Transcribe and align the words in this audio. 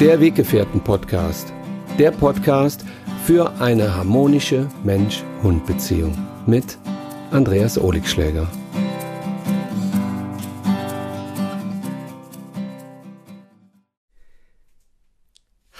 Der 0.00 0.18
Weggefährten-Podcast. 0.18 1.52
Der 1.98 2.10
Podcast 2.10 2.86
für 3.26 3.50
eine 3.60 3.94
harmonische 3.94 4.66
Mensch-Hund-Beziehung 4.82 6.16
mit 6.46 6.78
Andreas 7.30 7.78
Oligschläger. 7.78 8.50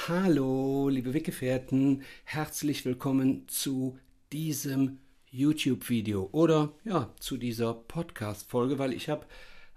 Hallo, 0.06 0.90
liebe 0.90 1.14
Weggefährten, 1.14 2.02
herzlich 2.24 2.84
willkommen 2.84 3.48
zu 3.48 3.98
diesem 4.34 4.98
YouTube-Video 5.30 6.28
oder 6.32 6.74
ja, 6.84 7.08
zu 7.20 7.38
dieser 7.38 7.72
Podcast-Folge, 7.72 8.78
weil 8.78 8.92
ich 8.92 9.08
habe 9.08 9.24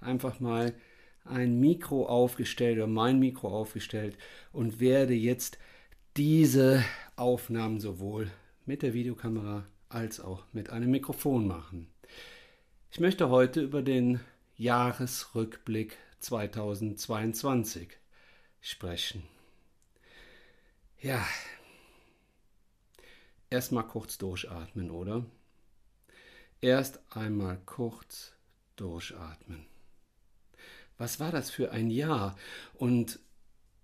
einfach 0.02 0.42
mal 0.42 0.74
ein 1.26 1.60
Mikro 1.60 2.06
aufgestellt 2.06 2.78
oder 2.78 2.88
mein 2.88 3.20
Mikro 3.20 3.50
aufgestellt 3.50 4.18
und 4.52 4.80
werde 4.80 5.14
jetzt 5.14 5.58
diese 6.18 6.84
Aufnahmen 7.16 7.80
sowohl 7.80 8.30
mit 8.66 8.82
der 8.82 8.94
Videokamera 8.94 9.66
als 9.90 10.20
auch 10.20 10.46
mit 10.52 10.70
einem 10.70 10.92
Mikrofon 10.92 11.48
machen. 11.48 11.88
Ich 12.92 13.00
möchte 13.00 13.30
heute 13.30 13.62
über 13.62 13.82
den 13.82 14.20
Jahresrückblick 14.56 15.98
2022 16.20 17.90
sprechen. 18.62 19.24
Ja, 21.02 21.26
erstmal 23.50 23.88
kurz 23.88 24.18
durchatmen, 24.18 24.92
oder? 24.92 25.26
Erst 26.62 27.02
einmal 27.16 27.60
kurz 27.66 28.34
durchatmen. 28.76 29.73
Was 30.98 31.20
war 31.20 31.32
das 31.32 31.50
für 31.50 31.72
ein 31.72 31.90
Jahr? 31.90 32.38
Und 32.74 33.20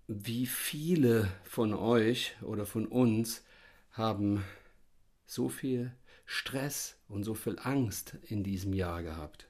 wie 0.06 0.46
viele 0.46 1.28
von 1.44 1.74
euch 1.74 2.36
oder 2.42 2.66
von 2.66 2.86
uns 2.86 3.44
haben 3.92 4.44
so 5.26 5.48
viel 5.48 5.92
Stress 6.24 6.96
und 7.08 7.24
so 7.24 7.34
viel 7.34 7.58
Angst 7.62 8.16
in 8.28 8.42
diesem 8.42 8.72
Jahr 8.72 9.02
gehabt? 9.02 9.46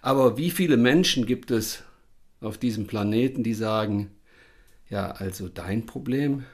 Aber 0.00 0.36
wie 0.36 0.50
viele 0.50 0.76
Menschen 0.76 1.26
gibt 1.26 1.50
es 1.50 1.82
auf 2.40 2.58
diesem 2.58 2.86
Planeten, 2.86 3.42
die 3.42 3.54
sagen, 3.54 4.10
ja, 4.88 5.12
also 5.12 5.48
dein 5.48 5.86
Problem 5.86 6.44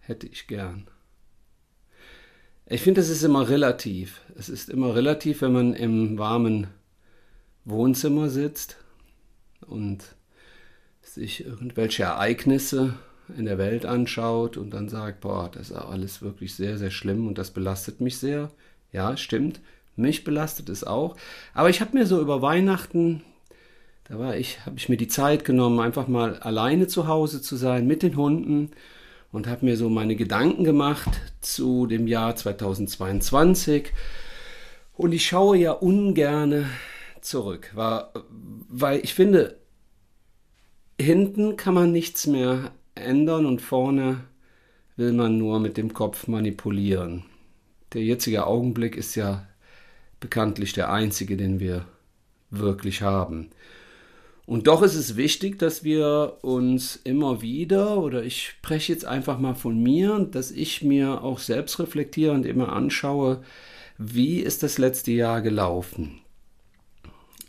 hätte 0.00 0.26
ich 0.26 0.46
gern. 0.46 0.88
Ich 2.66 2.82
finde, 2.82 3.00
es 3.00 3.10
ist 3.10 3.22
immer 3.22 3.48
relativ. 3.48 4.20
Es 4.36 4.48
ist 4.48 4.70
immer 4.70 4.94
relativ, 4.94 5.42
wenn 5.42 5.52
man 5.52 5.74
im 5.74 6.18
warmen 6.18 6.68
Wohnzimmer 7.64 8.30
sitzt 8.30 8.79
und 9.66 10.14
sich 11.02 11.44
irgendwelche 11.44 12.04
Ereignisse 12.04 12.94
in 13.36 13.44
der 13.44 13.58
Welt 13.58 13.86
anschaut 13.86 14.56
und 14.56 14.70
dann 14.70 14.88
sagt, 14.88 15.20
boah, 15.20 15.50
das 15.52 15.70
ist 15.70 15.76
alles 15.76 16.22
wirklich 16.22 16.54
sehr, 16.54 16.78
sehr 16.78 16.90
schlimm 16.90 17.26
und 17.28 17.38
das 17.38 17.50
belastet 17.50 18.00
mich 18.00 18.18
sehr. 18.18 18.50
Ja, 18.92 19.16
stimmt. 19.16 19.60
Mich 19.96 20.24
belastet 20.24 20.68
es 20.68 20.84
auch. 20.84 21.16
Aber 21.54 21.70
ich 21.70 21.80
habe 21.80 21.96
mir 21.96 22.06
so 22.06 22.20
über 22.20 22.42
Weihnachten, 22.42 23.22
da 24.04 24.18
war 24.18 24.36
ich, 24.36 24.64
habe 24.66 24.76
ich 24.76 24.88
mir 24.88 24.96
die 24.96 25.08
Zeit 25.08 25.44
genommen, 25.44 25.78
einfach 25.78 26.08
mal 26.08 26.38
alleine 26.38 26.86
zu 26.88 27.06
Hause 27.06 27.42
zu 27.42 27.56
sein 27.56 27.86
mit 27.86 28.02
den 28.02 28.16
Hunden 28.16 28.70
und 29.30 29.46
habe 29.46 29.64
mir 29.64 29.76
so 29.76 29.88
meine 29.88 30.16
Gedanken 30.16 30.64
gemacht 30.64 31.08
zu 31.40 31.86
dem 31.86 32.06
Jahr 32.06 32.34
2022. 32.34 33.92
Und 34.96 35.12
ich 35.12 35.24
schaue 35.24 35.56
ja 35.56 35.72
ungerne 35.72 36.66
zurück, 37.24 37.74
weil 37.74 39.00
ich 39.02 39.14
finde, 39.14 39.58
hinten 41.00 41.56
kann 41.56 41.74
man 41.74 41.92
nichts 41.92 42.26
mehr 42.26 42.72
ändern 42.94 43.46
und 43.46 43.60
vorne 43.62 44.24
will 44.96 45.12
man 45.12 45.38
nur 45.38 45.60
mit 45.60 45.76
dem 45.76 45.94
Kopf 45.94 46.26
manipulieren. 46.26 47.24
Der 47.94 48.02
jetzige 48.02 48.46
Augenblick 48.46 48.96
ist 48.96 49.14
ja 49.14 49.46
bekanntlich 50.20 50.72
der 50.74 50.92
einzige, 50.92 51.36
den 51.36 51.58
wir 51.58 51.86
wirklich 52.50 53.02
haben. 53.02 53.50
Und 54.46 54.66
doch 54.66 54.82
ist 54.82 54.96
es 54.96 55.16
wichtig, 55.16 55.58
dass 55.58 55.84
wir 55.84 56.38
uns 56.42 56.96
immer 56.96 57.40
wieder, 57.40 57.98
oder 57.98 58.24
ich 58.24 58.48
spreche 58.48 58.92
jetzt 58.92 59.04
einfach 59.04 59.38
mal 59.38 59.54
von 59.54 59.80
mir, 59.80 60.18
dass 60.30 60.50
ich 60.50 60.82
mir 60.82 61.22
auch 61.22 61.38
selbst 61.38 61.78
reflektiere 61.78 62.32
und 62.32 62.44
immer 62.44 62.72
anschaue, 62.72 63.42
wie 63.96 64.40
ist 64.40 64.62
das 64.62 64.76
letzte 64.78 65.12
Jahr 65.12 65.40
gelaufen? 65.40 66.20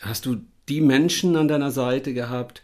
Hast 0.02 0.26
du 0.26 0.38
die 0.68 0.82
Menschen 0.82 1.36
an 1.36 1.48
deiner 1.48 1.70
Seite 1.70 2.14
gehabt, 2.14 2.64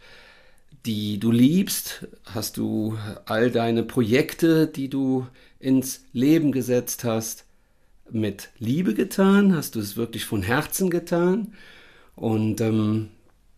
die 0.86 1.18
du 1.18 1.30
liebst? 1.30 2.08
Hast 2.24 2.56
du 2.56 2.98
all 3.26 3.50
deine 3.50 3.84
Projekte, 3.84 4.66
die 4.66 4.88
du 4.88 5.26
ins 5.60 6.04
Leben 6.12 6.50
gesetzt 6.50 7.04
hast, 7.04 7.44
mit 8.10 8.50
Liebe 8.58 8.94
getan? 8.94 9.54
Hast 9.54 9.76
du 9.76 9.80
es 9.80 9.96
wirklich 9.96 10.24
von 10.24 10.42
Herzen 10.42 10.90
getan? 10.90 11.54
Und 12.16 12.60
ähm, 12.60 13.10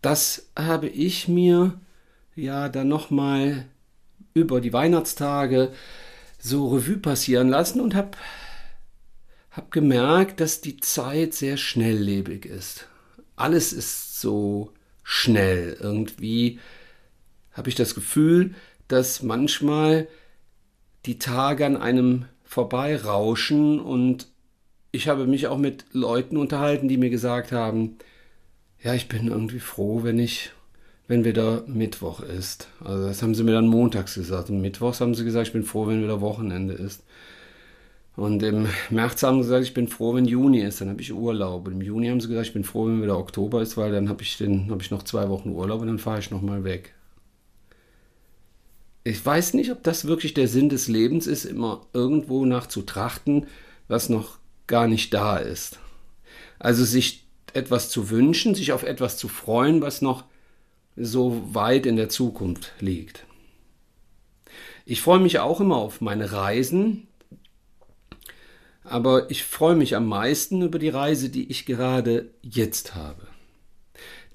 das 0.03 0.49
habe 0.55 0.87
ich 0.87 1.27
mir 1.27 1.73
ja 2.35 2.69
dann 2.69 2.87
nochmal 2.87 3.65
über 4.35 4.61
die 4.61 4.73
Weihnachtstage 4.73 5.71
so 6.37 6.69
Revue 6.69 6.97
passieren 6.97 7.49
lassen 7.49 7.81
und 7.81 7.95
habe 7.95 8.11
hab 9.49 9.71
gemerkt, 9.71 10.39
dass 10.39 10.61
die 10.61 10.77
Zeit 10.77 11.33
sehr 11.33 11.57
schnelllebig 11.57 12.45
ist. 12.45 12.87
Alles 13.41 13.73
ist 13.73 14.21
so 14.21 14.71
schnell. 15.03 15.75
Irgendwie 15.79 16.59
habe 17.53 17.69
ich 17.69 17.75
das 17.75 17.95
Gefühl, 17.95 18.53
dass 18.87 19.23
manchmal 19.23 20.07
die 21.05 21.17
Tage 21.17 21.65
an 21.65 21.75
einem 21.75 22.25
vorbeirauschen 22.43 23.79
und 23.79 24.27
ich 24.91 25.07
habe 25.07 25.25
mich 25.25 25.47
auch 25.47 25.57
mit 25.57 25.85
Leuten 25.91 26.37
unterhalten, 26.37 26.87
die 26.87 26.97
mir 26.97 27.09
gesagt 27.09 27.51
haben, 27.51 27.97
ja, 28.83 28.93
ich 28.93 29.07
bin 29.07 29.27
irgendwie 29.27 29.59
froh, 29.59 30.03
wenn 30.03 30.19
ich, 30.19 30.51
wenn 31.07 31.25
wieder 31.25 31.63
Mittwoch 31.65 32.19
ist. 32.19 32.67
Also 32.83 33.07
das 33.07 33.23
haben 33.23 33.33
sie 33.33 33.43
mir 33.43 33.53
dann 33.53 33.67
montags 33.67 34.13
gesagt. 34.13 34.49
Und 34.49 34.61
mittwochs 34.61 35.01
haben 35.01 35.15
sie 35.15 35.23
gesagt, 35.23 35.47
ich 35.47 35.53
bin 35.53 35.63
froh, 35.63 35.87
wenn 35.87 36.03
wieder 36.03 36.21
Wochenende 36.21 36.73
ist. 36.73 37.03
Und 38.15 38.43
im 38.43 38.67
März 38.89 39.23
haben 39.23 39.37
sie 39.37 39.47
gesagt, 39.47 39.63
ich 39.63 39.73
bin 39.73 39.87
froh, 39.87 40.13
wenn 40.15 40.25
Juni 40.25 40.59
ist, 40.59 40.81
dann 40.81 40.89
habe 40.89 41.01
ich 41.01 41.13
Urlaub. 41.13 41.67
Und 41.67 41.73
im 41.73 41.81
Juni 41.81 42.09
haben 42.09 42.19
sie 42.19 42.27
gesagt, 42.27 42.47
ich 42.47 42.53
bin 42.53 42.63
froh, 42.63 42.85
wenn 42.85 43.01
wieder 43.01 43.17
Oktober 43.17 43.61
ist, 43.61 43.77
weil 43.77 43.91
dann 43.91 44.09
habe 44.09 44.21
ich, 44.21 44.39
hab 44.39 44.81
ich 44.81 44.91
noch 44.91 45.03
zwei 45.03 45.29
Wochen 45.29 45.49
Urlaub 45.49 45.81
und 45.81 45.87
dann 45.87 45.99
fahre 45.99 46.19
ich 46.19 46.29
nochmal 46.29 46.63
weg. 46.63 46.93
Ich 49.03 49.25
weiß 49.25 49.53
nicht, 49.55 49.71
ob 49.71 49.81
das 49.83 50.05
wirklich 50.05 50.33
der 50.33 50.47
Sinn 50.47 50.69
des 50.69 50.87
Lebens 50.87 51.25
ist, 51.25 51.45
immer 51.45 51.87
irgendwo 51.93 52.45
nach 52.45 52.67
zu 52.67 52.83
trachten, 52.83 53.47
was 53.87 54.09
noch 54.09 54.37
gar 54.67 54.87
nicht 54.87 55.13
da 55.13 55.37
ist. 55.37 55.79
Also 56.59 56.83
sich 56.85 57.25
etwas 57.53 57.89
zu 57.89 58.09
wünschen, 58.09 58.55
sich 58.55 58.73
auf 58.73 58.83
etwas 58.83 59.17
zu 59.17 59.27
freuen, 59.27 59.81
was 59.81 60.01
noch 60.01 60.25
so 60.95 61.41
weit 61.53 61.85
in 61.85 61.95
der 61.95 62.09
Zukunft 62.09 62.73
liegt. 62.79 63.25
Ich 64.85 65.01
freue 65.01 65.19
mich 65.19 65.39
auch 65.39 65.61
immer 65.61 65.77
auf 65.77 66.01
meine 66.01 66.31
Reisen, 66.31 67.07
aber 68.91 69.31
ich 69.31 69.43
freue 69.43 69.75
mich 69.75 69.95
am 69.95 70.07
meisten 70.07 70.61
über 70.61 70.77
die 70.79 70.89
Reise, 70.89 71.29
die 71.29 71.49
ich 71.49 71.65
gerade 71.65 72.29
jetzt 72.41 72.93
habe. 72.95 73.27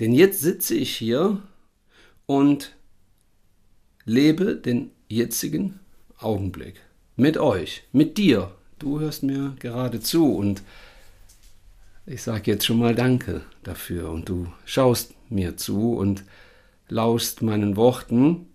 Denn 0.00 0.12
jetzt 0.12 0.41
sitze 0.41 0.75
ich 0.75 0.97
hier 0.97 1.43
und 2.27 2.75
lebe 4.05 4.56
den 4.56 4.91
jetzigen 5.09 5.81
Augenblick 6.19 6.81
mit 7.17 7.39
euch, 7.39 7.84
mit 7.93 8.19
dir. 8.19 8.53
Du 8.78 9.00
hörst 9.00 9.22
mir 9.22 9.55
gerade 9.59 10.00
zu 10.00 10.34
und 10.34 10.62
ich 12.05 12.23
sage 12.23 12.50
jetzt 12.50 12.65
schon 12.65 12.78
mal 12.78 12.94
Danke 12.94 13.43
dafür 13.62 14.11
und 14.11 14.28
du 14.28 14.53
schaust 14.65 15.15
mir 15.28 15.56
zu 15.56 15.94
und 15.94 16.25
laust 16.88 17.43
meinen 17.43 17.77
Worten. 17.77 18.47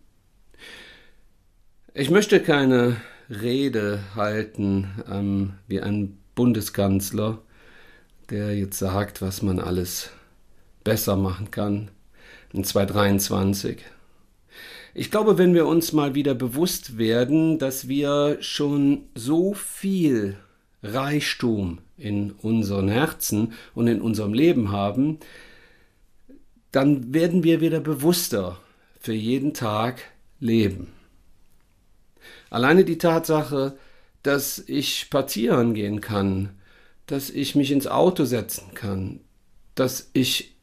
Ich 1.93 2.09
möchte 2.09 2.39
keine 2.39 2.97
Rede 3.31 3.99
halten 4.15 4.89
ähm, 5.09 5.53
wie 5.67 5.79
ein 5.79 6.17
Bundeskanzler, 6.35 7.39
der 8.29 8.57
jetzt 8.57 8.77
sagt, 8.77 9.21
was 9.21 9.41
man 9.41 9.59
alles 9.59 10.11
besser 10.83 11.15
machen 11.15 11.49
kann 11.49 11.91
in 12.51 12.63
2023. 12.63 13.77
Ich 14.93 15.09
glaube, 15.09 15.37
wenn 15.37 15.53
wir 15.53 15.65
uns 15.65 15.93
mal 15.93 16.15
wieder 16.15 16.35
bewusst 16.35 16.97
werden, 16.97 17.57
dass 17.57 17.87
wir 17.87 18.37
schon 18.41 19.05
so 19.15 19.53
viel 19.53 20.35
Reichtum 20.83 21.79
in 21.97 22.31
unseren 22.31 22.89
Herzen 22.89 23.53
und 23.73 23.87
in 23.87 24.01
unserem 24.01 24.33
Leben 24.33 24.71
haben, 24.71 25.19
dann 26.73 27.13
werden 27.13 27.43
wir 27.43 27.61
wieder 27.61 27.79
bewusster 27.79 28.57
für 28.99 29.13
jeden 29.13 29.53
Tag 29.53 30.01
leben. 30.39 30.87
Alleine 32.51 32.83
die 32.83 32.97
Tatsache, 32.97 33.77
dass 34.23 34.59
ich 34.59 34.99
spazieren 34.99 35.73
gehen 35.73 36.01
kann, 36.01 36.49
dass 37.07 37.29
ich 37.29 37.55
mich 37.55 37.71
ins 37.71 37.87
Auto 37.87 38.25
setzen 38.25 38.73
kann, 38.75 39.21
dass 39.73 40.09
ich 40.13 40.57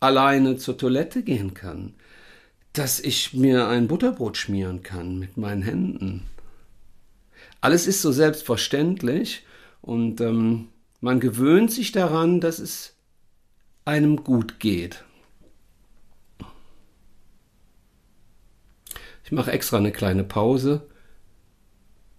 alleine 0.00 0.56
zur 0.56 0.76
Toilette 0.76 1.22
gehen 1.22 1.54
kann, 1.54 1.94
dass 2.72 2.98
ich 2.98 3.32
mir 3.32 3.68
ein 3.68 3.86
Butterbrot 3.86 4.36
schmieren 4.36 4.82
kann 4.82 5.18
mit 5.18 5.36
meinen 5.36 5.62
Händen. 5.62 6.26
Alles 7.60 7.86
ist 7.86 8.02
so 8.02 8.10
selbstverständlich 8.10 9.46
und 9.80 10.20
ähm, 10.20 10.68
man 11.00 11.20
gewöhnt 11.20 11.70
sich 11.70 11.92
daran, 11.92 12.40
dass 12.40 12.58
es 12.58 12.96
einem 13.84 14.24
gut 14.24 14.58
geht. 14.58 15.04
Ich 19.28 19.32
mache 19.32 19.52
extra 19.52 19.76
eine 19.76 19.92
kleine 19.92 20.24
Pause, 20.24 20.87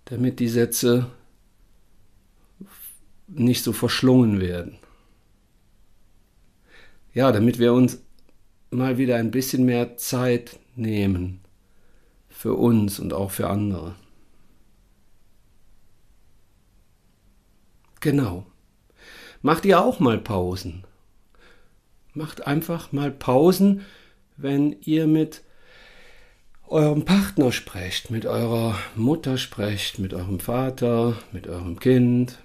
damit 0.09 0.39
die 0.39 0.49
Sätze 0.49 1.09
nicht 3.27 3.63
so 3.63 3.73
verschlungen 3.73 4.39
werden. 4.39 4.77
Ja, 7.13 7.31
damit 7.31 7.59
wir 7.59 7.73
uns 7.73 7.99
mal 8.71 8.97
wieder 8.97 9.17
ein 9.17 9.31
bisschen 9.31 9.65
mehr 9.65 9.97
Zeit 9.97 10.59
nehmen 10.75 11.41
für 12.27 12.53
uns 12.53 12.99
und 12.99 13.13
auch 13.13 13.31
für 13.31 13.49
andere. 13.49 13.95
Genau. 17.99 18.45
Macht 19.41 19.65
ihr 19.65 19.81
auch 19.81 19.99
mal 19.99 20.17
Pausen. 20.17 20.85
Macht 22.13 22.47
einfach 22.47 22.91
mal 22.91 23.11
Pausen, 23.11 23.85
wenn 24.37 24.75
ihr 24.81 25.05
mit 25.05 25.43
eurem 26.69 27.03
Partner 27.03 27.51
sprecht, 27.51 28.11
mit 28.11 28.25
eurer 28.25 28.77
Mutter 28.95 29.37
sprecht, 29.37 29.97
mit 29.97 30.13
eurem 30.13 30.39
Vater, 30.39 31.17
mit 31.31 31.47
eurem 31.47 31.79
Kind. 31.79 32.39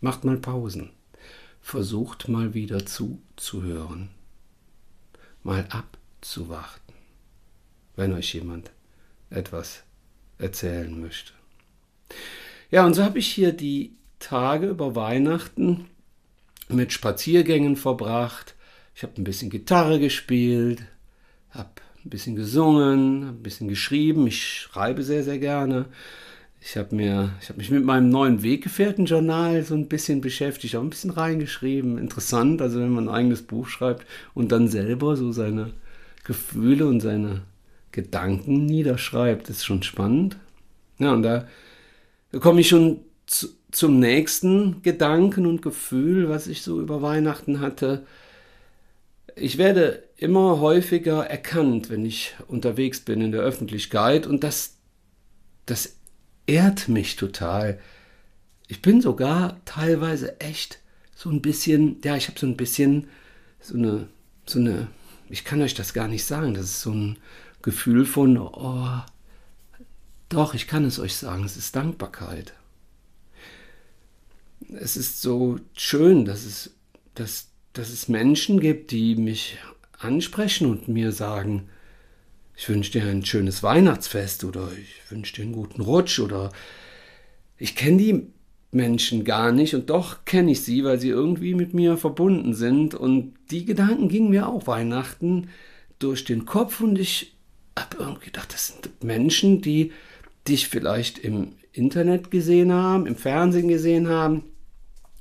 Macht 0.00 0.24
mal 0.24 0.38
Pausen. 0.38 0.90
Versucht 1.60 2.28
mal 2.28 2.54
wieder 2.54 2.86
zuzuhören. 2.86 4.08
Mal 5.42 5.66
abzuwarten, 5.68 6.94
wenn 7.94 8.14
euch 8.14 8.32
jemand 8.32 8.70
etwas 9.28 9.82
erzählen 10.38 10.98
möchte. 11.00 11.32
Ja, 12.70 12.86
und 12.86 12.94
so 12.94 13.04
habe 13.04 13.18
ich 13.18 13.28
hier 13.28 13.52
die 13.52 13.96
Tage 14.18 14.68
über 14.68 14.94
Weihnachten 14.94 15.88
mit 16.68 16.92
Spaziergängen 16.92 17.76
verbracht. 17.76 18.54
Ich 18.94 19.02
habe 19.02 19.20
ein 19.20 19.24
bisschen 19.24 19.50
Gitarre 19.50 20.00
gespielt, 20.00 20.82
habe 21.50 21.81
ein 22.04 22.10
bisschen 22.10 22.36
gesungen, 22.36 23.28
ein 23.28 23.42
bisschen 23.42 23.68
geschrieben. 23.68 24.26
Ich 24.26 24.42
schreibe 24.42 25.02
sehr, 25.02 25.22
sehr 25.24 25.38
gerne. 25.38 25.86
Ich 26.60 26.76
habe 26.76 26.94
mir, 26.94 27.30
mich 27.56 27.70
mit 27.70 27.84
meinem 27.84 28.08
neuen 28.08 28.42
Weggefährten-Journal 28.42 29.64
so 29.64 29.74
ein 29.74 29.88
bisschen 29.88 30.20
beschäftigt, 30.20 30.76
auch 30.76 30.82
ein 30.82 30.90
bisschen 30.90 31.10
reingeschrieben. 31.10 31.98
Interessant, 31.98 32.62
also 32.62 32.78
wenn 32.80 32.90
man 32.90 33.08
ein 33.08 33.14
eigenes 33.14 33.42
Buch 33.42 33.66
schreibt 33.66 34.06
und 34.32 34.52
dann 34.52 34.68
selber 34.68 35.16
so 35.16 35.32
seine 35.32 35.72
Gefühle 36.24 36.86
und 36.86 37.00
seine 37.00 37.42
Gedanken 37.90 38.64
niederschreibt, 38.64 39.50
ist 39.50 39.64
schon 39.64 39.82
spannend. 39.82 40.36
Ja, 40.98 41.12
und 41.12 41.22
da 41.22 41.46
komme 42.38 42.60
ich 42.60 42.68
schon 42.68 43.00
zu, 43.26 43.48
zum 43.72 43.98
nächsten 43.98 44.82
Gedanken 44.82 45.46
und 45.46 45.62
Gefühl, 45.62 46.28
was 46.28 46.46
ich 46.46 46.62
so 46.62 46.80
über 46.80 47.02
Weihnachten 47.02 47.60
hatte. 47.60 48.06
Ich 49.36 49.58
werde 49.58 50.02
immer 50.16 50.60
häufiger 50.60 51.26
erkannt, 51.26 51.90
wenn 51.90 52.04
ich 52.04 52.34
unterwegs 52.48 53.00
bin 53.00 53.20
in 53.20 53.32
der 53.32 53.40
Öffentlichkeit 53.40 54.26
und 54.26 54.44
das, 54.44 54.76
das 55.66 55.96
ehrt 56.46 56.88
mich 56.88 57.16
total. 57.16 57.80
Ich 58.68 58.82
bin 58.82 59.00
sogar 59.00 59.60
teilweise 59.64 60.40
echt 60.40 60.80
so 61.14 61.30
ein 61.30 61.42
bisschen, 61.42 62.00
ja, 62.04 62.16
ich 62.16 62.28
habe 62.28 62.38
so 62.38 62.46
ein 62.46 62.56
bisschen 62.56 63.08
so 63.60 63.76
eine, 63.76 64.08
so 64.46 64.58
eine, 64.58 64.88
ich 65.28 65.44
kann 65.44 65.62
euch 65.62 65.74
das 65.74 65.94
gar 65.94 66.08
nicht 66.08 66.24
sagen, 66.24 66.54
das 66.54 66.64
ist 66.64 66.80
so 66.82 66.92
ein 66.92 67.18
Gefühl 67.62 68.04
von, 68.04 68.38
oh, 68.38 69.00
doch, 70.28 70.54
ich 70.54 70.66
kann 70.66 70.84
es 70.84 70.98
euch 70.98 71.14
sagen, 71.16 71.44
es 71.44 71.56
ist 71.56 71.76
Dankbarkeit 71.76 72.54
es 74.80 74.96
ist 74.96 75.22
so 75.22 75.58
schön, 75.76 76.24
dass 76.24 76.44
es, 76.44 76.70
dass, 77.14 77.48
dass 77.72 77.90
es 77.90 78.08
Menschen 78.08 78.60
gibt, 78.60 78.90
die 78.90 79.16
mich 79.16 79.58
ansprechen 79.98 80.66
und 80.66 80.88
mir 80.88 81.12
sagen, 81.12 81.68
ich 82.56 82.68
wünsche 82.68 82.92
dir 82.92 83.04
ein 83.04 83.24
schönes 83.24 83.62
Weihnachtsfest 83.62 84.44
oder 84.44 84.68
ich 84.72 85.10
wünsche 85.10 85.34
dir 85.34 85.42
einen 85.42 85.52
guten 85.52 85.80
Rutsch 85.80 86.20
oder 86.20 86.52
ich 87.56 87.74
kenne 87.76 87.96
die 87.96 88.26
Menschen 88.72 89.24
gar 89.24 89.52
nicht 89.52 89.74
und 89.74 89.90
doch 89.90 90.24
kenne 90.24 90.52
ich 90.52 90.62
sie, 90.62 90.84
weil 90.84 90.98
sie 90.98 91.08
irgendwie 91.08 91.54
mit 91.54 91.74
mir 91.74 91.96
verbunden 91.96 92.54
sind 92.54 92.94
und 92.94 93.34
die 93.50 93.64
Gedanken 93.64 94.08
gingen 94.08 94.30
mir 94.30 94.48
auch 94.48 94.66
Weihnachten 94.66 95.48
durch 95.98 96.24
den 96.24 96.44
Kopf 96.44 96.80
und 96.80 96.98
ich 96.98 97.34
habe 97.78 97.96
irgendwie 97.98 98.26
gedacht, 98.26 98.52
das 98.52 98.68
sind 98.68 99.02
Menschen, 99.02 99.62
die 99.62 99.92
dich 100.46 100.68
vielleicht 100.68 101.18
im 101.18 101.52
Internet 101.72 102.30
gesehen 102.30 102.72
haben, 102.72 103.06
im 103.06 103.16
Fernsehen 103.16 103.68
gesehen 103.68 104.08
haben, 104.08 104.44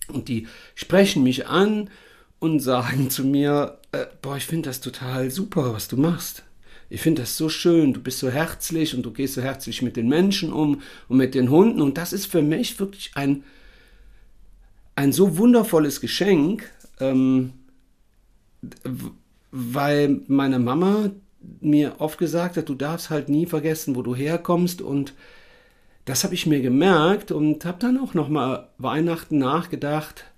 und 0.07 0.27
die 0.27 0.47
sprechen 0.75 1.23
mich 1.23 1.47
an 1.47 1.89
und 2.41 2.59
sagen 2.59 3.09
zu 3.11 3.23
mir, 3.23 3.77
äh, 3.91 4.07
boah, 4.21 4.35
ich 4.35 4.47
finde 4.47 4.69
das 4.69 4.81
total 4.81 5.29
super, 5.29 5.73
was 5.73 5.87
du 5.87 5.95
machst. 5.95 6.43
Ich 6.89 6.99
finde 6.99 7.21
das 7.21 7.37
so 7.37 7.47
schön, 7.47 7.93
du 7.93 8.01
bist 8.01 8.17
so 8.19 8.29
herzlich 8.29 8.95
und 8.95 9.03
du 9.03 9.11
gehst 9.11 9.35
so 9.35 9.41
herzlich 9.41 9.81
mit 9.81 9.95
den 9.95 10.09
Menschen 10.09 10.51
um 10.51 10.81
und 11.07 11.17
mit 11.17 11.35
den 11.35 11.49
Hunden. 11.49 11.81
Und 11.81 11.97
das 11.97 12.11
ist 12.11 12.25
für 12.25 12.41
mich 12.41 12.79
wirklich 12.79 13.11
ein, 13.13 13.43
ein 14.95 15.13
so 15.13 15.37
wundervolles 15.37 16.01
Geschenk, 16.01 16.69
ähm, 16.99 17.53
weil 19.51 20.21
meine 20.27 20.57
Mama 20.57 21.11
mir 21.59 21.95
oft 21.99 22.17
gesagt 22.17 22.57
hat, 22.57 22.67
du 22.67 22.75
darfst 22.75 23.11
halt 23.11 23.29
nie 23.29 23.45
vergessen, 23.45 23.95
wo 23.95 24.01
du 24.01 24.15
herkommst 24.15 24.81
und 24.81 25.13
das 26.05 26.23
habe 26.23 26.33
ich 26.33 26.47
mir 26.47 26.61
gemerkt 26.61 27.31
und 27.31 27.65
habe 27.65 27.77
dann 27.77 27.99
auch 27.99 28.15
noch 28.15 28.29
mal 28.29 28.69
Weihnachten 28.79 29.37
nachgedacht 29.37 30.30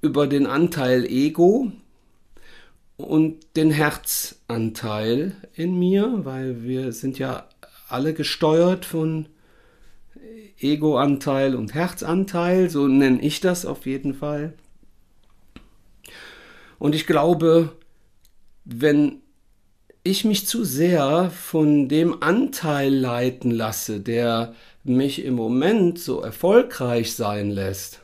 über 0.00 0.26
den 0.26 0.46
Anteil 0.46 1.04
Ego 1.04 1.72
und 2.96 3.36
den 3.56 3.70
Herzanteil 3.70 5.36
in 5.54 5.78
mir, 5.78 6.20
weil 6.24 6.62
wir 6.62 6.92
sind 6.92 7.18
ja 7.18 7.48
alle 7.88 8.14
gesteuert 8.14 8.84
von 8.84 9.28
Egoanteil 10.58 11.54
und 11.54 11.74
Herzanteil, 11.74 12.70
so 12.70 12.86
nenne 12.86 13.20
ich 13.20 13.40
das 13.40 13.66
auf 13.66 13.86
jeden 13.86 14.14
Fall. 14.14 14.54
Und 16.78 16.94
ich 16.94 17.06
glaube, 17.06 17.72
wenn 18.64 19.20
ich 20.02 20.24
mich 20.24 20.46
zu 20.46 20.64
sehr 20.64 21.30
von 21.30 21.88
dem 21.88 22.22
Anteil 22.22 22.94
leiten 22.94 23.50
lasse, 23.50 24.00
der 24.00 24.54
mich 24.84 25.24
im 25.24 25.34
Moment 25.34 25.98
so 25.98 26.20
erfolgreich 26.20 27.14
sein 27.14 27.50
lässt, 27.50 28.00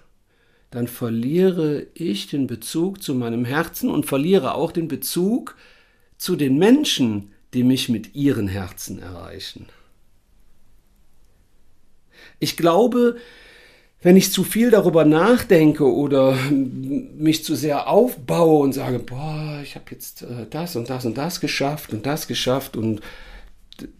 dann 0.72 0.88
verliere 0.88 1.86
ich 1.94 2.28
den 2.28 2.46
Bezug 2.46 3.02
zu 3.02 3.14
meinem 3.14 3.44
Herzen 3.44 3.90
und 3.90 4.06
verliere 4.06 4.54
auch 4.54 4.72
den 4.72 4.88
Bezug 4.88 5.54
zu 6.16 6.34
den 6.34 6.56
Menschen, 6.58 7.30
die 7.52 7.62
mich 7.62 7.90
mit 7.90 8.14
ihren 8.14 8.48
Herzen 8.48 8.98
erreichen. 9.00 9.66
Ich 12.40 12.56
glaube, 12.56 13.16
wenn 14.00 14.16
ich 14.16 14.32
zu 14.32 14.44
viel 14.44 14.70
darüber 14.70 15.04
nachdenke 15.04 15.84
oder 15.84 16.36
mich 16.50 17.44
zu 17.44 17.54
sehr 17.54 17.88
aufbaue 17.88 18.62
und 18.62 18.72
sage, 18.72 18.98
boah, 18.98 19.60
ich 19.62 19.74
habe 19.74 19.84
jetzt 19.90 20.22
äh, 20.22 20.46
das 20.48 20.74
und 20.74 20.88
das 20.88 21.04
und 21.04 21.18
das 21.18 21.38
geschafft 21.40 21.92
und 21.92 22.06
das 22.06 22.26
geschafft 22.26 22.76
und 22.76 23.02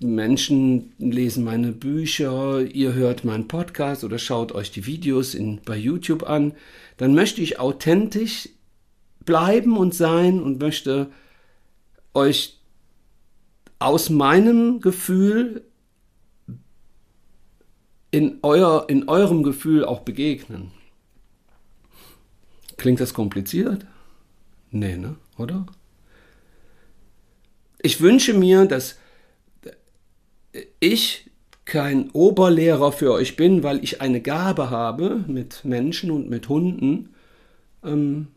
Menschen 0.01 0.93
lesen 0.99 1.45
meine 1.45 1.73
Bücher, 1.73 2.61
ihr 2.61 2.95
hört 2.95 3.25
meinen 3.25 3.49
Podcast 3.49 4.05
oder 4.05 4.19
schaut 4.19 4.53
euch 4.53 4.71
die 4.71 4.87
Videos 4.87 5.35
in, 5.35 5.61
bei 5.65 5.77
YouTube 5.77 6.23
an, 6.25 6.53
dann 6.97 7.15
möchte 7.15 7.41
ich 7.41 7.59
authentisch 7.59 8.49
bleiben 9.25 9.77
und 9.77 9.95
sein 9.95 10.43
und 10.43 10.61
möchte 10.61 11.11
euch 12.15 12.59
aus 13.79 14.11
meinem 14.11 14.81
Gefühl 14.81 15.65
in, 18.11 18.39
euer, 18.43 18.89
in 18.89 19.09
eurem 19.09 19.43
Gefühl 19.43 19.85
auch 19.85 20.01
begegnen. 20.01 20.71
Klingt 22.77 23.01
das 23.01 23.15
kompliziert? 23.15 23.87
Nee, 24.71 24.97
ne? 24.97 25.17
Oder? 25.39 25.67
Ich 27.81 28.01
wünsche 28.01 28.35
mir, 28.35 28.67
dass 28.67 28.97
ich 30.81 31.31
kein 31.65 32.11
Oberlehrer 32.11 32.93
für 32.93 33.13
euch 33.13 33.37
bin, 33.37 33.63
weil 33.63 33.83
ich 33.85 34.01
eine 34.01 34.21
Gabe 34.21 34.71
habe, 34.71 35.25
mit 35.27 35.65
Menschen 35.65 36.11
und 36.11 36.29
mit 36.29 36.49
Hunden 36.49 37.11
ähm, 37.85 38.29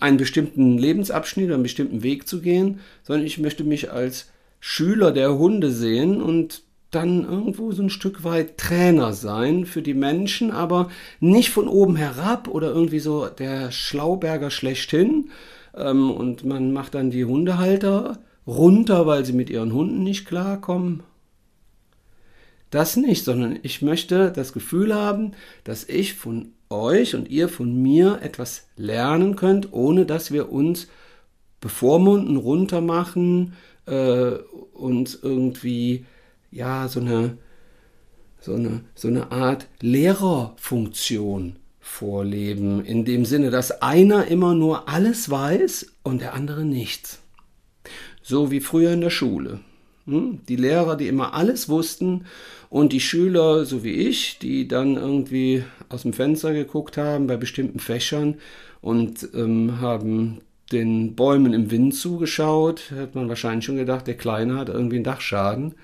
einen 0.00 0.16
bestimmten 0.16 0.76
Lebensabschnitt, 0.78 1.50
einen 1.50 1.62
bestimmten 1.62 2.02
Weg 2.02 2.28
zu 2.28 2.40
gehen, 2.40 2.80
sondern 3.02 3.26
ich 3.26 3.38
möchte 3.38 3.64
mich 3.64 3.90
als 3.92 4.30
Schüler 4.60 5.12
der 5.12 5.38
Hunde 5.38 5.70
sehen 5.70 6.20
und 6.20 6.62
dann 6.90 7.24
irgendwo 7.24 7.72
so 7.72 7.82
ein 7.82 7.90
Stück 7.90 8.24
weit 8.24 8.58
Trainer 8.58 9.12
sein 9.12 9.66
für 9.66 9.82
die 9.82 9.94
Menschen, 9.94 10.50
aber 10.50 10.88
nicht 11.20 11.50
von 11.50 11.68
oben 11.68 11.96
herab 11.96 12.48
oder 12.48 12.68
irgendwie 12.68 13.00
so 13.00 13.26
der 13.26 13.70
Schlauberger 13.70 14.50
schlechthin. 14.50 15.30
Ähm, 15.74 16.10
und 16.10 16.44
man 16.44 16.72
macht 16.72 16.94
dann 16.94 17.10
die 17.10 17.24
Hundehalter 17.24 18.18
runter, 18.46 19.06
weil 19.06 19.24
sie 19.24 19.32
mit 19.32 19.50
ihren 19.50 19.72
Hunden 19.72 20.04
nicht 20.04 20.26
klarkommen. 20.26 21.02
Das 22.76 22.98
nicht, 22.98 23.24
sondern 23.24 23.58
ich 23.62 23.80
möchte 23.80 24.30
das 24.30 24.52
Gefühl 24.52 24.94
haben, 24.94 25.32
dass 25.64 25.88
ich 25.88 26.12
von 26.12 26.52
euch 26.68 27.14
und 27.14 27.26
ihr 27.30 27.48
von 27.48 27.80
mir 27.80 28.18
etwas 28.20 28.68
lernen 28.76 29.34
könnt, 29.34 29.72
ohne 29.72 30.04
dass 30.04 30.30
wir 30.30 30.52
uns 30.52 30.86
bevormunden, 31.58 32.36
runtermachen 32.36 33.54
äh, 33.86 34.32
und 34.74 35.18
irgendwie 35.22 36.04
ja 36.50 36.86
so 36.88 37.00
eine 37.00 37.38
so 38.40 38.52
eine 38.52 38.82
so 38.94 39.08
eine 39.08 39.32
Art 39.32 39.68
Lehrerfunktion 39.80 41.56
vorleben, 41.80 42.84
in 42.84 43.06
dem 43.06 43.24
Sinne, 43.24 43.48
dass 43.48 43.80
einer 43.80 44.26
immer 44.26 44.54
nur 44.54 44.86
alles 44.86 45.30
weiß 45.30 45.94
und 46.02 46.20
der 46.20 46.34
andere 46.34 46.66
nichts. 46.66 47.22
So 48.20 48.50
wie 48.50 48.60
früher 48.60 48.92
in 48.92 49.00
der 49.00 49.08
Schule. 49.08 49.60
Hm? 50.06 50.40
Die 50.48 50.56
Lehrer, 50.56 50.96
die 50.96 51.08
immer 51.08 51.34
alles 51.34 51.68
wussten 51.68 52.26
und 52.70 52.92
die 52.92 53.00
Schüler, 53.00 53.64
so 53.64 53.84
wie 53.84 53.92
ich, 53.92 54.38
die 54.38 54.68
dann 54.68 54.96
irgendwie 54.96 55.64
aus 55.88 56.02
dem 56.02 56.12
Fenster 56.12 56.52
geguckt 56.52 56.96
haben 56.96 57.26
bei 57.26 57.36
bestimmten 57.36 57.80
Fächern 57.80 58.36
und 58.80 59.28
ähm, 59.34 59.80
haben 59.80 60.40
den 60.72 61.14
Bäumen 61.14 61.52
im 61.52 61.70
Wind 61.70 61.94
zugeschaut, 61.94 62.92
hat 62.96 63.14
man 63.14 63.28
wahrscheinlich 63.28 63.64
schon 63.64 63.76
gedacht, 63.76 64.06
der 64.06 64.16
Kleine 64.16 64.56
hat 64.56 64.68
irgendwie 64.68 64.96
einen 64.96 65.04
Dachschaden. 65.04 65.74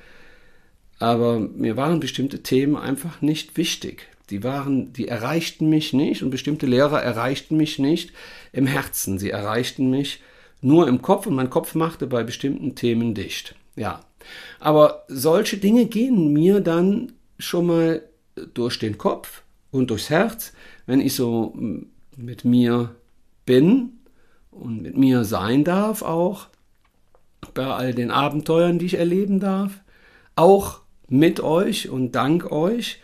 Aber 0.99 1.41
mir 1.41 1.76
waren 1.76 2.00
bestimmte 2.00 2.43
Themen 2.43 2.76
einfach 2.76 3.21
nicht 3.21 3.57
wichtig. 3.57 4.09
Die 4.31 4.45
waren, 4.45 4.93
die 4.93 5.09
erreichten 5.09 5.69
mich 5.69 5.93
nicht 5.93 6.23
und 6.23 6.31
bestimmte 6.31 6.67
Lehrer 6.67 7.02
erreichten 7.02 7.57
mich 7.57 7.79
nicht 7.79 8.12
im 8.52 8.67
Herzen. 8.67 9.19
Sie 9.19 9.31
erreichten 9.31 9.91
mich 9.91 10.21
nur 10.61 10.87
im 10.88 11.02
Kopf 11.02 11.26
und 11.26 11.35
mein 11.35 11.50
Kopf 11.50 11.75
machte 11.75 12.07
bei 12.07 12.23
bestimmten 12.23 12.75
Themen 12.75 13.14
dicht. 13.14 13.57
Ja. 13.76 14.00
Aber 14.61 15.05
solche 15.09 15.59
Dinge 15.59 15.87
gehen 15.87 16.33
mir 16.33 16.61
dann 16.61 17.12
schon 17.38 17.67
mal 17.67 18.02
durch 18.55 18.79
den 18.79 18.99
Kopf 18.99 19.43
und 19.71 19.91
durchs 19.91 20.11
Herz, 20.11 20.52
wenn 20.87 21.00
ich 21.00 21.14
so 21.14 21.55
mit 22.17 22.45
mir 22.45 22.95
bin 23.47 23.93
und 24.50 24.83
mit 24.83 24.97
mir 24.97 25.25
sein 25.25 25.64
darf 25.64 26.02
auch, 26.02 26.47
bei 27.55 27.67
all 27.67 27.93
den 27.93 28.11
Abenteuern, 28.11 28.79
die 28.79 28.87
ich 28.87 28.99
erleben 28.99 29.41
darf, 29.41 29.81
auch 30.37 30.81
mit 31.09 31.41
euch 31.41 31.88
und 31.88 32.12
dank 32.12 32.50
euch, 32.50 33.00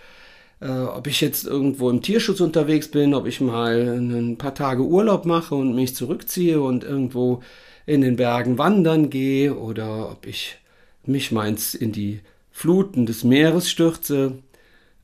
äh, 0.61 0.71
ob 0.71 1.07
ich 1.07 1.21
jetzt 1.21 1.47
irgendwo 1.47 1.91
im 1.91 2.03
Tierschutz 2.03 2.41
unterwegs 2.41 2.89
bin, 2.89 3.15
ob 3.15 3.27
ich 3.27 3.41
mal 3.41 3.99
ein 3.99 4.39
paar 4.39 4.55
Tage 4.55 4.83
Urlaub 4.83 5.25
mache 5.25 5.55
und 5.55 5.75
mich 5.75 5.95
zurückziehe 5.95 6.61
und 6.61 6.85
irgendwo 6.85 7.43
in 7.87 8.01
den 8.01 8.17
Bergen 8.17 8.59
wandern 8.59 9.11
gehe 9.11 9.55
oder 9.55 10.11
ob 10.11 10.27
ich 10.27 10.57
mich 11.05 11.33
meins 11.33 11.75
in 11.75 11.93
die 11.93 12.21
Fluten 12.51 13.07
des 13.07 13.25
Meeres 13.25 13.71
stürze, 13.71 14.43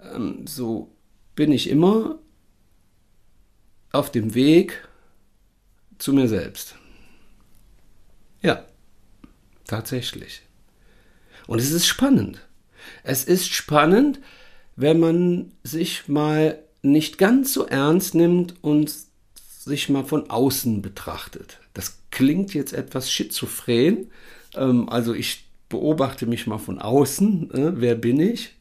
ähm, 0.00 0.46
so 0.46 0.90
bin 1.34 1.52
ich 1.52 1.68
immer 1.68 2.18
auf 3.92 4.10
dem 4.10 4.34
Weg 4.34 4.86
zu 5.98 6.12
mir 6.12 6.28
selbst. 6.28 6.74
Ja, 8.42 8.64
tatsächlich. 9.66 10.42
Und 11.46 11.60
es 11.60 11.70
ist 11.70 11.86
spannend. 11.86 12.46
Es 13.02 13.24
ist 13.24 13.48
spannend, 13.48 14.20
wenn 14.76 14.98
man 14.98 15.52
sich 15.62 16.08
mal 16.08 16.58
nicht 16.82 17.18
ganz 17.18 17.54
so 17.54 17.66
ernst 17.66 18.14
nimmt 18.14 18.62
und 18.62 18.92
sich 19.36 19.88
mal 19.88 20.04
von 20.04 20.28
außen 20.28 20.82
betrachtet. 20.82 21.58
Das 21.72 21.98
klingt 22.10 22.52
jetzt 22.52 22.74
etwas 22.74 23.10
schizophren. 23.10 24.10
Ähm, 24.54 24.88
also 24.88 25.14
ich 25.14 25.43
beobachte 25.68 26.26
mich 26.26 26.46
mal 26.46 26.58
von 26.58 26.78
außen. 26.78 27.50
Äh, 27.52 27.72
wer 27.80 27.94
bin 27.94 28.20
ich? 28.20 28.54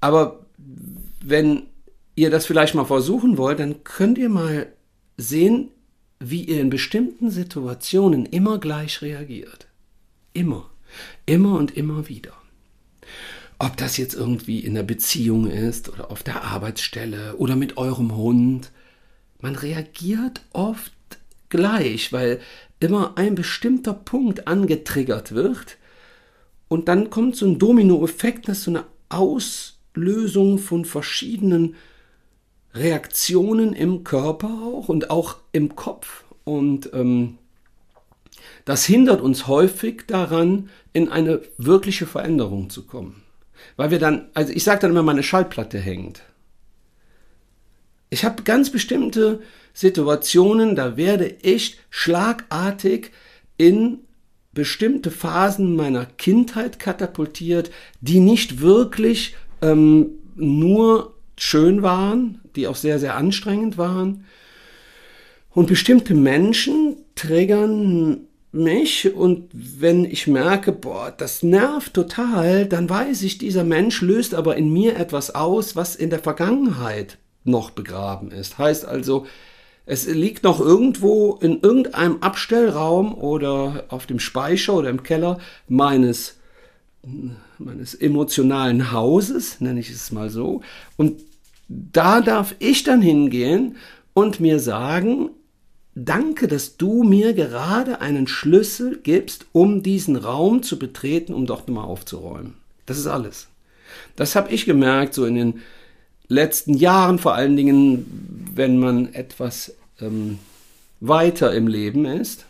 Aber 0.00 0.40
wenn 1.24 1.64
ihr 2.14 2.30
das 2.30 2.46
vielleicht 2.46 2.74
mal 2.74 2.84
versuchen 2.84 3.38
wollt, 3.38 3.60
dann 3.60 3.84
könnt 3.84 4.18
ihr 4.18 4.28
mal 4.28 4.72
sehen, 5.16 5.70
wie 6.18 6.44
ihr 6.44 6.60
in 6.60 6.70
bestimmten 6.70 7.30
Situationen 7.30 8.26
immer 8.26 8.58
gleich 8.58 9.02
reagiert. 9.02 9.66
Immer. 10.32 10.70
Immer 11.26 11.58
und 11.58 11.76
immer 11.76 12.08
wieder. 12.08 12.32
Ob 13.58 13.76
das 13.76 13.96
jetzt 13.96 14.14
irgendwie 14.14 14.60
in 14.60 14.74
der 14.74 14.82
Beziehung 14.82 15.48
ist 15.48 15.88
oder 15.88 16.10
auf 16.10 16.22
der 16.22 16.42
Arbeitsstelle 16.42 17.36
oder 17.36 17.56
mit 17.56 17.76
eurem 17.76 18.16
Hund. 18.16 18.70
Man 19.40 19.54
reagiert 19.54 20.42
oft 20.52 20.92
gleich, 21.48 22.12
weil 22.12 22.40
immer 22.80 23.16
ein 23.16 23.34
bestimmter 23.34 23.94
Punkt 23.94 24.48
angetriggert 24.48 25.32
wird 25.32 25.76
und 26.72 26.88
dann 26.88 27.10
kommt 27.10 27.36
so 27.36 27.44
ein 27.44 27.58
Dominoeffekt, 27.58 28.48
das 28.48 28.60
ist 28.60 28.64
so 28.64 28.70
eine 28.70 28.84
Auslösung 29.10 30.56
von 30.58 30.86
verschiedenen 30.86 31.74
Reaktionen 32.72 33.74
im 33.74 34.04
Körper 34.04 34.48
auch 34.48 34.88
und 34.88 35.10
auch 35.10 35.36
im 35.52 35.76
Kopf. 35.76 36.24
Und 36.44 36.88
ähm, 36.94 37.36
das 38.64 38.86
hindert 38.86 39.20
uns 39.20 39.46
häufig 39.48 40.04
daran, 40.06 40.70
in 40.94 41.10
eine 41.10 41.42
wirkliche 41.58 42.06
Veränderung 42.06 42.70
zu 42.70 42.86
kommen. 42.86 43.22
Weil 43.76 43.90
wir 43.90 43.98
dann, 43.98 44.30
also 44.32 44.50
ich 44.54 44.64
sage 44.64 44.80
dann 44.80 44.92
immer, 44.92 45.02
meine 45.02 45.22
Schallplatte 45.22 45.78
hängt. 45.78 46.22
Ich 48.08 48.24
habe 48.24 48.44
ganz 48.44 48.70
bestimmte 48.70 49.42
Situationen, 49.74 50.74
da 50.74 50.96
werde 50.96 51.36
ich 51.42 51.78
schlagartig 51.90 53.10
in 53.58 53.98
bestimmte 54.54 55.10
Phasen 55.10 55.76
meiner 55.76 56.06
Kindheit 56.06 56.78
katapultiert, 56.78 57.70
die 58.00 58.20
nicht 58.20 58.60
wirklich 58.60 59.34
ähm, 59.62 60.10
nur 60.34 61.14
schön 61.36 61.82
waren, 61.82 62.40
die 62.56 62.66
auch 62.66 62.76
sehr, 62.76 62.98
sehr 62.98 63.16
anstrengend 63.16 63.78
waren. 63.78 64.24
Und 65.50 65.68
bestimmte 65.68 66.14
Menschen 66.14 66.96
triggern 67.14 68.26
mich 68.52 69.14
und 69.14 69.48
wenn 69.52 70.04
ich 70.04 70.26
merke, 70.26 70.72
boah, 70.72 71.12
das 71.16 71.42
nervt 71.42 71.94
total, 71.94 72.66
dann 72.66 72.88
weiß 72.88 73.22
ich, 73.22 73.38
dieser 73.38 73.64
Mensch 73.64 74.02
löst 74.02 74.34
aber 74.34 74.56
in 74.56 74.70
mir 74.72 74.96
etwas 74.96 75.34
aus, 75.34 75.74
was 75.74 75.96
in 75.96 76.10
der 76.10 76.18
Vergangenheit 76.18 77.16
noch 77.44 77.70
begraben 77.70 78.30
ist. 78.30 78.58
Heißt 78.58 78.84
also, 78.84 79.26
es 79.84 80.06
liegt 80.06 80.44
noch 80.44 80.60
irgendwo 80.60 81.38
in 81.40 81.60
irgendeinem 81.60 82.18
Abstellraum 82.20 83.14
oder 83.14 83.84
auf 83.88 84.06
dem 84.06 84.20
Speicher 84.20 84.74
oder 84.74 84.90
im 84.90 85.02
Keller 85.02 85.38
meines 85.68 86.36
meines 87.58 87.94
emotionalen 87.94 88.92
Hauses, 88.92 89.60
nenne 89.60 89.80
ich 89.80 89.90
es 89.90 90.12
mal 90.12 90.30
so. 90.30 90.62
Und 90.96 91.20
da 91.68 92.20
darf 92.20 92.54
ich 92.60 92.84
dann 92.84 93.02
hingehen 93.02 93.76
und 94.14 94.38
mir 94.38 94.60
sagen, 94.60 95.30
Danke, 95.94 96.48
dass 96.48 96.78
du 96.78 97.02
mir 97.02 97.34
gerade 97.34 98.00
einen 98.00 98.26
Schlüssel 98.26 99.00
gibst, 99.02 99.44
um 99.52 99.82
diesen 99.82 100.16
Raum 100.16 100.62
zu 100.62 100.78
betreten, 100.78 101.34
um 101.34 101.44
dort 101.44 101.68
mal 101.68 101.84
aufzuräumen. 101.84 102.54
Das 102.86 102.96
ist 102.96 103.06
alles. 103.06 103.48
Das 104.16 104.34
habe 104.34 104.50
ich 104.52 104.64
gemerkt, 104.64 105.12
so 105.12 105.26
in 105.26 105.34
den 105.34 105.60
letzten 106.28 106.74
Jahren, 106.74 107.18
vor 107.18 107.34
allen 107.34 107.56
Dingen, 107.56 108.50
wenn 108.54 108.78
man 108.78 109.12
etwas 109.14 109.74
ähm, 110.00 110.38
weiter 111.00 111.54
im 111.54 111.66
Leben 111.66 112.04
ist. 112.04 112.46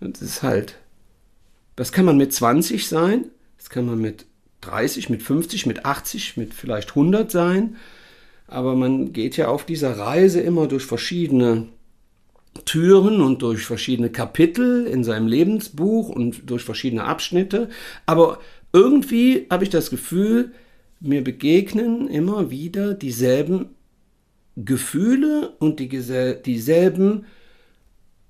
Das 0.00 0.22
ist 0.22 0.42
halt, 0.42 0.76
das 1.76 1.92
kann 1.92 2.04
man 2.04 2.16
mit 2.16 2.32
20 2.32 2.88
sein, 2.88 3.26
das 3.56 3.68
kann 3.70 3.86
man 3.86 4.00
mit 4.00 4.26
30, 4.60 5.10
mit 5.10 5.22
50, 5.22 5.66
mit 5.66 5.84
80, 5.84 6.36
mit 6.36 6.54
vielleicht 6.54 6.90
100 6.90 7.30
sein 7.30 7.76
aber 8.48 8.74
man 8.74 9.12
geht 9.12 9.36
ja 9.36 9.48
auf 9.48 9.64
dieser 9.66 9.98
Reise 9.98 10.40
immer 10.40 10.66
durch 10.66 10.84
verschiedene 10.84 11.68
Türen 12.64 13.20
und 13.20 13.42
durch 13.42 13.64
verschiedene 13.64 14.10
Kapitel 14.10 14.86
in 14.86 15.04
seinem 15.04 15.28
Lebensbuch 15.28 16.08
und 16.08 16.50
durch 16.50 16.64
verschiedene 16.64 17.04
Abschnitte. 17.04 17.68
Aber 18.06 18.40
irgendwie 18.72 19.46
habe 19.50 19.64
ich 19.64 19.70
das 19.70 19.90
Gefühl, 19.90 20.52
mir 21.00 21.22
begegnen 21.22 22.08
immer 22.08 22.50
wieder 22.50 22.94
dieselben 22.94 23.70
Gefühle 24.56 25.54
und 25.58 25.78
die, 25.78 25.88
dieselben 25.88 27.26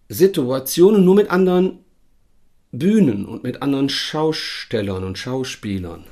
Situationen, 0.09 1.05
nur 1.05 1.15
mit 1.15 1.31
anderen 1.31 1.79
Bühnen 2.73 3.25
und 3.25 3.43
mit 3.45 3.63
anderen 3.63 3.89
Schaustellern 3.89 5.05
und 5.05 5.17
Schauspielern. 5.17 6.05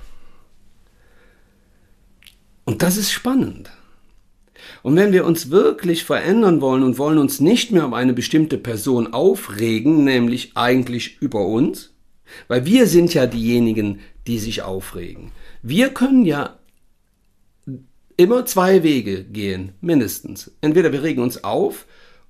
Und 2.64 2.82
das 2.82 2.96
ist 2.96 3.12
spannend. 3.12 3.70
Und 4.82 4.96
wenn 4.96 5.12
wir 5.12 5.24
uns 5.24 5.50
wirklich 5.50 6.04
verändern 6.04 6.60
wollen 6.60 6.82
und 6.82 6.98
wollen 6.98 7.18
uns 7.18 7.40
nicht 7.40 7.70
mehr 7.70 7.84
um 7.86 7.94
eine 7.94 8.12
bestimmte 8.12 8.58
Person 8.58 9.12
aufregen, 9.12 10.04
nämlich 10.04 10.52
eigentlich 10.54 11.20
über 11.20 11.46
uns, 11.46 11.92
weil 12.48 12.64
wir 12.64 12.86
sind 12.86 13.14
ja 13.14 13.26
diejenigen, 13.26 14.00
die 14.26 14.38
sich 14.38 14.62
aufregen. 14.62 15.30
Wir 15.68 15.88
können 15.88 16.24
ja 16.24 16.60
immer 18.16 18.46
zwei 18.46 18.84
Wege 18.84 19.24
gehen, 19.24 19.72
mindestens. 19.80 20.52
Entweder 20.60 20.92
wir 20.92 21.02
regen 21.02 21.20
uns 21.20 21.42
auf 21.42 21.86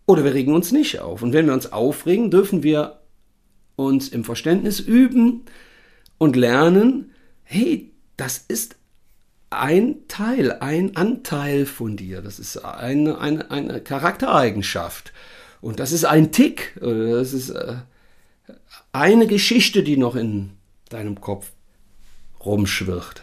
oder 0.06 0.24
wir 0.24 0.32
regen 0.32 0.54
uns 0.54 0.72
nicht 0.72 1.00
auf. 1.00 1.20
Und 1.20 1.34
wenn 1.34 1.44
wir 1.44 1.52
uns 1.52 1.70
aufregen, 1.70 2.30
dürfen 2.30 2.62
wir 2.62 3.02
uns 3.76 4.08
im 4.08 4.24
Verständnis 4.24 4.80
üben 4.80 5.42
und 6.16 6.34
lernen, 6.34 7.12
hey, 7.42 7.92
das 8.16 8.38
ist 8.38 8.76
ein 9.50 10.08
Teil, 10.08 10.52
ein 10.60 10.96
Anteil 10.96 11.66
von 11.66 11.98
dir. 11.98 12.22
Das 12.22 12.38
ist 12.38 12.56
eine, 12.64 13.18
eine, 13.18 13.50
eine 13.50 13.82
Charaktereigenschaft. 13.82 15.12
Und 15.60 15.78
das 15.78 15.92
ist 15.92 16.06
ein 16.06 16.32
Tick. 16.32 16.74
Das 16.80 17.34
ist 17.34 17.50
äh, 17.50 17.74
eine 18.92 19.26
Geschichte, 19.26 19.82
die 19.82 19.98
noch 19.98 20.16
in 20.16 20.52
deinem 20.88 21.20
Kopf 21.20 21.52
rumschwirrt. 22.46 23.22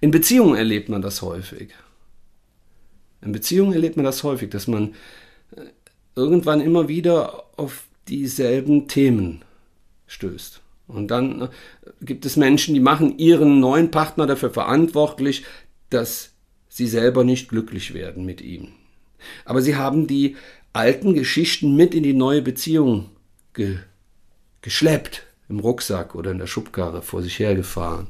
In 0.00 0.10
Beziehungen 0.10 0.56
erlebt 0.56 0.88
man 0.88 1.02
das 1.02 1.22
häufig. 1.22 1.70
In 3.22 3.32
Beziehungen 3.32 3.72
erlebt 3.72 3.96
man 3.96 4.04
das 4.04 4.22
häufig, 4.22 4.50
dass 4.50 4.66
man 4.66 4.94
äh, 5.56 5.62
irgendwann 6.14 6.60
immer 6.60 6.88
wieder 6.88 7.44
auf 7.56 7.84
dieselben 8.08 8.88
Themen 8.88 9.44
stößt. 10.06 10.62
Und 10.86 11.08
dann 11.08 11.42
äh, 11.42 11.48
gibt 12.02 12.24
es 12.24 12.36
Menschen, 12.36 12.74
die 12.74 12.80
machen 12.80 13.18
ihren 13.18 13.60
neuen 13.60 13.90
Partner 13.90 14.26
dafür 14.26 14.50
verantwortlich, 14.50 15.44
dass 15.90 16.32
sie 16.68 16.86
selber 16.86 17.24
nicht 17.24 17.48
glücklich 17.48 17.94
werden 17.94 18.24
mit 18.24 18.40
ihm. 18.40 18.68
Aber 19.44 19.62
sie 19.62 19.76
haben 19.76 20.06
die 20.06 20.36
alten 20.72 21.14
Geschichten 21.14 21.74
mit 21.74 21.94
in 21.94 22.02
die 22.02 22.12
neue 22.12 22.42
Beziehung 22.42 23.10
ge 23.54 23.78
geschleppt, 24.62 25.25
im 25.48 25.60
Rucksack 25.60 26.14
oder 26.14 26.30
in 26.30 26.38
der 26.38 26.46
Schubkarre 26.46 27.02
vor 27.02 27.22
sich 27.22 27.38
hergefahren. 27.38 28.08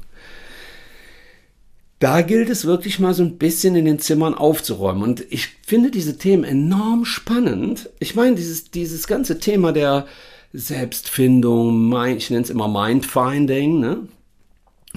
Da 1.99 2.21
gilt 2.21 2.49
es 2.49 2.65
wirklich 2.65 2.99
mal 2.99 3.13
so 3.13 3.23
ein 3.23 3.37
bisschen 3.37 3.75
in 3.75 3.85
den 3.85 3.99
Zimmern 3.99 4.35
aufzuräumen. 4.35 5.01
Und 5.01 5.25
ich 5.31 5.47
finde 5.65 5.89
diese 5.89 6.17
Themen 6.17 6.43
enorm 6.43 7.05
spannend. 7.05 7.89
Ich 7.99 8.13
meine, 8.13 8.35
dieses, 8.35 8.69
dieses 8.69 9.07
ganze 9.07 9.39
Thema 9.39 9.71
der, 9.71 10.05
Selbstfindung, 10.53 11.93
ich 12.15 12.29
nenne 12.29 12.43
es 12.43 12.49
immer 12.49 12.67
Mindfinding, 12.67 13.79
ne? 13.79 14.07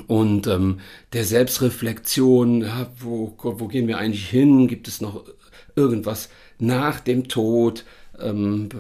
Und 0.07 0.47
ähm, 0.47 0.81
der 1.13 1.25
Selbstreflexion, 1.25 2.63
ja, 2.63 2.91
wo, 2.99 3.35
wo 3.37 3.69
gehen 3.69 3.87
wir 3.87 3.99
eigentlich 3.99 4.29
hin? 4.29 4.67
Gibt 4.69 4.89
es 4.89 5.01
noch 5.01 5.25
irgendwas 5.77 6.31
nach 6.59 7.01
dem 7.01 7.29
Tod? 7.29 7.85
Ähm, 8.19 8.71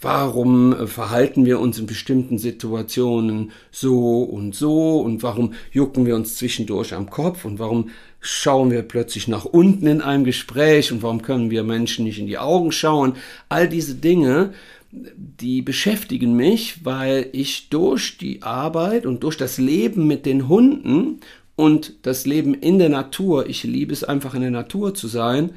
warum 0.00 0.86
verhalten 0.86 1.44
wir 1.44 1.60
uns 1.60 1.78
in 1.78 1.86
bestimmten 1.86 2.38
Situationen 2.38 3.52
so 3.70 4.22
und 4.22 4.54
so? 4.54 5.00
Und 5.00 5.22
warum 5.22 5.54
jucken 5.72 6.06
wir 6.06 6.14
uns 6.14 6.36
zwischendurch 6.36 6.94
am 6.94 7.10
Kopf? 7.10 7.44
Und 7.44 7.58
warum 7.58 7.90
schauen 8.20 8.70
wir 8.70 8.82
plötzlich 8.82 9.28
nach 9.28 9.44
unten 9.44 9.86
in 9.86 10.00
einem 10.00 10.24
Gespräch? 10.24 10.92
Und 10.92 11.02
warum 11.02 11.22
können 11.22 11.50
wir 11.50 11.64
Menschen 11.64 12.04
nicht 12.04 12.18
in 12.18 12.26
die 12.26 12.38
Augen 12.38 12.72
schauen? 12.72 13.14
All 13.48 13.68
diese 13.68 13.94
Dinge 13.94 14.52
die 14.90 15.62
beschäftigen 15.62 16.34
mich, 16.34 16.84
weil 16.84 17.28
ich 17.32 17.68
durch 17.68 18.16
die 18.18 18.42
Arbeit 18.42 19.04
und 19.04 19.22
durch 19.22 19.36
das 19.36 19.58
Leben 19.58 20.06
mit 20.06 20.24
den 20.24 20.48
Hunden 20.48 21.20
und 21.56 22.06
das 22.06 22.24
Leben 22.26 22.54
in 22.54 22.78
der 22.78 22.88
Natur, 22.88 23.48
ich 23.48 23.64
liebe 23.64 23.92
es 23.92 24.04
einfach 24.04 24.34
in 24.34 24.40
der 24.40 24.50
Natur 24.50 24.94
zu 24.94 25.08
sein, 25.08 25.50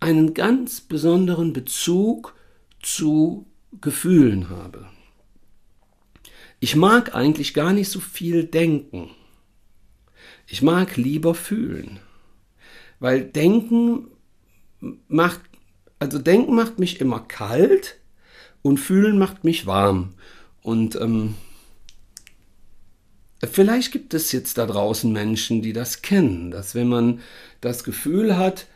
einen 0.00 0.34
ganz 0.34 0.80
besonderen 0.80 1.52
Bezug 1.52 2.34
zu 2.82 3.46
Gefühlen 3.80 4.50
habe. 4.50 4.86
Ich 6.60 6.74
mag 6.74 7.14
eigentlich 7.14 7.54
gar 7.54 7.72
nicht 7.72 7.90
so 7.90 8.00
viel 8.00 8.44
denken. 8.44 9.10
Ich 10.46 10.62
mag 10.62 10.96
lieber 10.96 11.34
fühlen. 11.34 12.00
Weil 12.98 13.22
denken 13.24 14.08
macht, 15.06 15.40
also 15.98 16.18
denken 16.18 16.54
macht 16.54 16.78
mich 16.78 17.00
immer 17.00 17.20
kalt 17.20 17.98
und 18.62 18.78
fühlen 18.78 19.18
macht 19.18 19.44
mich 19.44 19.66
warm. 19.66 20.14
Und 20.62 20.96
ähm, 20.96 21.36
vielleicht 23.44 23.92
gibt 23.92 24.14
es 24.14 24.32
jetzt 24.32 24.58
da 24.58 24.66
draußen 24.66 25.12
Menschen, 25.12 25.62
die 25.62 25.72
das 25.72 26.02
kennen, 26.02 26.50
dass 26.50 26.74
wenn 26.74 26.88
man 26.88 27.20
das 27.60 27.84
Gefühl 27.84 28.36
hat, 28.36 28.66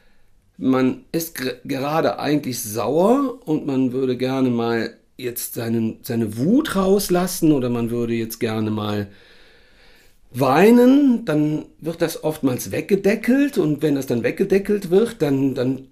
man 0.62 1.04
ist 1.10 1.34
gerade 1.64 2.20
eigentlich 2.20 2.62
sauer 2.62 3.40
und 3.44 3.66
man 3.66 3.92
würde 3.92 4.16
gerne 4.16 4.48
mal 4.48 4.96
jetzt 5.16 5.54
seinen, 5.54 5.98
seine 6.02 6.38
Wut 6.38 6.76
rauslassen 6.76 7.50
oder 7.50 7.68
man 7.68 7.90
würde 7.90 8.14
jetzt 8.14 8.38
gerne 8.38 8.70
mal 8.70 9.08
weinen, 10.30 11.24
dann 11.24 11.64
wird 11.80 12.00
das 12.00 12.22
oftmals 12.22 12.70
weggedeckelt 12.70 13.58
und 13.58 13.82
wenn 13.82 13.96
das 13.96 14.06
dann 14.06 14.22
weggedeckelt 14.22 14.90
wird, 14.90 15.20
dann, 15.20 15.56
dann 15.56 15.88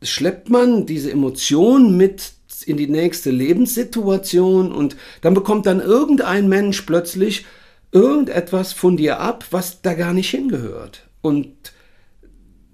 schleppt 0.00 0.48
man 0.48 0.86
diese 0.86 1.10
Emotion 1.10 1.94
mit 1.94 2.32
in 2.64 2.78
die 2.78 2.88
nächste 2.88 3.30
Lebenssituation 3.30 4.72
und 4.72 4.96
dann 5.20 5.34
bekommt 5.34 5.66
dann 5.66 5.80
irgendein 5.80 6.48
Mensch 6.48 6.80
plötzlich 6.82 7.44
irgendetwas 7.92 8.72
von 8.72 8.96
dir 8.96 9.20
ab, 9.20 9.44
was 9.50 9.82
da 9.82 9.92
gar 9.92 10.14
nicht 10.14 10.30
hingehört. 10.30 11.06
Und 11.20 11.71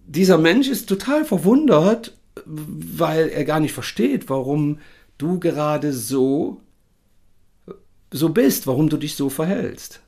dieser 0.08 0.38
Mensch 0.38 0.68
ist 0.68 0.88
total 0.88 1.24
verwundert, 1.24 2.16
weil 2.44 3.28
er 3.28 3.44
gar 3.44 3.60
nicht 3.60 3.72
versteht, 3.72 4.28
warum 4.28 4.78
du 5.18 5.38
gerade 5.38 5.92
so 5.92 6.60
so 8.10 8.30
bist, 8.30 8.66
warum 8.66 8.88
du 8.88 8.96
dich 8.96 9.16
so 9.16 9.28
verhältst. 9.28 10.00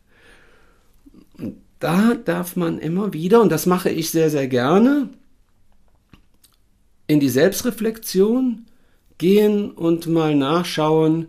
Da 1.78 2.14
darf 2.14 2.56
man 2.56 2.78
immer 2.78 3.12
wieder, 3.12 3.40
und 3.40 3.50
das 3.50 3.66
mache 3.66 3.90
ich 3.90 4.10
sehr, 4.10 4.30
sehr 4.30 4.48
gerne, 4.48 5.08
in 7.06 7.20
die 7.20 7.28
Selbstreflexion 7.28 8.66
gehen 9.18 9.70
und 9.70 10.06
mal 10.06 10.34
nachschauen, 10.34 11.26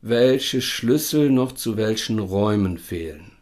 welche 0.00 0.60
Schlüssel 0.60 1.30
noch 1.30 1.52
zu 1.52 1.76
welchen 1.76 2.18
Räumen 2.18 2.78
fehlen. 2.78 3.32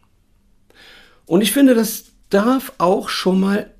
Und 1.25 1.41
ich 1.41 1.51
finde, 1.51 1.73
das 1.73 2.05
darf 2.29 2.73
auch 2.77 3.09
schon 3.09 3.39
mal 3.39 3.73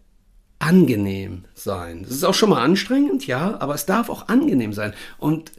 angenehm 0.62 1.46
sein. 1.56 2.04
Das 2.04 2.12
ist 2.12 2.24
auch 2.24 2.34
schon 2.34 2.52
mal 2.52 2.62
anstrengend, 2.62 3.26
ja, 3.26 3.60
aber 3.60 3.74
es 3.74 3.86
darf 3.86 4.10
auch 4.10 4.28
angenehm 4.28 4.74
sein. 4.74 4.94
Und 5.18 5.52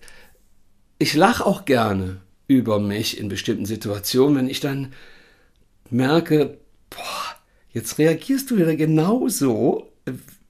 ich 0.98 1.14
lache 1.14 1.44
auch 1.44 1.64
gerne 1.64 2.20
über 2.46 2.78
mich 2.78 3.18
in 3.18 3.28
bestimmten 3.28 3.66
Situationen, 3.66 4.36
wenn 4.36 4.48
ich 4.48 4.60
dann 4.60 4.92
merke, 5.90 6.58
boah, 6.90 7.36
jetzt 7.72 7.98
reagierst 7.98 8.50
du 8.50 8.56
wieder 8.56 8.76
genauso, 8.76 9.90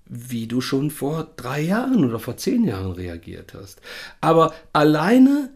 wie 0.04 0.46
du 0.46 0.60
schon 0.60 0.90
vor 0.90 1.28
drei 1.36 1.62
Jahren 1.62 2.04
oder 2.04 2.18
vor 2.18 2.36
zehn 2.36 2.64
Jahren 2.64 2.92
reagiert 2.92 3.54
hast. 3.54 3.80
Aber 4.20 4.52
alleine 4.74 5.50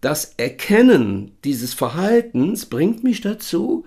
das 0.00 0.34
Erkennen 0.36 1.36
dieses 1.44 1.74
Verhaltens 1.74 2.66
bringt 2.66 3.04
mich 3.04 3.20
dazu, 3.20 3.84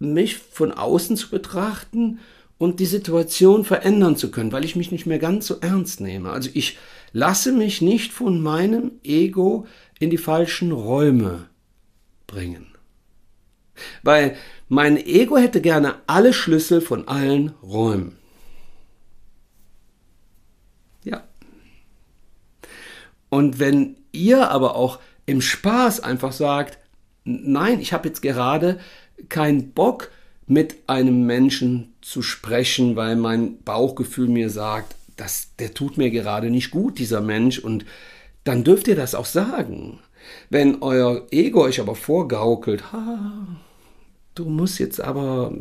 mich 0.00 0.38
von 0.38 0.72
außen 0.72 1.16
zu 1.16 1.30
betrachten 1.30 2.18
und 2.62 2.78
die 2.78 2.86
Situation 2.86 3.64
verändern 3.64 4.16
zu 4.16 4.30
können, 4.30 4.52
weil 4.52 4.64
ich 4.64 4.76
mich 4.76 4.92
nicht 4.92 5.04
mehr 5.04 5.18
ganz 5.18 5.48
so 5.48 5.56
ernst 5.60 6.00
nehme. 6.00 6.30
Also 6.30 6.48
ich 6.54 6.78
lasse 7.12 7.52
mich 7.52 7.82
nicht 7.82 8.12
von 8.12 8.40
meinem 8.40 8.92
Ego 9.02 9.66
in 9.98 10.10
die 10.10 10.18
falschen 10.18 10.70
Räume 10.70 11.48
bringen. 12.28 12.68
Weil 14.04 14.36
mein 14.68 14.96
Ego 14.96 15.36
hätte 15.36 15.60
gerne 15.60 15.96
alle 16.06 16.32
Schlüssel 16.32 16.80
von 16.80 17.08
allen 17.08 17.54
Räumen. 17.62 18.16
Und 23.32 23.58
wenn 23.58 23.96
ihr 24.12 24.50
aber 24.50 24.76
auch 24.76 25.00
im 25.24 25.40
Spaß 25.40 26.00
einfach 26.00 26.32
sagt, 26.32 26.78
nein, 27.24 27.80
ich 27.80 27.94
habe 27.94 28.06
jetzt 28.06 28.20
gerade 28.20 28.78
keinen 29.30 29.72
Bock, 29.72 30.10
mit 30.46 30.76
einem 30.86 31.26
Menschen 31.26 31.92
zu 32.00 32.22
sprechen, 32.22 32.96
weil 32.96 33.16
mein 33.16 33.62
Bauchgefühl 33.62 34.28
mir 34.28 34.50
sagt, 34.50 34.94
dass 35.16 35.54
der 35.58 35.74
tut 35.74 35.98
mir 35.98 36.10
gerade 36.10 36.50
nicht 36.50 36.70
gut, 36.70 36.98
dieser 36.98 37.20
Mensch, 37.20 37.58
und 37.58 37.84
dann 38.44 38.64
dürft 38.64 38.88
ihr 38.88 38.96
das 38.96 39.14
auch 39.14 39.26
sagen. 39.26 40.00
Wenn 40.50 40.82
euer 40.82 41.26
Ego 41.30 41.62
euch 41.62 41.80
aber 41.80 41.94
vorgaukelt, 41.94 42.92
ha, 42.92 43.46
du 44.34 44.44
musst 44.46 44.78
jetzt 44.78 45.00
aber 45.00 45.52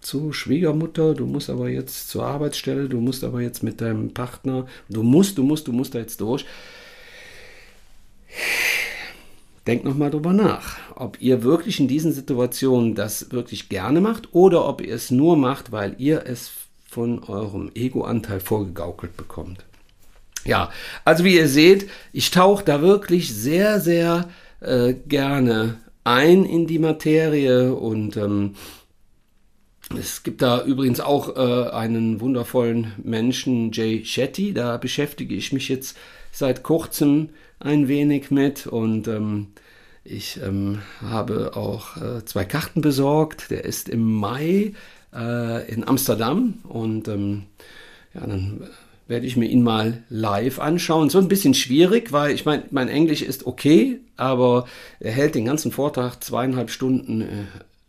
zur 0.00 0.34
Schwiegermutter, 0.34 1.14
du 1.14 1.26
musst 1.26 1.48
aber 1.48 1.68
jetzt 1.68 2.08
zur 2.08 2.26
Arbeitsstelle, 2.26 2.88
du 2.88 3.00
musst 3.00 3.24
aber 3.24 3.40
jetzt 3.40 3.62
mit 3.62 3.80
deinem 3.80 4.12
Partner, 4.12 4.66
du 4.88 5.02
musst, 5.02 5.38
du 5.38 5.42
musst, 5.42 5.68
du 5.68 5.72
musst 5.72 5.94
da 5.94 6.00
jetzt 6.00 6.20
durch. 6.20 6.44
Denkt 9.66 9.84
nochmal 9.84 10.10
drüber 10.10 10.32
nach, 10.32 10.78
ob 10.96 11.20
ihr 11.20 11.44
wirklich 11.44 11.78
in 11.78 11.86
diesen 11.86 12.12
Situationen 12.12 12.96
das 12.96 13.30
wirklich 13.30 13.68
gerne 13.68 14.00
macht 14.00 14.34
oder 14.34 14.66
ob 14.68 14.80
ihr 14.80 14.94
es 14.94 15.12
nur 15.12 15.36
macht, 15.36 15.70
weil 15.70 15.94
ihr 15.98 16.24
es 16.26 16.50
von 16.84 17.22
eurem 17.22 17.70
Ego-Anteil 17.74 18.40
vorgegaukelt 18.40 19.16
bekommt. 19.16 19.64
Ja, 20.44 20.70
also 21.04 21.24
wie 21.24 21.36
ihr 21.36 21.48
seht, 21.48 21.88
ich 22.12 22.32
tauche 22.32 22.64
da 22.64 22.82
wirklich 22.82 23.32
sehr, 23.32 23.80
sehr 23.80 24.28
äh, 24.60 24.94
gerne 25.06 25.78
ein 26.02 26.44
in 26.44 26.66
die 26.66 26.80
Materie 26.80 27.72
und 27.72 28.16
ähm, 28.16 28.56
es 29.96 30.22
gibt 30.22 30.42
da 30.42 30.64
übrigens 30.64 31.00
auch 31.00 31.36
äh, 31.36 31.70
einen 31.70 32.20
wundervollen 32.20 32.92
Menschen, 33.02 33.72
Jay 33.72 34.04
Shetty. 34.04 34.54
Da 34.54 34.76
beschäftige 34.76 35.34
ich 35.34 35.52
mich 35.52 35.68
jetzt 35.68 35.96
seit 36.32 36.62
kurzem 36.62 37.28
ein 37.62 37.88
wenig 37.88 38.30
mit 38.30 38.66
und 38.66 39.08
ähm, 39.08 39.48
Ich 40.04 40.40
ähm, 40.42 40.80
habe 41.00 41.56
auch 41.56 41.96
äh, 41.96 42.24
zwei 42.24 42.44
Karten 42.44 42.80
besorgt. 42.82 43.50
Der 43.50 43.64
ist 43.64 43.88
im 43.88 44.14
Mai 44.14 44.74
äh, 45.14 45.72
in 45.72 45.86
Amsterdam 45.86 46.54
und 46.64 47.08
ähm, 47.08 47.44
ja, 48.14 48.26
dann 48.26 48.68
werde 49.08 49.26
ich 49.26 49.36
mir 49.36 49.46
ihn 49.48 49.62
mal 49.62 50.02
live 50.10 50.58
anschauen. 50.60 51.10
So 51.10 51.18
ein 51.18 51.28
bisschen 51.28 51.54
schwierig, 51.54 52.12
weil 52.12 52.34
ich 52.34 52.44
meine, 52.44 52.64
mein 52.70 52.88
Englisch 52.88 53.22
ist 53.22 53.46
okay, 53.46 54.00
aber 54.16 54.66
er 55.00 55.12
hält 55.12 55.34
den 55.34 55.44
ganzen 55.44 55.72
Vortrag 55.72 56.22
zweieinhalb 56.24 56.70
Stunden 56.70 57.22
äh, 57.22 57.26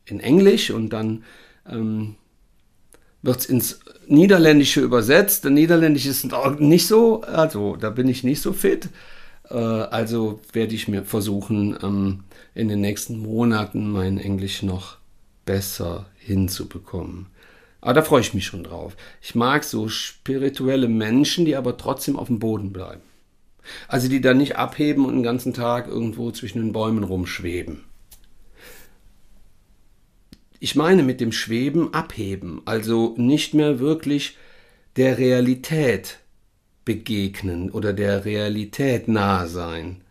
in 0.05 0.19
Englisch 0.19 0.71
und 0.71 0.89
dann 0.91 1.23
ähm, 1.69 2.15
wird 3.23 3.39
es 3.39 3.45
ins 3.47 3.79
Niederländische 4.07 4.81
übersetzt. 4.81 5.45
Der 5.45 5.51
Niederländisch 5.51 6.05
ist 6.05 6.27
nicht 6.59 6.87
so, 6.87 7.21
also 7.21 7.75
da 7.77 7.89
bin 7.89 8.09
ich 8.09 8.23
nicht 8.23 8.41
so 8.41 8.53
fit. 8.53 8.89
Äh, 9.49 9.55
also 9.55 10.39
werde 10.51 10.75
ich 10.75 10.87
mir 10.87 11.03
versuchen, 11.03 11.77
ähm, 11.81 12.23
in 12.55 12.67
den 12.67 12.81
nächsten 12.81 13.19
Monaten 13.19 13.91
mein 13.91 14.17
Englisch 14.17 14.63
noch 14.63 14.97
besser 15.45 16.07
hinzubekommen. 16.17 17.27
Aber 17.81 17.93
da 17.93 18.01
freue 18.01 18.21
ich 18.21 18.33
mich 18.33 18.45
schon 18.45 18.63
drauf. 18.63 18.95
Ich 19.21 19.35
mag 19.35 19.63
so 19.63 19.89
spirituelle 19.89 20.87
Menschen, 20.87 21.45
die 21.45 21.55
aber 21.55 21.77
trotzdem 21.77 22.17
auf 22.17 22.27
dem 22.27 22.39
Boden 22.39 22.71
bleiben. 22.71 23.01
Also 23.87 24.07
die 24.07 24.21
dann 24.21 24.37
nicht 24.37 24.55
abheben 24.55 25.05
und 25.05 25.15
den 25.15 25.23
ganzen 25.23 25.53
Tag 25.53 25.87
irgendwo 25.87 26.31
zwischen 26.31 26.59
den 26.59 26.71
Bäumen 26.71 27.03
rumschweben. 27.03 27.83
Ich 30.59 30.75
meine 30.75 31.03
mit 31.03 31.19
dem 31.19 31.33
Schweben 31.33 31.93
abheben, 31.93 32.61
also 32.63 33.15
nicht 33.17 33.53
mehr 33.53 33.79
wirklich 33.79 34.37
der 34.95 35.17
Realität 35.17 36.19
begegnen 36.85 37.69
oder 37.71 37.93
der 37.93 38.25
Realität 38.25 39.07
nahe 39.07 39.47
sein. 39.47 40.01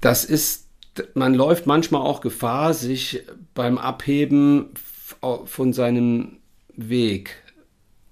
Das 0.00 0.24
ist, 0.24 0.68
man 1.14 1.34
läuft 1.34 1.66
manchmal 1.66 2.02
auch 2.02 2.20
Gefahr, 2.20 2.74
sich 2.74 3.22
beim 3.54 3.78
Abheben 3.78 4.70
von 5.44 5.72
seinem 5.72 6.38
Weg 6.76 7.42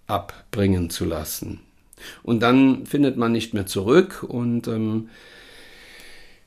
abbringen 0.06 0.90
zu 0.90 1.04
lassen. 1.04 1.60
Und 2.22 2.40
dann 2.40 2.86
findet 2.86 3.16
man 3.16 3.32
nicht 3.32 3.54
mehr 3.54 3.66
zurück 3.66 4.24
und 4.26 4.66
ähm, 4.68 5.08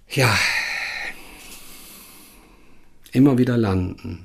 ja, 0.09 0.35
immer 3.11 3.37
wieder 3.37 3.57
landen. 3.57 4.24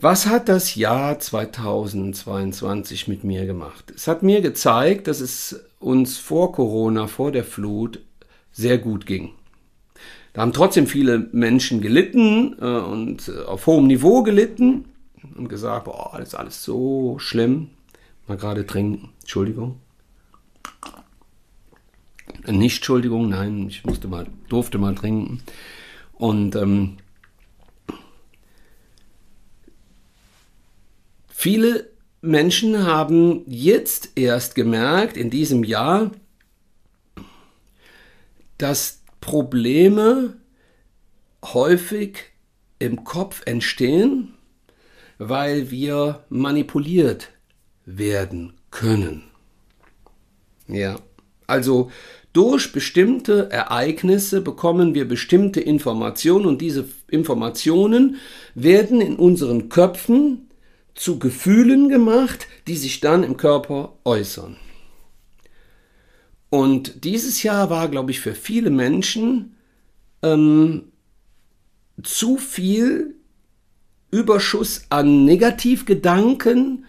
Was 0.00 0.26
hat 0.26 0.48
das 0.48 0.76
Jahr 0.76 1.18
2022 1.18 3.08
mit 3.08 3.24
mir 3.24 3.46
gemacht? 3.46 3.92
Es 3.96 4.06
hat 4.06 4.22
mir 4.22 4.40
gezeigt, 4.40 5.08
dass 5.08 5.18
es 5.18 5.64
uns 5.80 6.18
vor 6.18 6.52
Corona, 6.52 7.08
vor 7.08 7.32
der 7.32 7.42
Flut, 7.42 8.00
sehr 8.52 8.78
gut 8.78 9.06
ging. 9.06 9.32
Da 10.34 10.42
haben 10.42 10.52
trotzdem 10.52 10.86
viele 10.86 11.28
Menschen 11.32 11.80
gelitten 11.80 12.56
äh, 12.60 12.64
und 12.64 13.28
äh, 13.28 13.42
auf 13.42 13.66
hohem 13.66 13.88
Niveau 13.88 14.22
gelitten 14.22 14.84
und 15.36 15.48
gesagt, 15.48 15.86
boah, 15.86 16.14
das 16.16 16.28
ist 16.28 16.34
alles 16.36 16.62
so 16.62 17.18
schlimm. 17.18 17.70
Mal 18.28 18.36
gerade 18.36 18.66
trinken. 18.66 19.08
Entschuldigung. 19.22 19.80
Nicht 22.46 22.76
Entschuldigung, 22.76 23.30
nein, 23.30 23.66
ich 23.66 23.84
musste 23.84 24.06
mal, 24.06 24.26
durfte 24.48 24.78
mal 24.78 24.94
trinken. 24.94 25.42
Und 26.12 26.54
ähm, 26.54 26.98
viele 31.38 31.88
Menschen 32.20 32.84
haben 32.84 33.44
jetzt 33.46 34.10
erst 34.16 34.56
gemerkt, 34.56 35.16
in 35.16 35.30
diesem 35.30 35.62
Jahr, 35.62 36.10
dass 38.58 39.02
Probleme 39.20 40.36
häufig 41.44 42.16
im 42.80 43.04
Kopf 43.04 43.42
entstehen, 43.44 44.34
weil 45.18 45.70
wir 45.70 46.24
manipuliert 46.28 47.28
werden 47.86 48.54
können. 48.72 49.22
Ja, 50.66 50.96
also 51.46 51.92
durch 52.32 52.72
bestimmte 52.72 53.48
Ereignisse 53.52 54.40
bekommen 54.40 54.92
wir 54.92 55.06
bestimmte 55.06 55.60
Informationen 55.60 56.46
und 56.46 56.60
diese 56.60 56.88
Informationen 57.08 58.16
werden 58.56 59.00
in 59.00 59.14
unseren 59.14 59.68
Köpfen 59.68 60.47
zu 60.98 61.18
Gefühlen 61.18 61.88
gemacht, 61.88 62.48
die 62.66 62.76
sich 62.76 63.00
dann 63.00 63.22
im 63.22 63.36
Körper 63.36 63.94
äußern. 64.04 64.56
Und 66.50 67.04
dieses 67.04 67.42
Jahr 67.42 67.70
war, 67.70 67.88
glaube 67.88 68.10
ich, 68.10 68.20
für 68.20 68.34
viele 68.34 68.70
Menschen 68.70 69.56
ähm, 70.22 70.84
zu 72.02 72.36
viel 72.36 73.14
Überschuss 74.10 74.86
an 74.88 75.24
Negativgedanken 75.24 76.86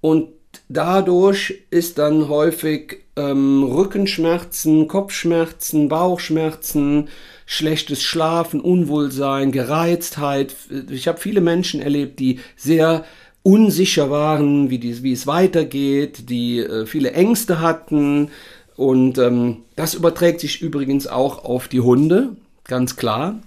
und 0.00 0.28
dadurch 0.68 1.62
ist 1.70 1.98
dann 1.98 2.28
häufig 2.28 2.98
ähm, 3.16 3.64
Rückenschmerzen, 3.64 4.86
Kopfschmerzen, 4.86 5.88
Bauchschmerzen, 5.88 7.08
schlechtes 7.46 8.02
Schlafen, 8.02 8.60
Unwohlsein, 8.60 9.50
Gereiztheit. 9.50 10.54
Ich 10.90 11.08
habe 11.08 11.18
viele 11.18 11.40
Menschen 11.40 11.80
erlebt, 11.80 12.20
die 12.20 12.40
sehr 12.56 13.04
unsicher 13.42 14.10
waren, 14.10 14.70
wie, 14.70 14.78
die, 14.78 15.02
wie 15.02 15.12
es 15.12 15.26
weitergeht, 15.26 16.28
die 16.30 16.58
äh, 16.58 16.86
viele 16.86 17.12
Ängste 17.12 17.60
hatten. 17.60 18.30
Und 18.76 19.18
ähm, 19.18 19.64
das 19.76 19.94
überträgt 19.94 20.40
sich 20.40 20.60
übrigens 20.60 21.06
auch 21.06 21.44
auf 21.44 21.68
die 21.68 21.80
Hunde, 21.80 22.36
ganz 22.64 22.96
klar. 22.96 23.40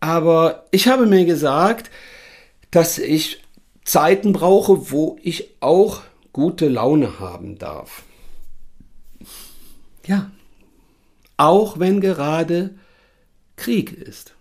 Aber 0.00 0.66
ich 0.70 0.88
habe 0.88 1.06
mir 1.06 1.24
gesagt, 1.24 1.90
dass 2.70 2.98
ich 2.98 3.42
Zeiten 3.84 4.32
brauche, 4.32 4.90
wo 4.90 5.18
ich 5.22 5.48
auch 5.60 6.02
gute 6.32 6.68
Laune 6.68 7.18
haben 7.18 7.58
darf. 7.58 8.04
Ja, 10.06 10.30
auch 11.36 11.78
wenn 11.78 12.00
gerade 12.00 12.74
Krieg 13.56 13.92
ist, 13.92 14.34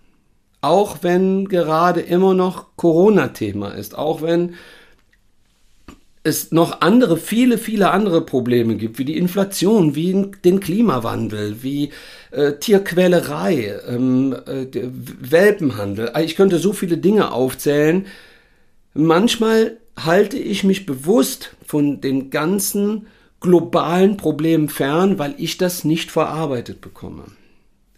auch 0.62 1.00
wenn 1.02 1.48
gerade 1.48 2.02
immer 2.02 2.34
noch 2.34 2.76
Corona-Thema 2.76 3.70
ist, 3.70 3.98
auch 3.98 4.22
wenn 4.22 4.56
es 6.24 6.52
noch 6.52 6.82
andere, 6.82 7.18
viele, 7.18 7.58
viele 7.58 7.92
andere 7.92 8.22
Probleme 8.22 8.76
gibt, 8.76 9.00
wie 9.00 9.06
die 9.06 9.18
Inflation, 9.18 9.96
wie 9.96 10.32
den 10.44 10.60
Klimawandel, 10.60 11.64
wie 11.64 11.92
äh, 12.32 12.54
Tierquälerei, 12.54 13.80
ähm, 13.88 14.36
äh, 14.46 14.68
Welpenhandel. 14.74 16.12
Ich 16.24 16.36
könnte 16.36 16.60
so 16.60 16.74
viele 16.74 16.98
Dinge 16.98 17.32
aufzählen. 17.32 18.06
Manchmal 18.94 19.78
halte 19.98 20.38
ich 20.38 20.64
mich 20.64 20.86
bewusst 20.86 21.56
von 21.66 22.02
den 22.02 22.30
ganzen 22.30 23.08
globalen 23.40 24.18
Problemen 24.18 24.68
fern, 24.68 25.20
weil 25.20 25.36
ich 25.38 25.58
das 25.58 25.86
nicht 25.86 26.12
verarbeitet 26.12 26.82
bekomme. 26.82 27.24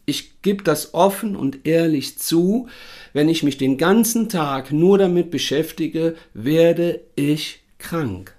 Ich 0.05 0.41
gebe 0.41 0.63
das 0.63 0.93
offen 0.93 1.35
und 1.35 1.65
ehrlich 1.65 2.17
zu, 2.17 2.67
wenn 3.13 3.29
ich 3.29 3.43
mich 3.43 3.57
den 3.57 3.77
ganzen 3.77 4.29
Tag 4.29 4.71
nur 4.71 4.97
damit 4.97 5.31
beschäftige, 5.31 6.15
werde 6.33 7.01
ich 7.15 7.61
krank. 7.77 8.35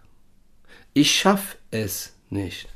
Ich 0.95 1.13
schaffe 1.13 1.57
es 1.71 2.15
nicht. 2.31 2.69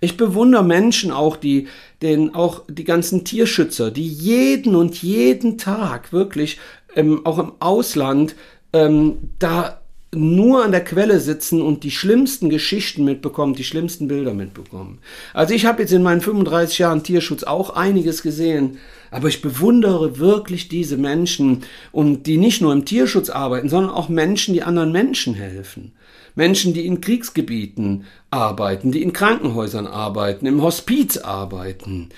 Ich 0.00 0.16
bewundere 0.16 0.64
Menschen 0.64 1.12
auch, 1.12 1.36
die 1.36 1.68
den 2.02 2.34
auch 2.34 2.64
die 2.68 2.84
ganzen 2.84 3.24
Tierschützer, 3.24 3.90
die 3.90 4.06
jeden 4.06 4.74
und 4.74 5.00
jeden 5.02 5.58
Tag 5.58 6.12
wirklich 6.12 6.58
ähm, 6.96 7.24
auch 7.24 7.38
im 7.38 7.52
Ausland 7.60 8.34
ähm, 8.72 9.18
da 9.38 9.79
nur 10.12 10.64
an 10.64 10.72
der 10.72 10.82
Quelle 10.84 11.20
sitzen 11.20 11.62
und 11.62 11.84
die 11.84 11.92
schlimmsten 11.92 12.50
Geschichten 12.50 13.04
mitbekommen, 13.04 13.54
die 13.54 13.62
schlimmsten 13.62 14.08
Bilder 14.08 14.34
mitbekommen. 14.34 14.98
Also 15.34 15.54
ich 15.54 15.66
habe 15.66 15.82
jetzt 15.82 15.92
in 15.92 16.02
meinen 16.02 16.20
35 16.20 16.78
Jahren 16.80 17.04
Tierschutz 17.04 17.44
auch 17.44 17.70
einiges 17.70 18.22
gesehen, 18.22 18.78
aber 19.12 19.28
ich 19.28 19.40
bewundere 19.40 20.18
wirklich 20.18 20.68
diese 20.68 20.96
Menschen 20.96 21.62
und 21.92 22.26
die 22.26 22.38
nicht 22.38 22.60
nur 22.60 22.72
im 22.72 22.84
Tierschutz 22.84 23.30
arbeiten, 23.30 23.68
sondern 23.68 23.92
auch 23.92 24.08
Menschen, 24.08 24.54
die 24.54 24.64
anderen 24.64 24.90
Menschen 24.90 25.34
helfen. 25.34 25.92
Menschen, 26.34 26.74
die 26.74 26.86
in 26.86 27.00
Kriegsgebieten 27.00 28.04
arbeiten, 28.30 28.92
die 28.92 29.02
in 29.02 29.12
Krankenhäusern 29.12 29.86
arbeiten, 29.86 30.46
im 30.46 30.62
Hospiz 30.62 31.18
arbeiten, 31.18 32.08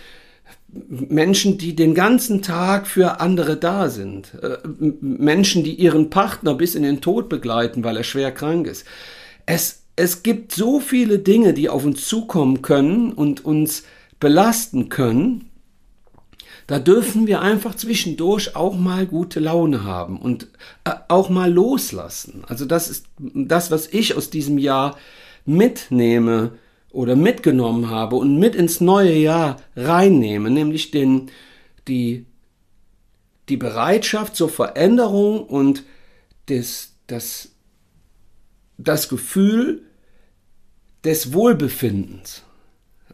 Menschen, 0.73 1.59
die 1.59 1.77
den 1.77 1.95
ganzen 1.95 2.41
Tag 2.41 2.87
für 2.87 3.21
andere 3.21 3.57
da 3.57 3.91
sind. 3.91 4.33
Äh, 4.43 4.57
Menschen, 5.01 5.65
die 5.65 5.75
ihren 5.75 6.11
Partner 6.11 6.55
bis 6.55 6.75
in 6.75 6.83
den 6.83 7.01
Tod 7.01 7.29
begleiten, 7.29 7.85
weil 7.85 7.97
er 7.97 8.05
schwer 8.05 8.33
krank 8.33 8.67
ist. 8.67 8.87
Es, 9.45 9.83
es 9.97 10.23
gibt 10.23 10.53
so 10.53 10.81
viele 10.81 11.19
Dinge, 11.19 11.53
die 11.53 11.69
auf 11.69 11.85
uns 11.85 12.07
zukommen 12.07 12.63
können 12.63 13.13
und 13.13 13.45
uns 13.45 13.85
belasten 14.19 14.89
können. 14.89 15.51
Da 16.67 16.79
dürfen 16.79 17.27
wir 17.27 17.43
einfach 17.43 17.75
zwischendurch 17.75 18.57
auch 18.57 18.75
mal 18.75 19.07
gute 19.07 19.41
Laune 19.41 19.85
haben 19.85 20.19
und 20.19 20.49
äh, 20.85 20.93
auch 21.09 21.29
mal 21.29 21.53
loslassen. 21.53 22.45
Also 22.47 22.65
das 22.65 22.89
ist 22.89 23.07
das, 23.19 23.71
was 23.71 23.89
ich 23.89 24.17
aus 24.17 24.31
diesem 24.31 24.57
Jahr 24.57 24.97
mitnehme 25.45 26.53
oder 26.93 27.17
mitgenommen 27.17 27.89
habe 27.91 28.17
und 28.17 28.39
mit 28.39 28.55
ins 28.55 28.81
neue 28.81 29.15
Jahr 29.15 29.57
reinnehme, 29.75 30.51
nämlich 30.51 30.91
den, 30.91 31.31
die, 31.89 32.27
die 33.49 33.57
Bereitschaft 33.57 34.37
zur 34.37 34.51
Veränderung 34.51 35.45
und 35.45 35.85
des, 36.49 36.95
das, 37.07 37.51
das 38.77 39.09
Gefühl 39.09 39.83
des 41.03 41.33
Wohlbefindens. 41.33 42.43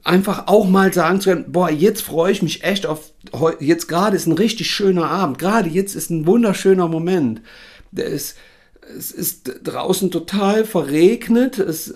Einfach 0.02 0.46
auch 0.48 0.68
mal 0.68 0.92
sagen 0.92 1.20
zu 1.20 1.30
können, 1.30 1.52
boah, 1.52 1.70
jetzt 1.70 2.02
freue 2.02 2.32
ich 2.32 2.42
mich 2.42 2.64
echt 2.64 2.86
auf, 2.86 3.12
jetzt 3.60 3.88
gerade 3.88 4.16
ist 4.16 4.26
ein 4.26 4.32
richtig 4.32 4.70
schöner 4.70 5.08
Abend, 5.08 5.38
gerade 5.38 5.68
jetzt 5.68 5.94
ist 5.94 6.10
ein 6.10 6.26
wunderschöner 6.26 6.88
Moment. 6.88 7.42
Der 7.90 8.06
ist, 8.06 8.36
es 8.96 9.12
ist 9.12 9.50
draußen 9.64 10.10
total 10.10 10.64
verregnet 10.64 11.58
es, 11.58 11.94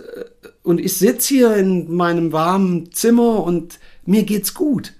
und 0.63 0.81
ich 0.81 0.95
sitze 0.95 1.35
hier 1.35 1.57
in 1.57 1.93
meinem 1.95 2.33
warmen 2.33 2.93
Zimmer 2.93 3.43
und 3.43 3.79
mir 4.05 4.23
geht's 4.23 4.55
gut. 4.55 4.95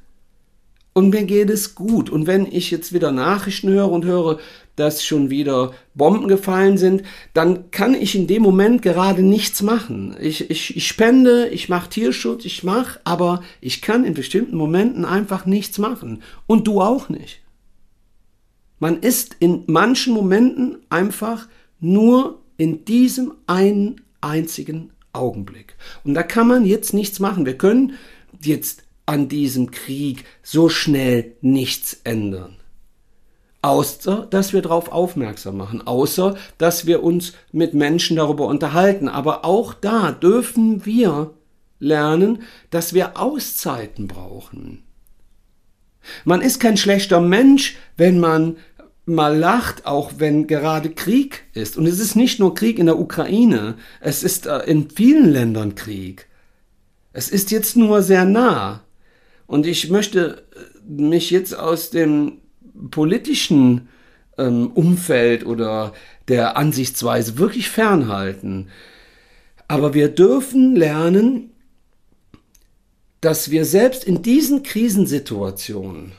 Und 0.95 1.11
mir 1.11 1.25
geht 1.25 1.49
es 1.49 1.75
gut. 1.75 2.11
Und 2.11 2.27
wenn 2.27 2.47
ich 2.47 2.71
jetzt 2.71 2.93
wieder 2.93 3.13
Nachrichten 3.13 3.71
höre 3.71 3.91
und 3.91 4.05
höre, 4.05 4.39
dass 4.77 5.05
schon 5.05 5.31
wieder 5.31 5.73
Bomben 5.95 6.29
gefallen 6.29 6.77
sind, 6.77 7.03
dann 7.33 7.71
kann 7.71 7.95
ich 7.95 8.15
in 8.15 8.27
dem 8.27 8.43
Moment 8.43 8.83
gerade 8.83 9.23
nichts 9.23 9.63
machen. 9.63 10.17
Ich, 10.21 10.51
ich, 10.51 10.77
ich 10.77 10.87
spende, 10.87 11.49
ich 11.49 11.69
mache 11.69 11.91
Tierschutz, 11.91 12.45
ich 12.45 12.63
mache, 12.63 13.01
aber 13.05 13.43
ich 13.61 13.81
kann 13.81 14.05
in 14.05 14.15
bestimmten 14.15 14.57
Momenten 14.57 15.05
einfach 15.05 15.47
nichts 15.47 15.79
machen. 15.79 16.23
Und 16.47 16.67
du 16.67 16.81
auch 16.81 17.09
nicht. 17.09 17.41
Man 18.79 19.01
ist 19.01 19.37
in 19.39 19.63
manchen 19.67 20.13
Momenten 20.13 20.79
einfach 20.91 21.49
nur 21.81 22.41
in 22.59 22.85
diesem 22.85 23.33
einen 23.47 24.01
einzigen 24.21 24.92
Augenblick. 25.13 25.77
Und 26.05 26.15
da 26.15 26.23
kann 26.23 26.49
man 26.49 26.65
jetzt 26.65 26.95
nichts 26.95 27.21
machen. 27.21 27.47
Wir 27.47 27.59
können 27.59 27.95
jetzt 28.41 28.85
an 29.07 29.29
diesem 29.29 29.71
Krieg 29.71 30.25
so 30.43 30.69
schnell 30.69 31.37
nichts 31.41 32.01
ändern. 32.05 32.57
Außer, 33.63 34.27
dass 34.29 34.53
wir 34.53 34.63
darauf 34.63 34.91
aufmerksam 34.91 35.57
machen, 35.57 35.87
außer, 35.87 36.37
dass 36.59 36.87
wir 36.87 37.05
uns 37.05 37.35
mit 37.53 37.75
Menschen 37.75 38.17
darüber 38.17 38.47
unterhalten. 38.47 39.09
Aber 39.09 39.45
auch 39.45 39.73
da 39.73 40.11
dürfen 40.11 40.85
wir 40.85 41.35
lernen, 41.79 42.43
dass 42.71 42.93
wir 42.93 43.21
Auszeiten 43.21 44.09
brauchen. 44.09 44.83
Man 46.25 46.41
ist 46.41 46.59
kein 46.59 46.77
schlechter 46.77 47.21
Mensch, 47.21 47.77
wenn 47.97 48.19
man 48.19 48.57
mal 49.05 49.37
lacht, 49.37 49.87
auch 49.87 50.13
wenn 50.19 50.47
gerade 50.47 50.91
Krieg 50.91 51.45
ist. 51.55 51.77
Und 51.77 51.87
es 51.87 51.99
ist 51.99 52.15
nicht 52.15 52.39
nur 52.39 52.55
Krieg 52.55 52.79
in 52.79 52.87
der 52.87 52.99
Ukraine, 52.99 53.77
es 54.01 54.23
ist 54.23 54.47
äh, 54.47 54.59
in 54.61 54.91
vielen 54.91 55.31
Ländern 55.31 55.75
Krieg. 55.75 56.29
Es 57.13 57.29
ist 57.29 57.51
jetzt 57.51 57.77
nur 57.77 58.03
sehr 58.03 58.25
nah. 58.25 58.85
Und 59.47 59.67
ich 59.67 59.91
möchte 59.91 60.45
äh, 60.55 61.03
mich 61.03 61.31
jetzt 61.31 61.55
aus 61.59 61.91
dem 61.91 62.39
politischen 62.91 63.89
ähm, 64.39 64.69
Umfeld 64.69 65.45
oder 65.45 65.93
der 66.29 66.57
Ansichtsweise 66.57 67.39
wirklich 67.39 67.69
fernhalten. 67.69 68.69
Aber 69.69 69.95
wir 69.95 70.09
dürfen 70.09 70.77
lernen, 70.77 71.51
dass 73.21 73.51
wir 73.51 73.65
selbst 73.65 74.05
in 74.05 74.23
diesen 74.23 74.63
Krisensituationen 74.63 76.13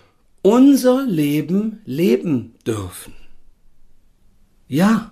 unser 0.43 1.03
Leben 1.05 1.81
leben 1.85 2.53
dürfen. 2.67 3.13
Ja, 4.67 5.09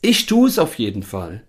ich 0.00 0.26
tue 0.26 0.48
es 0.48 0.58
auf 0.58 0.78
jeden 0.78 1.02
Fall. 1.02 1.44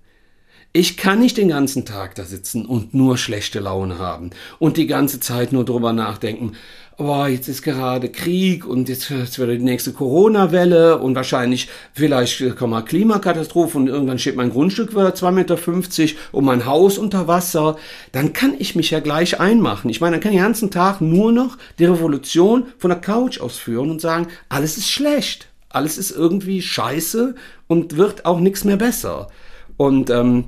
Ich 0.78 0.98
kann 0.98 1.20
nicht 1.20 1.38
den 1.38 1.48
ganzen 1.48 1.86
Tag 1.86 2.16
da 2.16 2.26
sitzen 2.26 2.66
und 2.66 2.94
nur 2.94 3.18
schlechte 3.18 3.62
Laune 3.62 3.98
haben 3.98 4.32
und 4.60 4.76
die 4.76 4.88
ganze 4.88 5.22
Zeit 5.22 5.54
nur 5.54 5.64
drüber 5.64 5.94
nachdenken, 5.94 6.52
oh, 6.98 7.24
jetzt 7.24 7.48
ist 7.48 7.62
gerade 7.62 8.10
Krieg 8.10 8.68
und 8.68 8.90
jetzt, 8.90 9.10
jetzt 9.10 9.40
wird 9.40 9.52
die 9.52 9.64
nächste 9.64 9.94
Corona-Welle 9.94 10.98
und 10.98 11.16
wahrscheinlich 11.16 11.70
vielleicht 11.94 12.58
kommt 12.58 12.72
mal 12.72 12.82
Klimakatastrophe 12.82 13.78
und 13.78 13.88
irgendwann 13.88 14.20
steht 14.20 14.36
mein 14.36 14.50
Grundstück 14.50 14.92
wieder 14.92 15.14
2,50 15.14 15.32
Meter 15.32 16.20
und 16.34 16.44
mein 16.44 16.66
Haus 16.66 16.98
unter 16.98 17.26
Wasser, 17.26 17.78
dann 18.12 18.34
kann 18.34 18.54
ich 18.60 18.76
mich 18.76 18.92
ja 18.92 19.00
gleich 19.00 19.40
einmachen. 19.40 19.90
Ich 19.90 20.02
meine, 20.02 20.18
dann 20.18 20.24
kann 20.24 20.34
ich 20.34 20.40
den 20.40 20.44
ganzen 20.44 20.72
Tag 20.72 21.00
nur 21.00 21.32
noch 21.32 21.58
die 21.80 21.86
Revolution 21.86 22.66
von 22.80 22.90
der 22.90 23.00
Couch 23.00 23.40
ausführen 23.40 23.90
und 23.90 24.02
sagen, 24.02 24.28
alles 24.50 24.76
ist 24.76 24.90
schlecht, 24.90 25.48
alles 25.70 25.98
ist 25.98 26.12
irgendwie 26.12 26.62
scheiße 26.62 27.36
und 27.68 27.96
wird 27.96 28.26
auch 28.26 28.42
nichts 28.42 28.66
mehr 28.66 28.76
besser. 28.76 29.30
Und 29.78 30.10
ähm, 30.10 30.46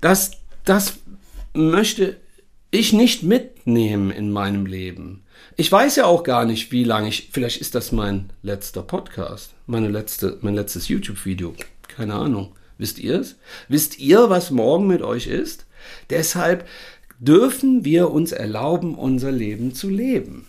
das, 0.00 0.32
das 0.64 0.98
möchte 1.54 2.16
ich 2.70 2.92
nicht 2.92 3.22
mitnehmen 3.22 4.10
in 4.10 4.30
meinem 4.30 4.66
Leben. 4.66 5.24
Ich 5.56 5.70
weiß 5.70 5.96
ja 5.96 6.06
auch 6.06 6.22
gar 6.22 6.44
nicht, 6.44 6.70
wie 6.70 6.84
lange 6.84 7.08
ich. 7.08 7.30
Vielleicht 7.32 7.60
ist 7.60 7.74
das 7.74 7.92
mein 7.92 8.30
letzter 8.42 8.82
Podcast, 8.82 9.54
meine 9.66 9.88
letzte, 9.88 10.38
mein 10.42 10.54
letztes 10.54 10.88
YouTube-Video. 10.88 11.54
Keine 11.88 12.14
Ahnung. 12.14 12.54
Wisst 12.76 12.98
ihr 12.98 13.18
es? 13.18 13.36
Wisst 13.68 13.98
ihr, 13.98 14.30
was 14.30 14.50
morgen 14.50 14.86
mit 14.86 15.02
euch 15.02 15.26
ist? 15.26 15.66
Deshalb 16.10 16.66
dürfen 17.18 17.84
wir 17.84 18.10
uns 18.10 18.30
erlauben, 18.30 18.94
unser 18.94 19.32
Leben 19.32 19.74
zu 19.74 19.88
leben. 19.88 20.46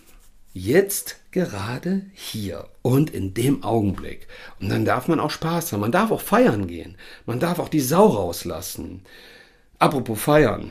Jetzt 0.52 1.16
gerade 1.30 2.02
hier 2.12 2.68
und 2.82 3.10
in 3.10 3.34
dem 3.34 3.62
Augenblick. 3.62 4.26
Und 4.60 4.68
dann 4.68 4.84
darf 4.84 5.08
man 5.08 5.20
auch 5.20 5.30
Spaß 5.30 5.72
haben. 5.72 5.80
Man 5.80 5.92
darf 5.92 6.10
auch 6.10 6.20
feiern 6.20 6.66
gehen. 6.66 6.96
Man 7.26 7.40
darf 7.40 7.58
auch 7.58 7.68
die 7.68 7.80
Sau 7.80 8.06
rauslassen. 8.06 9.02
Apropos 9.80 10.20
feiern. 10.20 10.70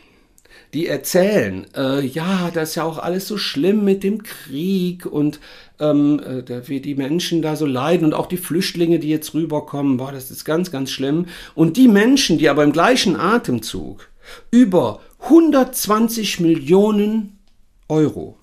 die 0.74 0.86
erzählen, 0.86 1.66
äh, 1.74 2.04
ja, 2.04 2.50
das 2.52 2.68
ist 2.68 2.74
ja 2.74 2.84
auch 2.84 2.98
alles 2.98 3.26
so 3.26 3.38
schlimm 3.38 3.86
mit 3.86 4.02
dem 4.02 4.22
Krieg 4.22 5.06
und 5.06 5.40
ähm, 5.80 6.20
äh, 6.20 6.68
wie 6.68 6.80
die 6.80 6.94
Menschen 6.94 7.40
da 7.40 7.56
so 7.56 7.64
leiden 7.64 8.04
und 8.04 8.12
auch 8.12 8.26
die 8.26 8.36
Flüchtlinge, 8.36 8.98
die 8.98 9.08
jetzt 9.08 9.32
rüberkommen, 9.32 9.96
boah, 9.96 10.12
das 10.12 10.30
ist 10.30 10.44
ganz, 10.44 10.70
ganz 10.70 10.90
schlimm. 10.90 11.24
Und 11.54 11.78
die 11.78 11.88
Menschen, 11.88 12.36
die 12.36 12.50
aber 12.50 12.64
im 12.64 12.72
gleichen 12.72 13.16
Atemzug 13.16 14.10
über 14.50 15.00
120 15.20 16.40
Millionen 16.40 17.35
Euro 17.88 18.38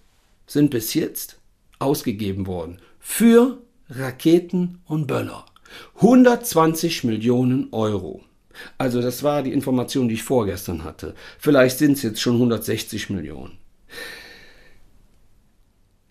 sind 0.47 0.71
bis 0.71 0.93
jetzt 0.93 1.39
ausgegeben 1.79 2.47
worden 2.47 2.79
für 2.99 3.61
Raketen 3.89 4.79
und 4.85 5.07
Böller. 5.07 5.45
120 5.95 7.03
Millionen 7.03 7.67
Euro. 7.71 8.21
Also 8.77 9.01
das 9.01 9.23
war 9.23 9.43
die 9.43 9.51
Information, 9.51 10.07
die 10.07 10.15
ich 10.15 10.23
vorgestern 10.23 10.83
hatte. 10.83 11.15
Vielleicht 11.39 11.77
sind 11.77 11.93
es 11.93 12.03
jetzt 12.03 12.21
schon 12.21 12.35
160 12.35 13.09
Millionen. 13.09 13.57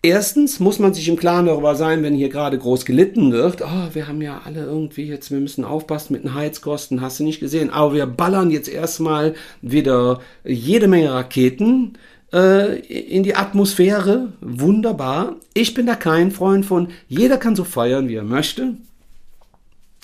Erstens 0.05 0.59
muss 0.59 0.79
man 0.79 0.93
sich 0.93 1.07
im 1.07 1.15
Klaren 1.15 1.45
darüber 1.45 1.75
sein, 1.75 2.03
wenn 2.03 2.13
hier 2.13 2.27
gerade 2.27 2.57
groß 2.57 2.83
gelitten 2.83 3.31
wird, 3.31 3.61
oh, 3.61 3.87
wir 3.93 4.05
haben 4.05 4.21
ja 4.21 4.41
alle 4.43 4.65
irgendwie 4.65 5.05
jetzt, 5.05 5.31
wir 5.31 5.39
müssen 5.39 5.63
aufpassen 5.63 6.11
mit 6.11 6.25
den 6.25 6.33
Heizkosten, 6.33 6.99
hast 6.99 7.21
du 7.21 7.23
nicht 7.23 7.39
gesehen, 7.39 7.69
aber 7.69 7.93
wir 7.93 8.05
ballern 8.05 8.51
jetzt 8.51 8.67
erstmal 8.67 9.33
wieder 9.61 10.19
jede 10.43 10.89
Menge 10.89 11.13
Raketen 11.13 11.93
äh, 12.33 12.79
in 12.79 13.23
die 13.23 13.35
Atmosphäre. 13.35 14.33
Wunderbar. 14.41 15.37
Ich 15.53 15.73
bin 15.73 15.85
da 15.85 15.95
kein 15.95 16.31
Freund 16.31 16.65
von. 16.65 16.89
Jeder 17.07 17.37
kann 17.37 17.55
so 17.55 17.63
feiern, 17.63 18.09
wie 18.09 18.15
er 18.15 18.23
möchte. 18.23 18.75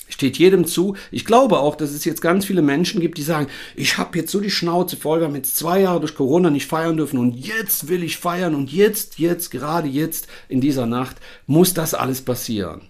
Steht 0.07 0.37
jedem 0.37 0.65
zu. 0.65 0.95
Ich 1.11 1.23
glaube 1.23 1.59
auch, 1.59 1.75
dass 1.75 1.91
es 1.91 2.03
jetzt 2.03 2.21
ganz 2.21 2.45
viele 2.45 2.61
Menschen 2.61 2.99
gibt, 2.99 3.17
die 3.17 3.23
sagen, 3.23 3.47
ich 3.75 3.97
habe 3.97 4.17
jetzt 4.17 4.31
so 4.31 4.39
die 4.39 4.49
Schnauze 4.49 4.97
voll, 4.97 5.19
wir 5.19 5.27
haben 5.27 5.35
jetzt 5.35 5.55
zwei 5.55 5.81
Jahre 5.81 5.99
durch 5.99 6.15
Corona 6.15 6.49
nicht 6.49 6.65
feiern 6.65 6.97
dürfen 6.97 7.19
und 7.19 7.35
jetzt 7.35 7.89
will 7.89 8.03
ich 8.03 8.17
feiern 8.17 8.55
und 8.55 8.71
jetzt, 8.71 9.19
jetzt, 9.19 9.51
gerade 9.51 9.87
jetzt 9.87 10.27
in 10.47 10.61
dieser 10.61 10.87
Nacht 10.87 11.17
muss 11.45 11.75
das 11.75 11.93
alles 11.93 12.21
passieren. 12.21 12.81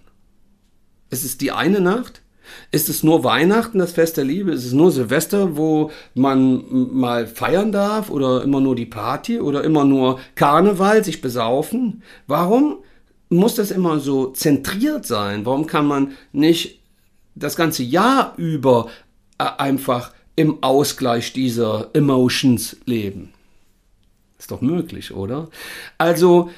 Es 1.10 1.22
ist 1.22 1.42
die 1.42 1.52
eine 1.52 1.80
Nacht, 1.80 2.22
ist 2.70 2.88
es 2.88 3.02
nur 3.02 3.24
Weihnachten, 3.24 3.78
das 3.78 3.92
Fest 3.92 4.16
der 4.16 4.24
Liebe? 4.24 4.52
Ist 4.52 4.64
es 4.64 4.72
nur 4.72 4.90
Silvester, 4.90 5.56
wo 5.56 5.90
man 6.14 6.64
mal 6.68 7.26
feiern 7.26 7.72
darf? 7.72 8.10
Oder 8.10 8.42
immer 8.42 8.60
nur 8.60 8.76
die 8.76 8.86
Party? 8.86 9.40
Oder 9.40 9.64
immer 9.64 9.84
nur 9.84 10.18
Karneval, 10.34 11.04
sich 11.04 11.20
besaufen? 11.20 12.02
Warum 12.26 12.78
muss 13.28 13.54
das 13.54 13.70
immer 13.70 14.00
so 14.00 14.26
zentriert 14.28 15.06
sein? 15.06 15.46
Warum 15.46 15.66
kann 15.66 15.86
man 15.86 16.12
nicht 16.32 16.80
das 17.34 17.56
ganze 17.56 17.82
Jahr 17.82 18.34
über 18.36 18.88
äh, 19.38 19.44
einfach 19.58 20.12
im 20.36 20.62
Ausgleich 20.62 21.32
dieser 21.32 21.90
Emotions 21.92 22.76
leben? 22.84 23.32
Ist 24.38 24.50
doch 24.50 24.60
möglich, 24.60 25.12
oder? 25.12 25.48
Also, 25.98 26.50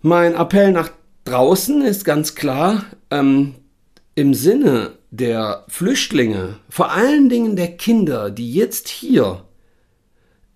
mein 0.00 0.34
Appell 0.34 0.72
nach 0.72 0.90
draußen 1.24 1.82
ist 1.82 2.04
ganz 2.04 2.34
klar, 2.34 2.84
ähm, 3.10 3.54
im 4.14 4.34
Sinne 4.34 4.92
der 5.10 5.64
Flüchtlinge, 5.68 6.56
vor 6.68 6.90
allen 6.92 7.28
Dingen 7.28 7.56
der 7.56 7.76
Kinder, 7.76 8.30
die 8.30 8.52
jetzt 8.52 8.88
hier 8.88 9.44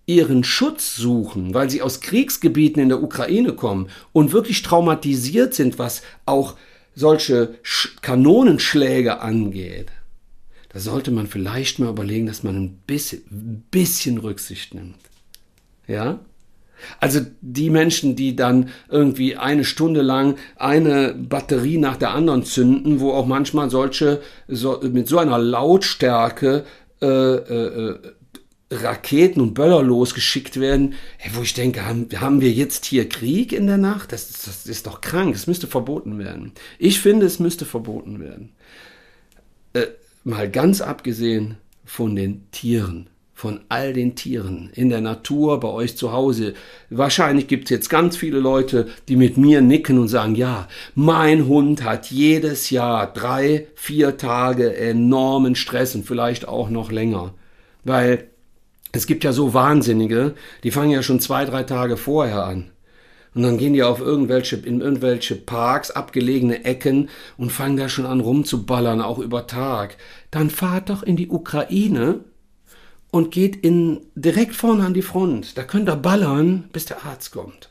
ihren 0.05 0.43
Schutz 0.43 0.95
suchen, 0.95 1.53
weil 1.53 1.69
sie 1.69 1.81
aus 1.81 1.99
Kriegsgebieten 1.99 2.81
in 2.81 2.89
der 2.89 3.03
Ukraine 3.03 3.53
kommen 3.53 3.89
und 4.13 4.31
wirklich 4.31 4.61
traumatisiert 4.61 5.53
sind, 5.53 5.79
was 5.79 6.01
auch 6.25 6.55
solche 6.95 7.55
Kanonenschläge 8.01 9.19
angeht, 9.19 9.91
da 10.69 10.79
sollte 10.79 11.11
man 11.11 11.27
vielleicht 11.27 11.79
mal 11.79 11.89
überlegen, 11.89 12.25
dass 12.25 12.43
man 12.43 12.55
ein 12.55 12.77
bisschen, 12.87 13.23
ein 13.31 13.65
bisschen 13.69 14.17
Rücksicht 14.17 14.73
nimmt. 14.73 14.95
Ja? 15.87 16.19
Also 16.99 17.21
die 17.41 17.69
Menschen, 17.69 18.15
die 18.15 18.35
dann 18.35 18.69
irgendwie 18.89 19.35
eine 19.35 19.63
Stunde 19.63 20.01
lang 20.01 20.37
eine 20.55 21.13
Batterie 21.13 21.77
nach 21.77 21.97
der 21.97 22.11
anderen 22.11 22.43
zünden, 22.43 22.99
wo 22.99 23.11
auch 23.11 23.25
manchmal 23.25 23.69
solche 23.69 24.21
so, 24.47 24.79
mit 24.81 25.07
so 25.07 25.17
einer 25.17 25.37
Lautstärke 25.37 26.65
äh, 27.01 27.05
äh, 27.05 27.91
äh 27.91 27.99
Raketen 28.69 29.39
und 29.39 29.53
Böller 29.53 29.81
losgeschickt 29.81 30.59
werden, 30.59 30.95
hey, 31.17 31.31
wo 31.35 31.41
ich 31.41 31.53
denke, 31.53 31.85
haben, 31.85 32.09
haben, 32.17 32.41
wir 32.41 32.51
jetzt 32.51 32.83
hier 32.83 33.07
Krieg 33.07 33.53
in 33.53 33.65
der 33.65 33.77
Nacht? 33.77 34.11
Das, 34.11 34.27
das 34.43 34.65
ist 34.65 34.87
doch 34.87 34.99
krank, 34.99 35.33
es 35.33 35.47
müsste 35.47 35.67
verboten 35.67 36.19
werden. 36.19 36.51
Ich 36.77 36.99
finde, 36.99 37.25
es 37.25 37.39
müsste 37.39 37.63
verboten 37.63 38.19
werden. 38.19 38.49
Äh, 39.71 39.85
mal 40.25 40.51
ganz 40.51 40.81
abgesehen 40.81 41.55
von 41.85 42.13
den 42.17 42.51
Tieren 42.51 43.09
von 43.37 43.59
all 43.69 43.93
den 43.93 44.15
Tieren 44.15 44.71
in 44.73 44.89
der 44.89 44.99
Natur, 44.99 45.59
bei 45.59 45.67
euch 45.67 45.95
zu 45.95 46.11
Hause. 46.11 46.55
Wahrscheinlich 46.89 47.47
gibt 47.47 47.65
es 47.65 47.69
jetzt 47.69 47.87
ganz 47.87 48.17
viele 48.17 48.39
Leute, 48.39 48.87
die 49.07 49.15
mit 49.15 49.37
mir 49.37 49.61
nicken 49.61 49.99
und 49.99 50.07
sagen, 50.07 50.33
ja, 50.33 50.67
mein 50.95 51.45
Hund 51.45 51.83
hat 51.83 52.09
jedes 52.09 52.71
Jahr 52.71 53.13
drei, 53.13 53.67
vier 53.75 54.17
Tage 54.17 54.75
enormen 54.75 55.53
Stress 55.53 55.93
und 55.93 56.03
vielleicht 56.03 56.47
auch 56.47 56.71
noch 56.71 56.91
länger. 56.91 57.35
Weil 57.83 58.27
es 58.91 59.05
gibt 59.05 59.23
ja 59.23 59.31
so 59.33 59.53
Wahnsinnige, 59.53 60.33
die 60.63 60.71
fangen 60.71 60.89
ja 60.89 61.03
schon 61.03 61.19
zwei, 61.19 61.45
drei 61.45 61.61
Tage 61.61 61.95
vorher 61.95 62.43
an. 62.43 62.71
Und 63.35 63.43
dann 63.43 63.59
gehen 63.59 63.73
die 63.73 63.83
auf 63.83 63.99
irgendwelche, 63.99 64.55
in 64.55 64.81
irgendwelche 64.81 65.35
Parks, 65.35 65.91
abgelegene 65.91 66.65
Ecken 66.65 67.09
und 67.37 67.51
fangen 67.51 67.77
da 67.77 67.87
schon 67.87 68.07
an 68.07 68.19
rumzuballern, 68.19 68.99
auch 68.99 69.19
über 69.19 69.45
Tag. 69.45 69.97
Dann 70.31 70.49
fahrt 70.49 70.89
doch 70.89 71.03
in 71.03 71.17
die 71.17 71.29
Ukraine 71.29 72.21
und 73.11 73.31
geht 73.31 73.55
in, 73.57 74.01
direkt 74.15 74.55
vorne 74.55 74.85
an 74.85 74.93
die 74.93 75.01
Front. 75.01 75.57
Da 75.57 75.63
könnt 75.63 75.89
ihr 75.89 75.95
ballern, 75.95 76.69
bis 76.73 76.85
der 76.85 77.05
Arzt 77.05 77.31
kommt. 77.31 77.69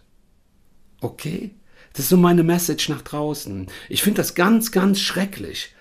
Okay? 1.00 1.50
Das 1.92 2.04
ist 2.04 2.08
so 2.10 2.16
meine 2.16 2.42
Message 2.42 2.88
nach 2.88 3.02
draußen. 3.02 3.68
Ich 3.88 4.02
finde 4.02 4.18
das 4.18 4.34
ganz, 4.34 4.72
ganz 4.72 5.00
schrecklich. 5.00 5.74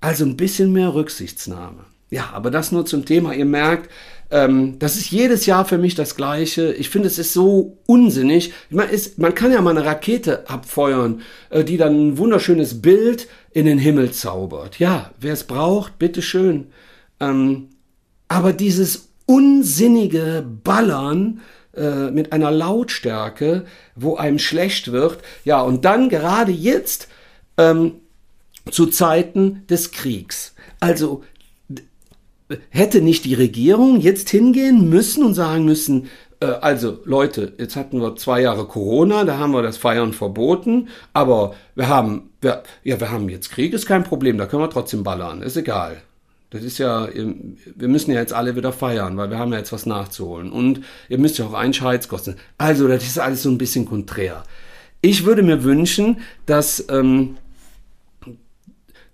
Also 0.00 0.24
ein 0.24 0.36
bisschen 0.36 0.72
mehr 0.72 0.94
Rücksichtsnahme. 0.94 1.84
Ja, 2.10 2.30
aber 2.32 2.50
das 2.50 2.70
nur 2.70 2.86
zum 2.86 3.04
Thema. 3.04 3.34
Ihr 3.34 3.44
merkt, 3.44 3.90
ähm, 4.30 4.78
das 4.78 4.96
ist 4.96 5.10
jedes 5.10 5.46
Jahr 5.46 5.64
für 5.64 5.78
mich 5.78 5.94
das 5.94 6.16
Gleiche. 6.16 6.72
Ich 6.72 6.90
finde, 6.90 7.08
es 7.08 7.18
ist 7.18 7.32
so 7.32 7.78
unsinnig. 7.86 8.52
Man, 8.70 8.88
ist, 8.88 9.18
man 9.18 9.34
kann 9.34 9.52
ja 9.52 9.60
mal 9.60 9.76
eine 9.76 9.84
Rakete 9.84 10.48
abfeuern, 10.48 11.22
äh, 11.50 11.64
die 11.64 11.76
dann 11.76 12.08
ein 12.08 12.18
wunderschönes 12.18 12.80
Bild 12.80 13.28
in 13.52 13.66
den 13.66 13.78
Himmel 13.78 14.12
zaubert. 14.12 14.78
Ja, 14.78 15.10
wer 15.20 15.32
es 15.32 15.44
braucht, 15.44 15.98
bitteschön. 15.98 16.68
Ähm, 17.20 17.70
aber 18.28 18.52
dieses 18.52 19.08
unsinnige 19.26 20.44
Ballern 20.64 21.40
äh, 21.74 22.10
mit 22.10 22.32
einer 22.32 22.50
Lautstärke, 22.50 23.66
wo 23.94 24.16
einem 24.16 24.38
schlecht 24.38 24.92
wird, 24.92 25.18
ja, 25.44 25.60
und 25.60 25.84
dann 25.84 26.08
gerade 26.08 26.52
jetzt 26.52 27.08
ähm, 27.58 27.96
zu 28.70 28.86
Zeiten 28.86 29.66
des 29.68 29.90
Kriegs. 29.90 30.54
Also 30.80 31.22
hätte 32.70 33.00
nicht 33.00 33.24
die 33.24 33.34
Regierung 33.34 34.00
jetzt 34.00 34.30
hingehen 34.30 34.88
müssen 34.88 35.24
und 35.24 35.34
sagen 35.34 35.64
müssen, 35.64 36.08
äh, 36.40 36.46
also 36.46 36.98
Leute, 37.04 37.52
jetzt 37.58 37.76
hatten 37.76 38.00
wir 38.00 38.16
zwei 38.16 38.40
Jahre 38.40 38.66
Corona, 38.66 39.24
da 39.24 39.38
haben 39.38 39.52
wir 39.52 39.62
das 39.62 39.76
Feiern 39.76 40.12
verboten, 40.12 40.88
aber 41.12 41.54
wir 41.74 41.88
haben, 41.88 42.30
wir, 42.40 42.62
ja, 42.84 43.00
wir 43.00 43.10
haben 43.10 43.28
jetzt 43.28 43.50
Krieg, 43.50 43.72
ist 43.72 43.86
kein 43.86 44.04
Problem, 44.04 44.38
da 44.38 44.46
können 44.46 44.62
wir 44.62 44.70
trotzdem 44.70 45.02
ballern, 45.02 45.42
ist 45.42 45.56
egal. 45.56 46.02
Das 46.50 46.62
ist 46.62 46.78
ja, 46.78 47.08
wir 47.12 47.88
müssen 47.88 48.12
ja 48.12 48.20
jetzt 48.20 48.32
alle 48.32 48.54
wieder 48.54 48.72
feiern, 48.72 49.16
weil 49.16 49.30
wir 49.30 49.38
haben 49.38 49.52
ja 49.52 49.58
jetzt 49.58 49.72
was 49.72 49.84
nachzuholen. 49.84 50.52
Und 50.52 50.82
ihr 51.08 51.18
müsst 51.18 51.38
ja 51.38 51.46
auch 51.46 51.54
Einschheitskosten. 51.54 52.36
Also, 52.56 52.86
das 52.86 53.04
ist 53.04 53.18
alles 53.18 53.42
so 53.42 53.50
ein 53.50 53.58
bisschen 53.58 53.84
konträr. 53.84 54.44
Ich 55.00 55.24
würde 55.24 55.42
mir 55.42 55.64
wünschen, 55.64 56.20
dass, 56.46 56.84
ähm, 56.88 57.36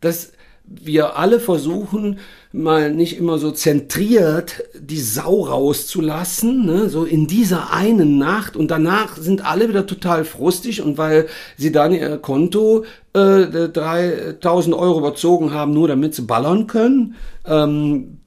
dass 0.01 0.33
wir 0.81 1.17
alle 1.17 1.41
versuchen, 1.41 2.19
mal 2.53 2.93
nicht 2.93 3.19
immer 3.19 3.39
so 3.39 3.51
zentriert 3.51 4.65
die 4.79 5.01
Sau 5.01 5.43
rauszulassen, 5.43 6.67
ne? 6.67 6.89
so 6.89 7.05
in 7.05 7.27
dieser 7.27 7.73
einen 7.73 8.19
Nacht. 8.19 8.57
Und 8.57 8.71
danach 8.71 9.17
sind 9.17 9.45
alle 9.45 9.69
wieder 9.69 9.87
total 9.87 10.25
frustig. 10.25 10.83
Und 10.83 10.99
weil 10.99 11.27
sie 11.57 11.73
dann 11.73 11.93
ihr 11.93 12.19
Konto 12.19 12.85
äh, 13.15 13.69
3000 13.69 14.75
Euro 14.75 14.99
überzogen 14.99 15.53
haben, 15.53 15.73
nur 15.73 15.89
damit 15.89 16.15
sie 16.15 16.23
ballern 16.23 16.67
können, 16.67 17.15
ähm, 17.47 18.19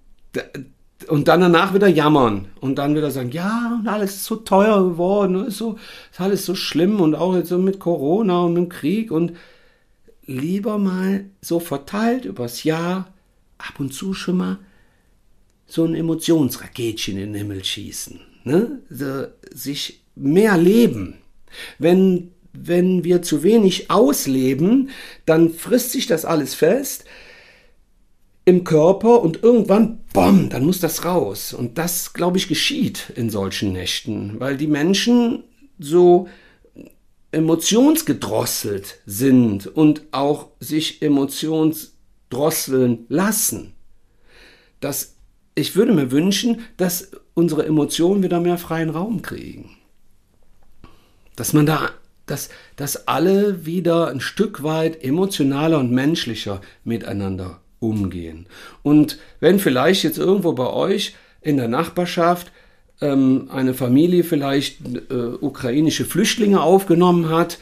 und 1.08 1.28
dann 1.28 1.42
danach 1.42 1.74
wieder 1.74 1.88
jammern. 1.88 2.48
Und 2.60 2.78
dann 2.78 2.96
wieder 2.96 3.12
sagen, 3.12 3.32
ja, 3.32 3.82
alles 3.86 4.16
ist 4.16 4.26
so 4.26 4.38
teuer 4.38 4.84
geworden, 4.84 5.46
ist 5.46 5.58
so, 5.58 5.78
ist 6.12 6.22
alles 6.22 6.46
so 6.46 6.56
schlimm. 6.56 7.00
Und 7.00 7.16
auch 7.16 7.36
jetzt 7.36 7.50
so 7.50 7.60
mit 7.60 7.80
Corona 7.80 8.42
und 8.42 8.54
mit 8.54 8.64
dem 8.64 8.70
Krieg. 8.70 9.12
Und 9.12 9.34
lieber 10.26 10.78
mal 10.78 11.26
so 11.42 11.60
verteilt 11.60 12.26
übers 12.26 12.64
Jahr 12.64 13.14
ab 13.58 13.80
und 13.80 13.94
zu 13.94 14.14
schon 14.14 14.38
mal 14.38 14.60
so 15.68 15.84
ein 15.86 15.96
Emotionsraketchen 15.96 17.18
in 17.18 17.34
den 17.34 17.36
Himmel 17.36 17.64
schießen. 17.64 18.20
Ne? 18.44 18.80
So, 18.90 19.26
sich 19.52 20.02
mehr 20.16 20.58
leben. 20.58 21.16
Wenn, 21.80 22.32
wenn 22.54 23.04
wir 23.04 23.22
zu 23.22 23.44
wenig 23.44 23.90
ausleben, 23.90 24.90
dann 25.26 25.50
frisst 25.50 25.92
sich 25.92 26.08
das 26.08 26.26
alles 26.26 26.54
fest 26.54 27.06
im 28.46 28.64
Körper 28.64 29.22
und 29.22 29.42
irgendwann, 29.42 30.00
bom, 30.14 30.50
dann 30.50 30.66
muss 30.66 30.80
das 30.80 31.04
raus. 31.04 31.52
Und 31.52 31.80
das, 31.80 32.14
glaube 32.14 32.38
ich, 32.38 32.48
geschieht 32.48 33.12
in 33.16 33.32
solchen 33.32 33.74
Nächten, 33.74 34.40
weil 34.40 34.56
die 34.56 34.68
Menschen 34.68 35.44
so 35.80 36.28
emotionsgedrosselt 37.36 39.00
sind 39.06 39.68
und 39.68 40.04
auch 40.12 40.48
sich 40.62 41.02
emotionsdrosseln 41.02 43.06
lassen. 43.10 43.74
Das, 44.80 45.18
ich 45.54 45.76
würde 45.76 45.92
mir 45.92 46.12
wünschen, 46.12 46.62
dass 46.78 47.12
unsere 47.34 47.66
Emotionen 47.66 48.24
wieder 48.24 48.40
mehr 48.40 48.58
freien 48.58 48.90
Raum 48.90 49.22
kriegen. 49.22 49.72
Dass 51.36 51.52
man 51.52 51.66
da, 51.66 51.90
dass, 52.26 52.48
dass 52.78 53.10
alle 53.10 53.66
wieder 53.66 54.08
ein 54.08 54.22
Stück 54.22 54.64
weit 54.64 55.04
emotionaler 55.04 55.80
und 55.80 55.92
menschlicher 55.92 56.62
miteinander 56.86 57.60
umgehen. 57.80 58.48
Und 58.82 59.20
wenn 59.42 59.60
vielleicht 59.60 60.04
jetzt 60.04 60.20
irgendwo 60.20 60.54
bei 60.54 60.68
euch 60.68 61.16
in 61.42 61.58
der 61.58 61.68
Nachbarschaft 61.68 62.54
ähm, 63.02 63.50
eine 63.52 63.74
Familie 63.74 64.24
vielleicht 64.24 64.80
äh, 65.10 65.14
ukrainische 65.14 66.06
Flüchtlinge 66.06 66.62
aufgenommen 66.62 67.30
hat, 67.30 67.60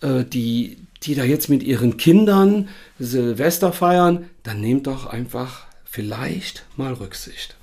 äh, 0.00 0.24
die, 0.24 0.78
die 1.02 1.14
da 1.14 1.24
jetzt 1.24 1.48
mit 1.48 1.62
ihren 1.62 1.96
Kindern 1.96 2.68
Silvester 2.98 3.72
feiern, 3.72 4.30
dann 4.42 4.60
nehmt 4.60 4.86
doch 4.86 5.06
einfach 5.06 5.66
vielleicht 5.84 6.64
mal 6.76 6.92
Rücksicht. 6.92 7.56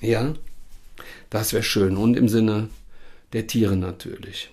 Ja, 0.00 0.34
das 1.30 1.52
wäre 1.52 1.62
schön 1.62 1.96
und 1.96 2.16
im 2.16 2.28
Sinne 2.28 2.68
der 3.32 3.46
Tiere 3.46 3.76
natürlich. 3.76 4.50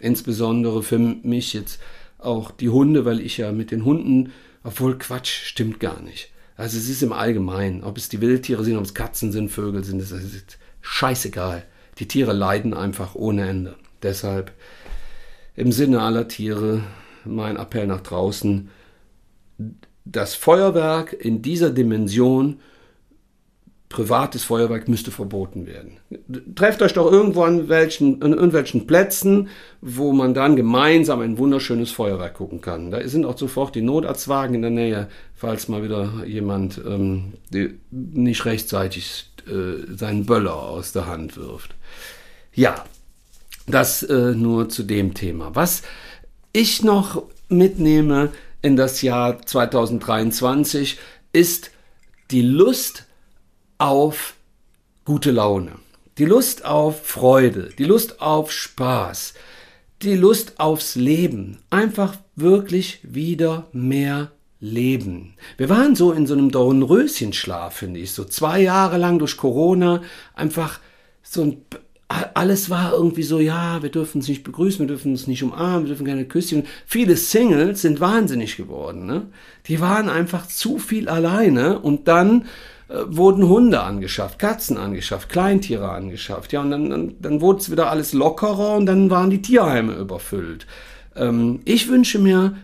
Insbesondere 0.00 0.82
für 0.82 0.98
mich 0.98 1.52
jetzt 1.52 1.80
auch 2.18 2.50
die 2.50 2.68
Hunde, 2.68 3.04
weil 3.04 3.20
ich 3.20 3.38
ja 3.38 3.52
mit 3.52 3.70
den 3.70 3.84
Hunden, 3.84 4.32
obwohl 4.64 4.98
Quatsch 4.98 5.44
stimmt 5.44 5.80
gar 5.80 6.00
nicht. 6.02 6.30
Also 6.56 6.78
es 6.78 6.88
ist 6.88 7.02
im 7.02 7.12
Allgemeinen, 7.12 7.82
ob 7.82 7.96
es 7.96 8.08
die 8.08 8.20
Wildtiere 8.20 8.64
sind, 8.64 8.76
ob 8.76 8.84
es 8.84 8.94
Katzen 8.94 9.32
sind, 9.32 9.50
Vögel 9.50 9.82
sind, 9.84 10.00
das 10.00 10.12
ist 10.12 10.58
scheißegal. 10.82 11.64
Die 11.98 12.08
Tiere 12.08 12.32
leiden 12.32 12.74
einfach 12.74 13.14
ohne 13.14 13.48
Ende. 13.48 13.76
Deshalb 14.02 14.52
im 15.56 15.72
Sinne 15.72 16.02
aller 16.02 16.28
Tiere 16.28 16.82
mein 17.24 17.56
Appell 17.56 17.86
nach 17.86 18.00
draußen. 18.00 18.70
Das 20.04 20.34
Feuerwerk 20.34 21.12
in 21.12 21.42
dieser 21.42 21.70
Dimension, 21.70 22.60
privates 23.92 24.42
Feuerwerk, 24.42 24.88
müsste 24.88 25.10
verboten 25.10 25.66
werden. 25.66 25.98
Trefft 26.56 26.82
euch 26.82 26.94
doch 26.94 27.10
irgendwo 27.10 27.42
an, 27.42 27.68
welchen, 27.68 28.22
an 28.22 28.32
irgendwelchen 28.32 28.86
Plätzen, 28.86 29.48
wo 29.80 30.12
man 30.12 30.34
dann 30.34 30.56
gemeinsam 30.56 31.20
ein 31.20 31.38
wunderschönes 31.38 31.92
Feuerwerk 31.92 32.34
gucken 32.34 32.60
kann. 32.60 32.90
Da 32.90 33.06
sind 33.06 33.24
auch 33.24 33.38
sofort 33.38 33.74
die 33.74 33.82
Notarztwagen 33.82 34.56
in 34.56 34.62
der 34.62 34.70
Nähe, 34.70 35.08
falls 35.34 35.68
mal 35.68 35.82
wieder 35.82 36.24
jemand 36.26 36.80
ähm, 36.84 37.34
nicht 37.90 38.44
rechtzeitig 38.44 39.30
äh, 39.46 39.94
seinen 39.94 40.26
Böller 40.26 40.56
aus 40.56 40.92
der 40.92 41.06
Hand 41.06 41.36
wirft. 41.36 41.74
Ja, 42.54 42.84
das 43.66 44.02
äh, 44.02 44.32
nur 44.34 44.68
zu 44.68 44.82
dem 44.82 45.14
Thema. 45.14 45.54
Was 45.54 45.82
ich 46.52 46.82
noch 46.82 47.22
mitnehme 47.48 48.30
in 48.62 48.76
das 48.76 49.02
Jahr 49.02 49.40
2023 49.42 50.98
ist 51.32 51.70
die 52.30 52.42
Lust 52.42 53.06
auf 53.82 54.34
gute 55.04 55.32
Laune. 55.32 55.72
die 56.18 56.24
Lust 56.24 56.64
auf 56.64 57.04
Freude, 57.04 57.70
die 57.78 57.84
Lust 57.84 58.20
auf 58.20 58.52
Spaß, 58.52 59.34
die 60.02 60.14
Lust 60.14 60.60
aufs 60.60 60.94
Leben. 60.94 61.58
Einfach 61.70 62.16
wirklich 62.36 63.00
wieder 63.02 63.66
mehr 63.72 64.30
Leben. 64.60 65.34
Wir 65.56 65.68
waren 65.68 65.96
so 65.96 66.12
in 66.12 66.28
so 66.28 66.34
einem 66.34 66.52
Dornröschenschlaf, 66.52 67.74
finde 67.74 67.98
ich, 67.98 68.12
so 68.12 68.24
zwei 68.24 68.60
Jahre 68.60 68.98
lang 68.98 69.18
durch 69.18 69.36
Corona, 69.36 70.02
einfach 70.34 70.78
so 71.24 71.42
ein 71.42 71.56
alles 72.34 72.68
war 72.70 72.92
irgendwie 72.92 73.22
so, 73.22 73.40
ja, 73.40 73.82
wir 73.82 73.90
dürfen 73.90 74.18
uns 74.18 74.28
nicht 74.28 74.44
begrüßen, 74.44 74.80
wir 74.80 74.86
dürfen 74.86 75.12
uns 75.12 75.26
nicht 75.26 75.42
umarmen, 75.42 75.84
wir 75.84 75.88
dürfen 75.88 76.06
keine 76.06 76.26
Küsschen. 76.26 76.66
Viele 76.86 77.16
Singles 77.16 77.82
sind 77.82 78.00
wahnsinnig 78.00 78.56
geworden. 78.56 79.06
Ne? 79.06 79.28
Die 79.66 79.80
waren 79.80 80.10
einfach 80.10 80.46
zu 80.46 80.78
viel 80.78 81.08
alleine 81.08 81.78
und 81.78 82.08
dann 82.08 82.44
wurden 83.06 83.48
Hunde 83.48 83.82
angeschafft, 83.82 84.38
Katzen 84.38 84.76
angeschafft, 84.76 85.28
Kleintiere 85.28 85.90
angeschafft. 85.90 86.52
Ja, 86.52 86.60
und 86.60 86.70
dann, 86.70 86.90
dann, 86.90 87.14
dann 87.20 87.40
wurde 87.40 87.60
es 87.60 87.70
wieder 87.70 87.90
alles 87.90 88.12
lockerer 88.12 88.76
und 88.76 88.86
dann 88.86 89.10
waren 89.10 89.30
die 89.30 89.42
Tierheime 89.42 89.94
überfüllt. 89.94 90.66
Ähm, 91.16 91.60
ich 91.64 91.88
wünsche 91.88 92.18
mir 92.18 92.56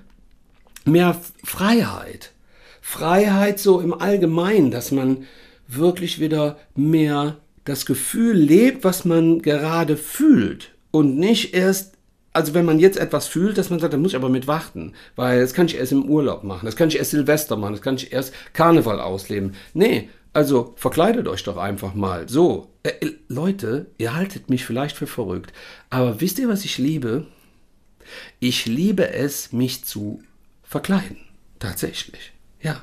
mehr 0.84 1.16
Freiheit. 1.44 2.32
Freiheit 2.80 3.58
so 3.58 3.80
im 3.80 3.92
Allgemeinen, 3.92 4.70
dass 4.70 4.90
man 4.90 5.26
wirklich 5.66 6.20
wieder 6.20 6.56
mehr 6.74 7.36
das 7.64 7.84
Gefühl 7.84 8.34
lebt, 8.34 8.84
was 8.84 9.04
man 9.04 9.42
gerade 9.42 9.96
fühlt 9.96 10.72
und 10.90 11.18
nicht 11.18 11.54
erst, 11.54 11.94
also 12.32 12.54
wenn 12.54 12.64
man 12.64 12.78
jetzt 12.78 12.98
etwas 12.98 13.26
fühlt, 13.26 13.58
dass 13.58 13.68
man 13.68 13.78
sagt, 13.78 13.92
da 13.92 13.98
muss 13.98 14.12
ich 14.12 14.16
aber 14.16 14.30
mit 14.30 14.46
warten, 14.46 14.94
weil 15.16 15.40
das 15.40 15.52
kann 15.52 15.66
ich 15.66 15.76
erst 15.76 15.92
im 15.92 16.08
Urlaub 16.08 16.44
machen, 16.44 16.64
das 16.64 16.76
kann 16.76 16.88
ich 16.88 16.96
erst 16.96 17.10
Silvester 17.10 17.56
machen, 17.56 17.74
das 17.74 17.82
kann 17.82 17.96
ich 17.96 18.10
erst 18.12 18.32
Karneval 18.54 19.00
ausleben. 19.00 19.54
Nee, 19.74 20.08
also 20.32 20.74
verkleidet 20.76 21.28
euch 21.28 21.42
doch 21.44 21.56
einfach 21.56 21.94
mal. 21.94 22.28
So, 22.28 22.70
äh, 22.82 22.92
Leute, 23.28 23.86
ihr 23.98 24.14
haltet 24.14 24.50
mich 24.50 24.64
vielleicht 24.64 24.96
für 24.96 25.06
verrückt, 25.06 25.52
aber 25.90 26.20
wisst 26.20 26.38
ihr, 26.38 26.48
was 26.48 26.64
ich 26.64 26.78
liebe? 26.78 27.26
Ich 28.40 28.66
liebe 28.66 29.10
es, 29.12 29.52
mich 29.52 29.84
zu 29.84 30.22
verkleiden. 30.62 31.18
Tatsächlich. 31.58 32.32
Ja. 32.60 32.80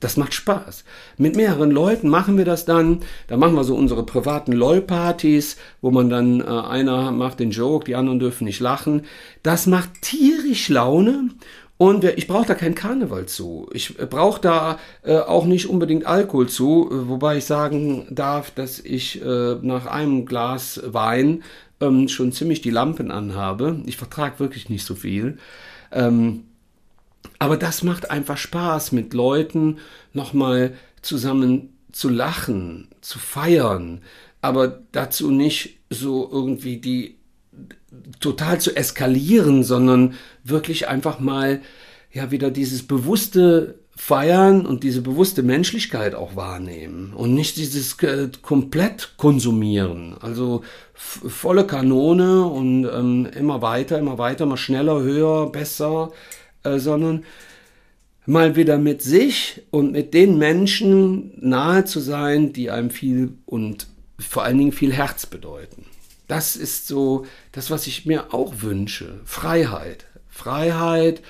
Das 0.00 0.18
macht 0.18 0.34
Spaß. 0.34 0.84
Mit 1.16 1.36
mehreren 1.36 1.70
Leuten 1.70 2.08
machen 2.08 2.36
wir 2.36 2.44
das 2.44 2.66
dann. 2.66 3.00
Da 3.28 3.36
machen 3.38 3.54
wir 3.54 3.64
so 3.64 3.74
unsere 3.74 4.04
privaten 4.04 4.52
LOL-Partys, 4.52 5.56
wo 5.80 5.90
man 5.90 6.10
dann 6.10 6.40
äh, 6.40 6.44
einer 6.44 7.10
macht 7.12 7.40
den 7.40 7.50
Joke, 7.50 7.86
die 7.86 7.94
anderen 7.94 8.18
dürfen 8.18 8.44
nicht 8.44 8.60
lachen. 8.60 9.06
Das 9.42 9.66
macht 9.66 10.02
tierisch 10.02 10.68
Laune. 10.68 11.30
Und 11.78 12.04
ich 12.04 12.26
brauche 12.26 12.46
da 12.46 12.54
keinen 12.54 12.74
Karneval 12.74 13.26
zu. 13.26 13.68
Ich 13.72 13.98
äh, 13.98 14.06
brauche 14.06 14.40
da 14.40 14.78
äh, 15.02 15.18
auch 15.18 15.44
nicht 15.44 15.66
unbedingt 15.66 16.06
Alkohol 16.06 16.48
zu, 16.48 16.88
äh, 16.90 17.08
wobei 17.08 17.38
ich 17.38 17.44
sagen 17.44 18.06
darf, 18.10 18.50
dass 18.50 18.78
ich 18.78 19.22
äh, 19.22 19.56
nach 19.60 19.86
einem 19.86 20.24
Glas 20.24 20.80
Wein 20.84 21.42
ähm, 21.80 22.08
schon 22.08 22.32
ziemlich 22.32 22.62
die 22.62 22.70
Lampen 22.70 23.10
anhabe. 23.10 23.82
Ich 23.86 23.98
vertrage 23.98 24.40
wirklich 24.40 24.70
nicht 24.70 24.86
so 24.86 24.94
viel. 24.94 25.36
Ähm, 25.92 26.44
aber 27.38 27.56
das 27.58 27.82
macht 27.82 28.10
einfach 28.10 28.38
Spaß, 28.38 28.92
mit 28.92 29.12
Leuten 29.12 29.78
nochmal 30.14 30.74
zusammen 31.02 31.74
zu 31.92 32.08
lachen, 32.08 32.88
zu 33.00 33.18
feiern, 33.18 34.02
aber 34.40 34.80
dazu 34.92 35.30
nicht 35.30 35.78
so 35.90 36.28
irgendwie 36.30 36.78
die 36.78 37.15
total 38.20 38.60
zu 38.60 38.76
eskalieren, 38.76 39.62
sondern 39.62 40.14
wirklich 40.44 40.88
einfach 40.88 41.20
mal 41.20 41.60
ja 42.12 42.30
wieder 42.30 42.50
dieses 42.50 42.86
bewusste 42.86 43.78
Feiern 43.94 44.66
und 44.66 44.82
diese 44.84 45.00
bewusste 45.00 45.42
Menschlichkeit 45.42 46.14
auch 46.14 46.36
wahrnehmen 46.36 47.14
und 47.14 47.34
nicht 47.34 47.56
dieses 47.56 48.00
äh, 48.02 48.28
komplett 48.42 49.14
konsumieren. 49.16 50.16
Also 50.20 50.62
volle 50.94 51.66
Kanone 51.66 52.44
und 52.44 52.84
ähm, 52.84 53.26
immer 53.34 53.62
weiter, 53.62 53.98
immer 53.98 54.18
weiter, 54.18 54.44
mal 54.44 54.58
schneller, 54.58 55.00
höher, 55.00 55.50
besser. 55.50 56.12
Äh, 56.66 56.78
sondern 56.78 57.24
mal 58.26 58.56
wieder 58.56 58.76
mit 58.76 59.02
sich 59.02 59.62
und 59.70 59.92
mit 59.92 60.14
den 60.14 60.36
Menschen 60.36 61.32
nahe 61.36 61.84
zu 61.84 62.00
sein, 62.00 62.52
die 62.52 62.70
einem 62.70 62.90
viel 62.90 63.34
und 63.46 63.86
vor 64.18 64.42
allen 64.42 64.58
Dingen 64.58 64.72
viel 64.72 64.92
Herz 64.92 65.26
bedeuten. 65.26 65.84
Das 66.26 66.56
ist 66.56 66.88
so 66.88 67.24
das, 67.56 67.70
was 67.70 67.88
ich 67.88 68.06
mir 68.06 68.32
auch 68.32 68.62
wünsche. 68.62 69.20
Freiheit. 69.24 70.06
Freiheit, 70.28 71.22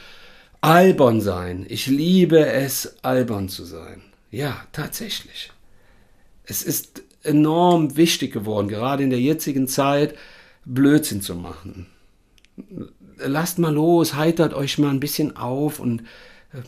albern 0.60 1.22
sein. 1.22 1.64
Ich 1.68 1.86
liebe 1.86 2.44
es, 2.44 3.02
albern 3.02 3.48
zu 3.48 3.64
sein. 3.64 4.02
Ja, 4.30 4.66
tatsächlich. 4.72 5.52
Es 6.44 6.62
ist 6.62 7.02
enorm 7.22 7.96
wichtig 7.96 8.32
geworden, 8.32 8.68
gerade 8.68 9.02
in 9.02 9.10
der 9.10 9.20
jetzigen 9.20 9.68
Zeit, 9.68 10.14
Blödsinn 10.64 11.22
zu 11.22 11.34
machen 11.34 11.86
lasst 13.18 13.58
mal 13.58 13.72
los, 13.72 14.14
heitert 14.14 14.54
euch 14.54 14.78
mal 14.78 14.90
ein 14.90 15.00
bisschen 15.00 15.36
auf 15.36 15.80
und 15.80 16.02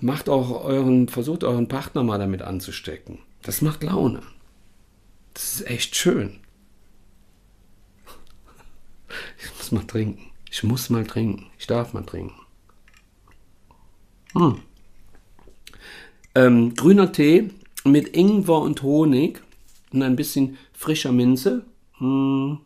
macht 0.00 0.28
auch 0.28 0.64
euren, 0.64 1.08
versucht 1.08 1.44
euren 1.44 1.68
Partner 1.68 2.02
mal 2.02 2.18
damit 2.18 2.42
anzustecken. 2.42 3.18
Das 3.42 3.62
macht 3.62 3.82
Laune. 3.82 4.22
Das 5.34 5.54
ist 5.54 5.66
echt 5.70 5.96
schön. 5.96 6.40
Ich 9.38 9.56
muss 9.56 9.72
mal 9.72 9.84
trinken. 9.84 10.30
Ich 10.50 10.62
muss 10.62 10.90
mal 10.90 11.04
trinken. 11.04 11.46
Ich 11.58 11.66
darf 11.66 11.92
mal 11.92 12.04
trinken. 12.04 12.34
Hm. 14.34 14.60
Ähm, 16.34 16.74
grüner 16.74 17.12
Tee 17.12 17.50
mit 17.84 18.16
Ingwer 18.16 18.60
und 18.60 18.82
Honig 18.82 19.42
und 19.92 20.02
ein 20.02 20.16
bisschen 20.16 20.58
frischer 20.72 21.12
Minze. 21.12 21.64
Hm. 21.98 22.60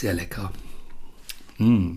Sehr 0.00 0.14
lecker. 0.14 0.50
Mm. 1.58 1.96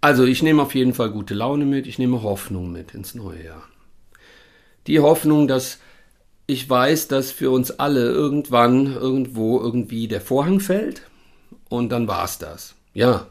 Also 0.00 0.24
ich 0.24 0.42
nehme 0.42 0.60
auf 0.60 0.74
jeden 0.74 0.92
Fall 0.92 1.12
gute 1.12 1.34
Laune 1.34 1.64
mit, 1.64 1.86
ich 1.86 2.00
nehme 2.00 2.24
Hoffnung 2.24 2.72
mit 2.72 2.92
ins 2.92 3.14
neue 3.14 3.44
Jahr. 3.44 3.62
Die 4.88 4.98
Hoffnung, 4.98 5.46
dass 5.46 5.78
ich 6.50 6.68
weiß, 6.68 7.08
dass 7.08 7.30
für 7.30 7.50
uns 7.50 7.70
alle 7.70 8.04
irgendwann, 8.10 8.94
irgendwo, 8.94 9.60
irgendwie 9.60 10.08
der 10.08 10.20
Vorhang 10.20 10.60
fällt 10.60 11.02
und 11.68 11.90
dann 11.90 12.08
war 12.08 12.24
es 12.24 12.38
das. 12.38 12.74
Ja, 12.92 13.28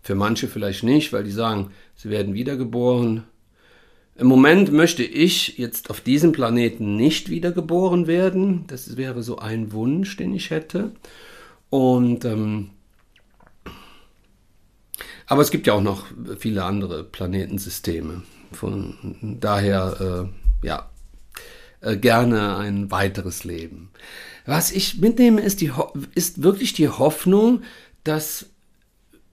für 0.00 0.14
manche 0.14 0.48
vielleicht 0.48 0.82
nicht, 0.82 1.12
weil 1.12 1.24
die 1.24 1.30
sagen, 1.30 1.72
sie 1.96 2.08
werden 2.08 2.34
wiedergeboren, 2.34 3.24
im 4.20 4.26
Moment 4.26 4.70
möchte 4.70 5.02
ich 5.02 5.56
jetzt 5.56 5.88
auf 5.88 6.02
diesem 6.02 6.32
Planeten 6.32 6.94
nicht 6.94 7.30
wiedergeboren 7.30 8.06
werden. 8.06 8.64
Das 8.66 8.98
wäre 8.98 9.22
so 9.22 9.38
ein 9.38 9.72
Wunsch, 9.72 10.14
den 10.18 10.34
ich 10.34 10.50
hätte. 10.50 10.92
Und 11.70 12.26
ähm, 12.26 12.68
aber 15.24 15.40
es 15.40 15.50
gibt 15.50 15.66
ja 15.66 15.72
auch 15.72 15.80
noch 15.80 16.04
viele 16.38 16.64
andere 16.64 17.02
Planetensysteme. 17.02 18.22
Von 18.52 19.16
daher, 19.40 20.28
äh, 20.62 20.66
ja, 20.66 20.90
äh, 21.80 21.96
gerne 21.96 22.56
ein 22.56 22.90
weiteres 22.90 23.44
Leben. 23.44 23.90
Was 24.46 24.72
ich 24.72 25.00
mitnehme, 25.00 25.40
ist, 25.40 25.60
die, 25.60 25.72
ist 26.14 26.42
wirklich 26.42 26.72
die 26.72 26.88
Hoffnung, 26.88 27.62
dass 28.04 28.46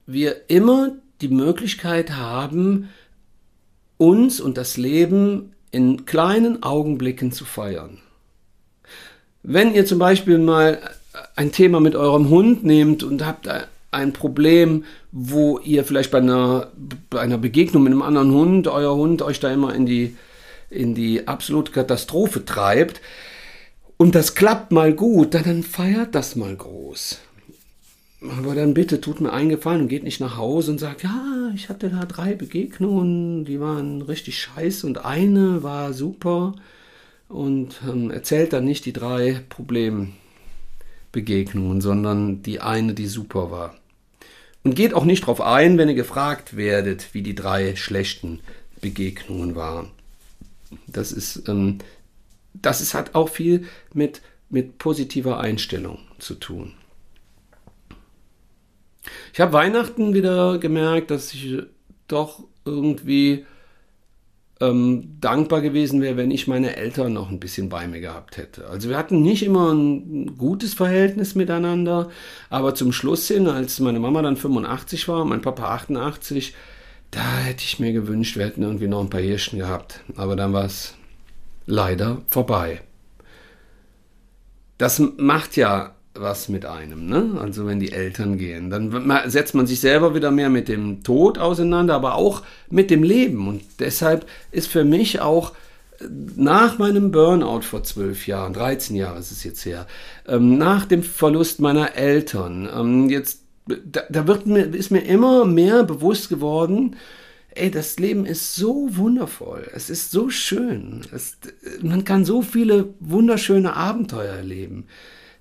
wir 0.06 0.48
immer 0.48 0.92
die 1.20 1.28
Möglichkeit 1.28 2.12
haben, 2.16 2.88
uns 3.96 4.40
und 4.40 4.56
das 4.56 4.76
Leben 4.76 5.52
in 5.70 6.06
kleinen 6.06 6.62
Augenblicken 6.62 7.32
zu 7.32 7.44
feiern. 7.44 7.98
Wenn 9.42 9.74
ihr 9.74 9.86
zum 9.86 9.98
Beispiel 9.98 10.38
mal 10.38 10.78
ein 11.36 11.52
Thema 11.52 11.80
mit 11.80 11.96
eurem 11.96 12.28
Hund 12.28 12.64
nehmt 12.64 13.02
und 13.02 13.26
habt 13.26 13.48
ein 13.90 14.12
Problem, 14.12 14.84
wo 15.12 15.58
ihr 15.58 15.84
vielleicht 15.84 16.10
bei 16.10 16.18
einer, 16.18 16.68
bei 17.10 17.20
einer 17.20 17.38
Begegnung 17.38 17.82
mit 17.82 17.92
einem 17.92 18.02
anderen 18.02 18.32
Hund, 18.32 18.68
euer 18.68 18.94
Hund 18.94 19.22
euch 19.22 19.40
da 19.40 19.50
immer 19.52 19.74
in 19.74 19.86
die, 19.86 20.16
in 20.70 20.94
die 20.94 21.28
absolute 21.28 21.72
Katastrophe 21.72 22.44
treibt, 22.44 23.00
und 24.00 24.14
das 24.14 24.36
klappt 24.36 24.70
mal 24.70 24.92
gut, 24.92 25.34
dann 25.34 25.64
feiert 25.64 26.14
das 26.14 26.36
mal 26.36 26.54
groß. 26.54 27.18
Aber 28.20 28.54
dann 28.54 28.72
bitte 28.72 29.00
tut 29.00 29.20
mir 29.20 29.32
eingefallen 29.32 29.80
und 29.82 29.88
geht 29.88 30.04
nicht 30.04 30.20
nach 30.20 30.36
Hause 30.36 30.70
und 30.70 30.78
sagt, 30.78 31.02
ja, 31.02 31.50
ich 31.54 31.68
hatte 31.68 31.90
da 31.90 32.04
drei 32.04 32.34
Begegnungen, 32.34 33.44
die 33.44 33.58
waren 33.58 34.02
richtig 34.02 34.40
scheiße 34.40 34.86
und 34.86 35.04
eine 35.04 35.64
war 35.64 35.92
super 35.92 36.54
und 37.28 37.80
ähm, 37.88 38.12
erzählt 38.12 38.52
dann 38.52 38.64
nicht 38.64 38.86
die 38.86 38.92
drei 38.92 39.40
Problembegegnungen, 39.48 41.80
sondern 41.80 42.42
die 42.42 42.60
eine, 42.60 42.94
die 42.94 43.06
super 43.06 43.50
war. 43.50 43.74
Und 44.62 44.76
geht 44.76 44.94
auch 44.94 45.04
nicht 45.04 45.22
darauf 45.22 45.40
ein, 45.40 45.76
wenn 45.76 45.88
ihr 45.88 45.94
gefragt 45.94 46.56
werdet, 46.56 47.14
wie 47.14 47.22
die 47.22 47.34
drei 47.34 47.74
schlechten 47.74 48.38
Begegnungen 48.80 49.56
waren. 49.56 49.90
Das 50.86 51.12
ist, 51.12 51.48
ähm, 51.48 51.78
das 52.54 52.80
ist, 52.80 52.94
hat 52.94 53.14
auch 53.14 53.28
viel 53.28 53.66
mit, 53.92 54.22
mit 54.50 54.78
positiver 54.78 55.40
Einstellung 55.40 55.98
zu 56.18 56.34
tun. 56.34 56.74
Ich 59.32 59.40
habe 59.40 59.52
Weihnachten 59.52 60.14
wieder 60.14 60.58
gemerkt, 60.58 61.10
dass 61.10 61.32
ich 61.32 61.62
doch 62.08 62.44
irgendwie 62.64 63.46
ähm, 64.60 65.16
dankbar 65.20 65.60
gewesen 65.60 66.00
wäre, 66.00 66.16
wenn 66.16 66.30
ich 66.30 66.48
meine 66.48 66.76
Eltern 66.76 67.12
noch 67.12 67.30
ein 67.30 67.38
bisschen 67.38 67.68
bei 67.68 67.86
mir 67.86 68.00
gehabt 68.00 68.36
hätte. 68.36 68.66
Also 68.66 68.88
wir 68.88 68.96
hatten 68.96 69.22
nicht 69.22 69.42
immer 69.44 69.72
ein 69.72 70.36
gutes 70.36 70.74
Verhältnis 70.74 71.34
miteinander, 71.34 72.10
aber 72.50 72.74
zum 72.74 72.92
Schluss 72.92 73.28
hin, 73.28 73.46
als 73.46 73.78
meine 73.80 74.00
Mama 74.00 74.22
dann 74.22 74.36
85 74.36 75.06
war, 75.08 75.24
mein 75.24 75.42
Papa 75.42 75.74
88, 75.74 76.54
da 77.10 77.38
hätte 77.38 77.64
ich 77.64 77.78
mir 77.78 77.92
gewünscht, 77.92 78.36
wir 78.36 78.46
hätten 78.46 78.62
irgendwie 78.62 78.88
noch 78.88 79.00
ein 79.00 79.10
paar 79.10 79.20
Hirschen 79.20 79.58
gehabt. 79.58 80.00
Aber 80.16 80.36
dann 80.36 80.52
war 80.52 80.64
es 80.64 80.94
leider 81.66 82.22
vorbei. 82.28 82.80
Das 84.76 85.02
macht 85.16 85.56
ja 85.56 85.94
was 86.14 86.48
mit 86.48 86.66
einem, 86.66 87.06
ne? 87.06 87.38
Also 87.40 87.66
wenn 87.66 87.80
die 87.80 87.92
Eltern 87.92 88.38
gehen, 88.38 88.70
dann 88.70 89.12
setzt 89.26 89.54
man 89.54 89.66
sich 89.66 89.80
selber 89.80 90.14
wieder 90.14 90.30
mehr 90.30 90.50
mit 90.50 90.68
dem 90.68 91.02
Tod 91.02 91.38
auseinander, 91.38 91.94
aber 91.94 92.14
auch 92.14 92.42
mit 92.70 92.90
dem 92.90 93.02
Leben. 93.02 93.48
Und 93.48 93.62
deshalb 93.78 94.26
ist 94.50 94.68
für 94.68 94.84
mich 94.84 95.20
auch 95.20 95.52
äh, 96.00 96.04
nach 96.36 96.78
meinem 96.78 97.10
Burnout 97.10 97.62
vor 97.62 97.84
zwölf 97.84 98.26
Jahren, 98.26 98.52
13 98.52 98.96
Jahre 98.96 99.18
ist 99.18 99.30
es 99.30 99.44
jetzt 99.44 99.64
her, 99.64 99.86
ähm, 100.26 100.58
nach 100.58 100.86
dem 100.86 101.02
Verlust 101.02 101.60
meiner 101.60 101.94
Eltern, 101.94 102.68
ähm, 102.74 103.08
jetzt, 103.10 103.42
da, 103.68 104.02
da 104.08 104.26
wird 104.26 104.46
mir, 104.46 104.74
ist 104.74 104.90
mir 104.90 105.00
immer 105.00 105.44
mehr 105.44 105.84
bewusst 105.84 106.28
geworden, 106.28 106.96
ey, 107.50 107.70
das 107.70 107.98
Leben 107.98 108.24
ist 108.24 108.54
so 108.54 108.88
wundervoll, 108.96 109.68
es 109.74 109.90
ist 109.90 110.10
so 110.10 110.30
schön, 110.30 111.02
es, 111.12 111.38
man 111.82 112.04
kann 112.04 112.24
so 112.24 112.42
viele 112.42 112.94
wunderschöne 113.00 113.74
Abenteuer 113.74 114.34
erleben. 114.34 114.86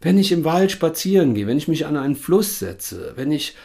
Wenn 0.02 0.18
ich 0.18 0.32
im 0.32 0.44
Wald 0.44 0.72
spazieren 0.72 1.34
gehe, 1.34 1.48
wenn 1.48 1.58
ich 1.58 1.68
mich 1.68 1.86
an 1.86 1.98
einen 1.98 2.16
Fluss 2.16 2.60
setze, 2.60 3.14
wenn 3.16 3.32
ich, 3.32 3.56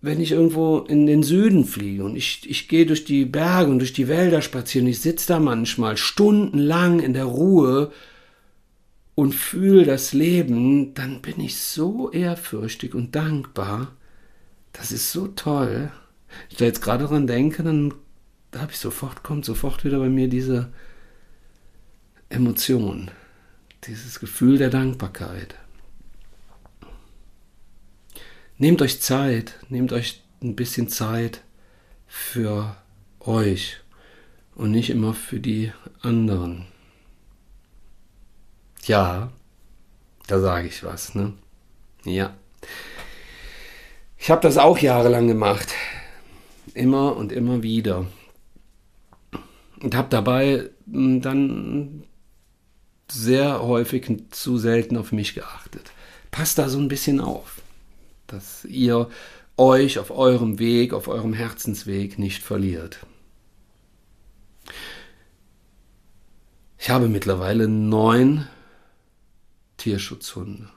wenn 0.00 0.20
ich 0.20 0.32
irgendwo 0.32 0.78
in 0.78 1.06
den 1.06 1.24
Süden 1.24 1.64
fliege 1.64 2.04
und 2.04 2.14
ich, 2.14 2.48
ich 2.48 2.68
gehe 2.68 2.86
durch 2.86 3.04
die 3.04 3.24
Berge 3.24 3.70
und 3.70 3.80
durch 3.80 3.92
die 3.92 4.06
Wälder 4.06 4.40
spazieren, 4.40 4.86
ich 4.86 5.00
sitze 5.00 5.28
da 5.28 5.40
manchmal 5.40 5.96
stundenlang 5.96 7.00
in 7.00 7.12
der 7.12 7.24
Ruhe 7.24 7.90
und 9.14 9.34
fühle 9.34 9.84
das 9.84 10.12
Leben, 10.12 10.94
dann 10.94 11.22
bin 11.22 11.40
ich 11.40 11.58
so 11.58 12.10
ehrfürchtig 12.10 12.94
und 12.94 13.14
dankbar. 13.14 13.92
Das 14.72 14.92
ist 14.92 15.12
so 15.12 15.28
toll. 15.28 15.90
Ich 16.48 16.56
da 16.56 16.64
jetzt 16.64 16.82
gerade 16.82 17.06
dran 17.06 17.26
denke, 17.26 17.62
dann 17.62 17.94
habe 18.56 18.72
ich 18.72 18.78
sofort, 18.78 19.22
kommt 19.22 19.44
sofort 19.44 19.84
wieder 19.84 19.98
bei 19.98 20.08
mir 20.08 20.28
diese 20.28 20.72
Emotion 22.30 23.10
dieses 23.84 24.20
Gefühl 24.20 24.58
der 24.58 24.70
Dankbarkeit. 24.70 25.56
Nehmt 28.58 28.80
euch 28.80 29.00
Zeit, 29.00 29.58
nehmt 29.68 29.92
euch 29.92 30.22
ein 30.40 30.54
bisschen 30.54 30.88
Zeit 30.88 31.42
für 32.06 32.76
euch 33.20 33.78
und 34.54 34.70
nicht 34.70 34.90
immer 34.90 35.14
für 35.14 35.40
die 35.40 35.72
anderen. 36.00 36.66
Ja, 38.84 39.30
da 40.26 40.40
sage 40.40 40.66
ich 40.66 40.82
was, 40.84 41.14
ne? 41.14 41.34
Ja. 42.04 42.34
Ich 44.18 44.30
habe 44.30 44.40
das 44.40 44.58
auch 44.58 44.78
jahrelang 44.78 45.26
gemacht. 45.26 45.74
Immer 46.74 47.16
und 47.16 47.32
immer 47.32 47.62
wieder. 47.62 48.06
Und 49.80 49.94
habe 49.94 50.08
dabei 50.10 50.70
hm, 50.90 51.20
dann 51.20 52.04
sehr 53.10 53.62
häufig 53.62 54.10
zu 54.30 54.58
selten 54.58 54.96
auf 54.96 55.12
mich 55.12 55.34
geachtet. 55.34 55.90
Passt 56.30 56.58
da 56.58 56.68
so 56.68 56.78
ein 56.78 56.88
bisschen 56.88 57.20
auf, 57.20 57.60
dass 58.26 58.64
ihr 58.64 59.08
euch 59.56 59.98
auf 59.98 60.10
eurem 60.10 60.58
Weg, 60.58 60.94
auf 60.94 61.08
eurem 61.08 61.34
Herzensweg 61.34 62.18
nicht 62.18 62.42
verliert. 62.42 62.98
Ich 66.78 66.90
habe 66.90 67.08
mittlerweile 67.08 67.68
neun 67.68 68.48
Tierschutzhunde. 69.82 70.68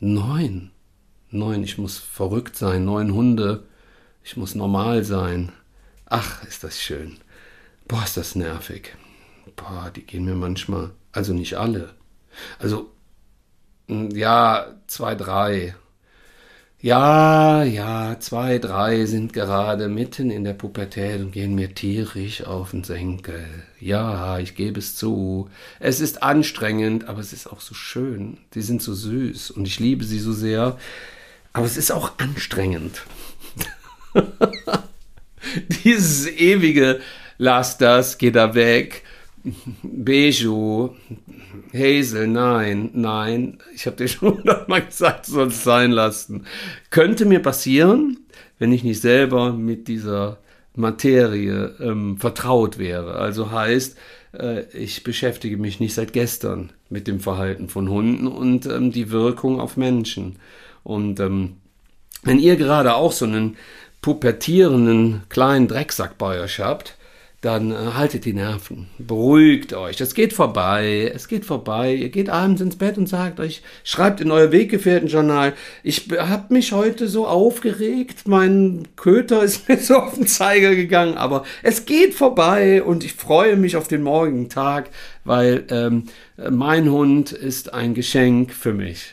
Neun. 0.00 0.72
Neun. 1.30 1.62
Ich 1.62 1.78
muss 1.78 1.98
verrückt 1.98 2.56
sein. 2.56 2.84
Neun 2.84 3.14
Hunde. 3.14 3.68
Ich 4.24 4.36
muss 4.36 4.56
normal 4.56 5.04
sein. 5.04 5.52
Ach, 6.06 6.42
ist 6.44 6.64
das 6.64 6.80
schön. 6.80 7.18
Boah, 7.86 8.02
ist 8.02 8.16
das 8.16 8.34
nervig. 8.34 8.96
Boah, 9.54 9.92
die 9.94 10.02
gehen 10.02 10.24
mir 10.24 10.34
manchmal 10.34 10.90
also 11.12 11.32
nicht 11.32 11.54
alle. 11.54 11.94
Also, 12.58 12.90
ja, 13.88 14.74
zwei, 14.88 15.14
drei. 15.14 15.76
Ja, 16.84 17.62
ja, 17.62 18.20
zwei, 18.20 18.58
drei 18.58 19.06
sind 19.06 19.32
gerade 19.32 19.88
mitten 19.88 20.30
in 20.30 20.44
der 20.44 20.52
Pubertät 20.52 21.18
und 21.18 21.32
gehen 21.32 21.54
mir 21.54 21.74
tierisch 21.74 22.42
auf 22.44 22.72
den 22.72 22.84
Senkel. 22.84 23.42
Ja, 23.80 24.38
ich 24.38 24.54
gebe 24.54 24.80
es 24.80 24.94
zu. 24.94 25.48
Es 25.80 26.00
ist 26.00 26.22
anstrengend, 26.22 27.08
aber 27.08 27.20
es 27.20 27.32
ist 27.32 27.46
auch 27.46 27.62
so 27.62 27.72
schön. 27.72 28.36
Die 28.52 28.60
sind 28.60 28.82
so 28.82 28.92
süß 28.92 29.52
und 29.52 29.66
ich 29.66 29.80
liebe 29.80 30.04
sie 30.04 30.18
so 30.18 30.34
sehr. 30.34 30.76
Aber 31.54 31.64
es 31.64 31.78
ist 31.78 31.90
auch 31.90 32.18
anstrengend. 32.18 33.00
Dieses 35.84 36.26
ewige 36.26 37.00
Lass 37.38 37.78
das, 37.78 38.18
geh 38.18 38.30
da 38.30 38.54
weg 38.54 39.04
Beju, 39.82 40.94
Hazel, 41.72 42.26
nein, 42.28 42.90
nein, 42.94 43.58
ich 43.74 43.86
habe 43.86 43.96
dir 43.96 44.08
schon 44.08 44.38
hundertmal 44.38 44.84
gesagt, 44.84 45.28
es 45.28 45.64
sein 45.64 45.90
lassen. 45.90 46.46
Könnte 46.90 47.26
mir 47.26 47.40
passieren, 47.40 48.18
wenn 48.58 48.72
ich 48.72 48.84
nicht 48.84 49.00
selber 49.00 49.52
mit 49.52 49.88
dieser 49.88 50.38
Materie 50.74 51.74
ähm, 51.80 52.16
vertraut 52.18 52.78
wäre. 52.78 53.16
Also 53.16 53.50
heißt, 53.50 53.96
äh, 54.32 54.62
ich 54.72 55.04
beschäftige 55.04 55.56
mich 55.56 55.78
nicht 55.78 55.94
seit 55.94 56.12
gestern 56.12 56.72
mit 56.88 57.06
dem 57.06 57.20
Verhalten 57.20 57.68
von 57.68 57.88
Hunden 57.88 58.26
und 58.26 58.66
ähm, 58.66 58.90
die 58.90 59.10
Wirkung 59.10 59.60
auf 59.60 59.76
Menschen. 59.76 60.36
Und 60.82 61.20
ähm, 61.20 61.56
wenn 62.22 62.38
ihr 62.38 62.56
gerade 62.56 62.94
auch 62.94 63.12
so 63.12 63.26
einen 63.26 63.56
pubertierenden 64.00 65.22
kleinen 65.28 65.68
Drecksack 65.68 66.18
bei 66.18 66.40
euch 66.40 66.60
habt, 66.60 66.96
dann 67.44 67.72
äh, 67.72 67.74
haltet 67.94 68.24
die 68.24 68.32
Nerven, 68.32 68.86
beruhigt 68.98 69.74
euch, 69.74 70.00
es 70.00 70.14
geht 70.14 70.32
vorbei, 70.32 71.12
es 71.14 71.28
geht 71.28 71.44
vorbei, 71.44 71.94
ihr 71.94 72.08
geht 72.08 72.30
abends 72.30 72.62
ins 72.62 72.76
Bett 72.76 72.96
und 72.96 73.08
sagt 73.08 73.38
euch, 73.38 73.62
schreibt 73.82 74.20
in 74.20 74.30
euer 74.30 74.50
Weggefährtenjournal, 74.50 75.52
ich 75.82 76.08
habe 76.18 76.54
mich 76.54 76.72
heute 76.72 77.06
so 77.06 77.26
aufgeregt, 77.26 78.26
mein 78.26 78.88
Köter 78.96 79.42
ist 79.42 79.68
mir 79.68 79.78
so 79.78 79.96
auf 79.96 80.14
den 80.14 80.26
Zeiger 80.26 80.74
gegangen, 80.74 81.18
aber 81.18 81.44
es 81.62 81.84
geht 81.84 82.14
vorbei 82.14 82.82
und 82.82 83.04
ich 83.04 83.12
freue 83.12 83.56
mich 83.56 83.76
auf 83.76 83.88
den 83.88 84.02
morgigen 84.02 84.48
Tag, 84.48 84.88
weil 85.24 85.64
ähm, 85.68 86.04
mein 86.50 86.90
Hund 86.90 87.32
ist 87.32 87.74
ein 87.74 87.94
Geschenk 87.94 88.52
für 88.52 88.72
mich. 88.72 89.12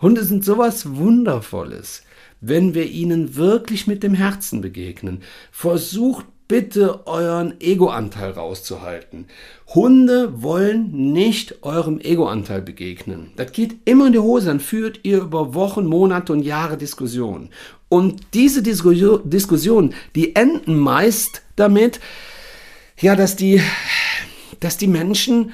Hunde 0.00 0.24
sind 0.24 0.44
sowas 0.44 0.96
Wundervolles 0.96 2.02
wenn 2.40 2.74
wir 2.74 2.86
ihnen 2.86 3.36
wirklich 3.36 3.86
mit 3.86 4.02
dem 4.02 4.14
Herzen 4.14 4.60
begegnen. 4.62 5.22
Versucht 5.52 6.24
bitte 6.50 7.06
euren 7.06 7.60
Egoanteil 7.60 8.32
rauszuhalten. 8.32 9.26
Hunde 9.72 10.42
wollen 10.42 11.12
nicht 11.12 11.62
eurem 11.62 12.00
Egoanteil 12.00 12.60
begegnen. 12.60 13.30
Das 13.36 13.52
geht 13.52 13.76
immer 13.84 14.08
in 14.08 14.14
die 14.14 14.18
Hose, 14.18 14.46
dann 14.46 14.58
führt 14.58 14.98
ihr 15.04 15.18
über 15.18 15.54
Wochen, 15.54 15.86
Monate 15.86 16.32
und 16.32 16.42
Jahre 16.42 16.76
Diskussionen. 16.76 17.50
Und 17.88 18.20
diese 18.34 18.64
Diskussionen, 18.64 19.94
die 20.16 20.34
enden 20.34 20.76
meist 20.76 21.42
damit, 21.54 22.00
ja, 22.98 23.14
dass 23.14 23.36
die, 23.36 23.62
dass 24.58 24.76
die 24.76 24.88
Menschen 24.88 25.52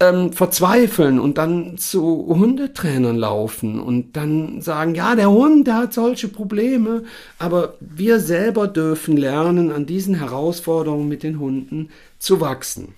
ähm, 0.00 0.32
verzweifeln 0.32 1.18
und 1.18 1.38
dann 1.38 1.76
zu 1.76 2.26
Hundetrainern 2.28 3.16
laufen 3.16 3.80
und 3.80 4.16
dann 4.16 4.60
sagen, 4.60 4.94
ja, 4.94 5.16
der 5.16 5.30
Hund, 5.30 5.66
der 5.66 5.76
hat 5.76 5.94
solche 5.94 6.28
Probleme, 6.28 7.02
aber 7.38 7.74
wir 7.80 8.20
selber 8.20 8.68
dürfen 8.68 9.16
lernen, 9.16 9.72
an 9.72 9.86
diesen 9.86 10.14
Herausforderungen 10.14 11.08
mit 11.08 11.22
den 11.22 11.40
Hunden 11.40 11.90
zu 12.18 12.40
wachsen. 12.40 12.94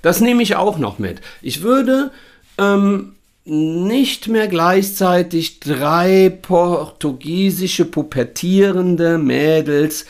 Das 0.00 0.20
nehme 0.20 0.42
ich 0.42 0.56
auch 0.56 0.78
noch 0.78 0.98
mit. 0.98 1.20
Ich 1.42 1.60
würde 1.60 2.10
ähm, 2.56 3.12
nicht 3.44 4.28
mehr 4.28 4.48
gleichzeitig 4.48 5.60
drei 5.60 6.30
portugiesische 6.30 7.84
pubertierende 7.84 9.18
Mädels 9.18 10.02
äh, 10.02 10.06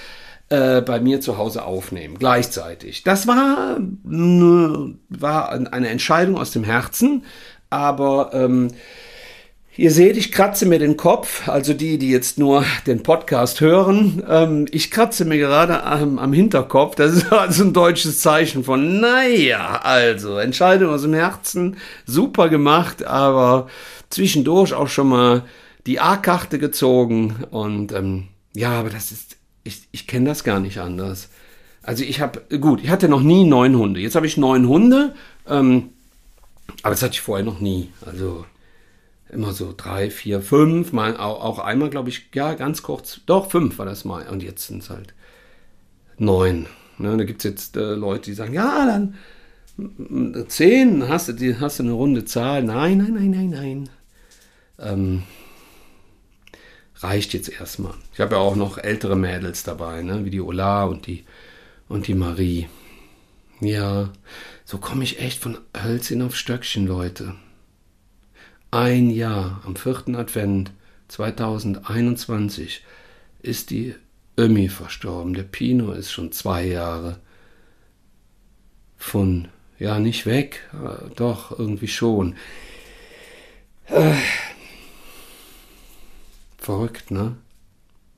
bei 0.86 1.00
mir 1.00 1.20
zu 1.20 1.38
Hause 1.38 1.64
aufnehmen, 1.64 2.16
gleichzeitig. 2.18 3.02
Das 3.02 3.26
war, 3.26 3.78
war 4.02 5.50
eine 5.50 5.88
Entscheidung 5.88 6.36
aus 6.36 6.50
dem 6.50 6.64
Herzen, 6.64 7.24
aber 7.70 8.30
ähm, 8.32 8.68
Ihr 9.76 9.90
seht, 9.90 10.16
ich 10.16 10.30
kratze 10.30 10.66
mir 10.66 10.78
den 10.78 10.96
Kopf, 10.96 11.48
also 11.48 11.74
die, 11.74 11.98
die 11.98 12.08
jetzt 12.08 12.38
nur 12.38 12.64
den 12.86 13.02
Podcast 13.02 13.60
hören. 13.60 14.22
Ähm, 14.28 14.66
ich 14.70 14.92
kratze 14.92 15.24
mir 15.24 15.36
gerade 15.36 15.82
am, 15.82 16.20
am, 16.20 16.32
Hinterkopf. 16.32 16.94
Das 16.94 17.12
ist 17.12 17.32
also 17.32 17.64
ein 17.64 17.72
deutsches 17.72 18.20
Zeichen 18.20 18.62
von, 18.62 19.00
naja, 19.00 19.80
also 19.82 20.38
Entscheidung 20.38 20.90
aus 20.90 21.02
dem 21.02 21.12
Herzen, 21.12 21.76
super 22.06 22.48
gemacht, 22.48 23.04
aber 23.04 23.66
zwischendurch 24.10 24.74
auch 24.74 24.86
schon 24.86 25.08
mal 25.08 25.42
die 25.86 25.98
A-Karte 25.98 26.60
gezogen. 26.60 27.44
Und 27.50 27.90
ähm, 27.90 28.28
ja, 28.54 28.78
aber 28.78 28.90
das 28.90 29.10
ist 29.10 29.36
ich, 29.64 29.88
ich 29.92 30.06
kenne 30.06 30.26
das 30.26 30.44
gar 30.44 30.60
nicht 30.60 30.78
anders. 30.78 31.30
Also 31.82 32.04
ich 32.04 32.20
habe, 32.20 32.42
gut, 32.58 32.82
ich 32.82 32.90
hatte 32.90 33.08
noch 33.08 33.22
nie 33.22 33.44
neun 33.44 33.76
Hunde. 33.76 34.00
Jetzt 34.00 34.14
habe 34.14 34.26
ich 34.26 34.36
neun 34.36 34.68
Hunde, 34.68 35.14
ähm, 35.46 35.90
aber 36.82 36.90
das 36.90 37.02
hatte 37.02 37.14
ich 37.14 37.20
vorher 37.20 37.44
noch 37.44 37.60
nie. 37.60 37.90
Also 38.06 38.46
immer 39.30 39.52
so 39.52 39.74
drei, 39.76 40.10
vier, 40.10 40.40
fünf, 40.40 40.92
mal 40.92 41.16
auch, 41.16 41.42
auch 41.42 41.58
einmal, 41.58 41.90
glaube 41.90 42.08
ich, 42.08 42.30
ja, 42.34 42.54
ganz 42.54 42.82
kurz, 42.82 43.20
doch, 43.26 43.50
fünf 43.50 43.78
war 43.78 43.86
das 43.86 44.04
mal. 44.04 44.28
Und 44.28 44.42
jetzt 44.42 44.66
sind 44.68 44.82
es 44.82 44.90
halt 44.90 45.14
neun. 46.16 46.66
Ne, 46.98 47.16
da 47.16 47.24
gibt 47.24 47.44
es 47.44 47.50
jetzt 47.50 47.76
äh, 47.76 47.94
Leute, 47.94 48.30
die 48.30 48.34
sagen, 48.34 48.54
ja, 48.54 48.86
dann 48.86 49.14
zehn, 50.46 51.08
hast 51.08 51.28
du, 51.28 51.32
die, 51.32 51.58
hast 51.58 51.80
du 51.80 51.82
eine 51.82 51.92
runde 51.92 52.24
Zahl. 52.24 52.62
Nein, 52.62 52.98
nein, 52.98 53.14
nein, 53.14 53.30
nein, 53.30 53.50
nein. 53.50 53.88
Ähm, 54.78 55.22
reicht 56.96 57.34
jetzt 57.34 57.48
erstmal. 57.48 57.94
Ich 58.12 58.20
habe 58.20 58.36
ja 58.36 58.40
auch 58.40 58.56
noch 58.56 58.78
ältere 58.78 59.16
Mädels 59.16 59.62
dabei, 59.62 60.02
ne, 60.02 60.24
wie 60.24 60.30
die 60.30 60.40
Ola 60.40 60.84
und 60.84 61.06
die, 61.06 61.24
und 61.88 62.06
die 62.06 62.14
Marie. 62.14 62.68
Ja, 63.60 64.10
so 64.64 64.78
komme 64.78 65.04
ich 65.04 65.20
echt 65.20 65.40
von 65.40 65.58
Hölzchen 65.76 66.22
auf 66.22 66.36
Stöckchen, 66.36 66.86
Leute. 66.86 67.34
Ein 68.70 69.10
Jahr 69.10 69.60
am 69.64 69.76
vierten 69.76 70.16
Advent 70.16 70.72
2021 71.08 72.82
ist 73.42 73.70
die 73.70 73.94
Ömi 74.38 74.68
verstorben. 74.68 75.34
Der 75.34 75.44
Pino 75.44 75.92
ist 75.92 76.10
schon 76.10 76.32
zwei 76.32 76.64
Jahre 76.64 77.20
von, 78.96 79.48
ja, 79.78 79.98
nicht 79.98 80.26
weg, 80.26 80.68
äh, 80.72 81.14
doch, 81.14 81.56
irgendwie 81.56 81.88
schon. 81.88 82.34
Verrückt, 86.64 87.10
ne? 87.10 87.36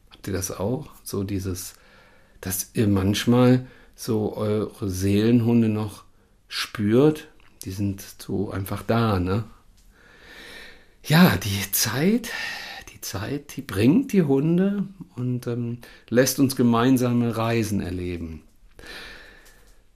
Habt 0.08 0.28
ihr 0.28 0.32
das 0.32 0.52
auch? 0.52 0.86
So 1.02 1.24
dieses, 1.24 1.74
dass 2.40 2.70
ihr 2.74 2.86
manchmal 2.86 3.66
so 3.96 4.36
eure 4.36 4.88
Seelenhunde 4.88 5.68
noch 5.68 6.04
spürt, 6.46 7.26
die 7.64 7.72
sind 7.72 8.04
so 8.18 8.52
einfach 8.52 8.84
da, 8.84 9.18
ne? 9.18 9.42
Ja, 11.02 11.36
die 11.38 11.72
Zeit, 11.72 12.30
die 12.92 13.00
Zeit, 13.00 13.56
die 13.56 13.62
bringt 13.62 14.12
die 14.12 14.22
Hunde 14.22 14.84
und 15.16 15.48
ähm, 15.48 15.78
lässt 16.08 16.38
uns 16.38 16.54
gemeinsame 16.54 17.36
Reisen 17.36 17.80
erleben. 17.80 18.42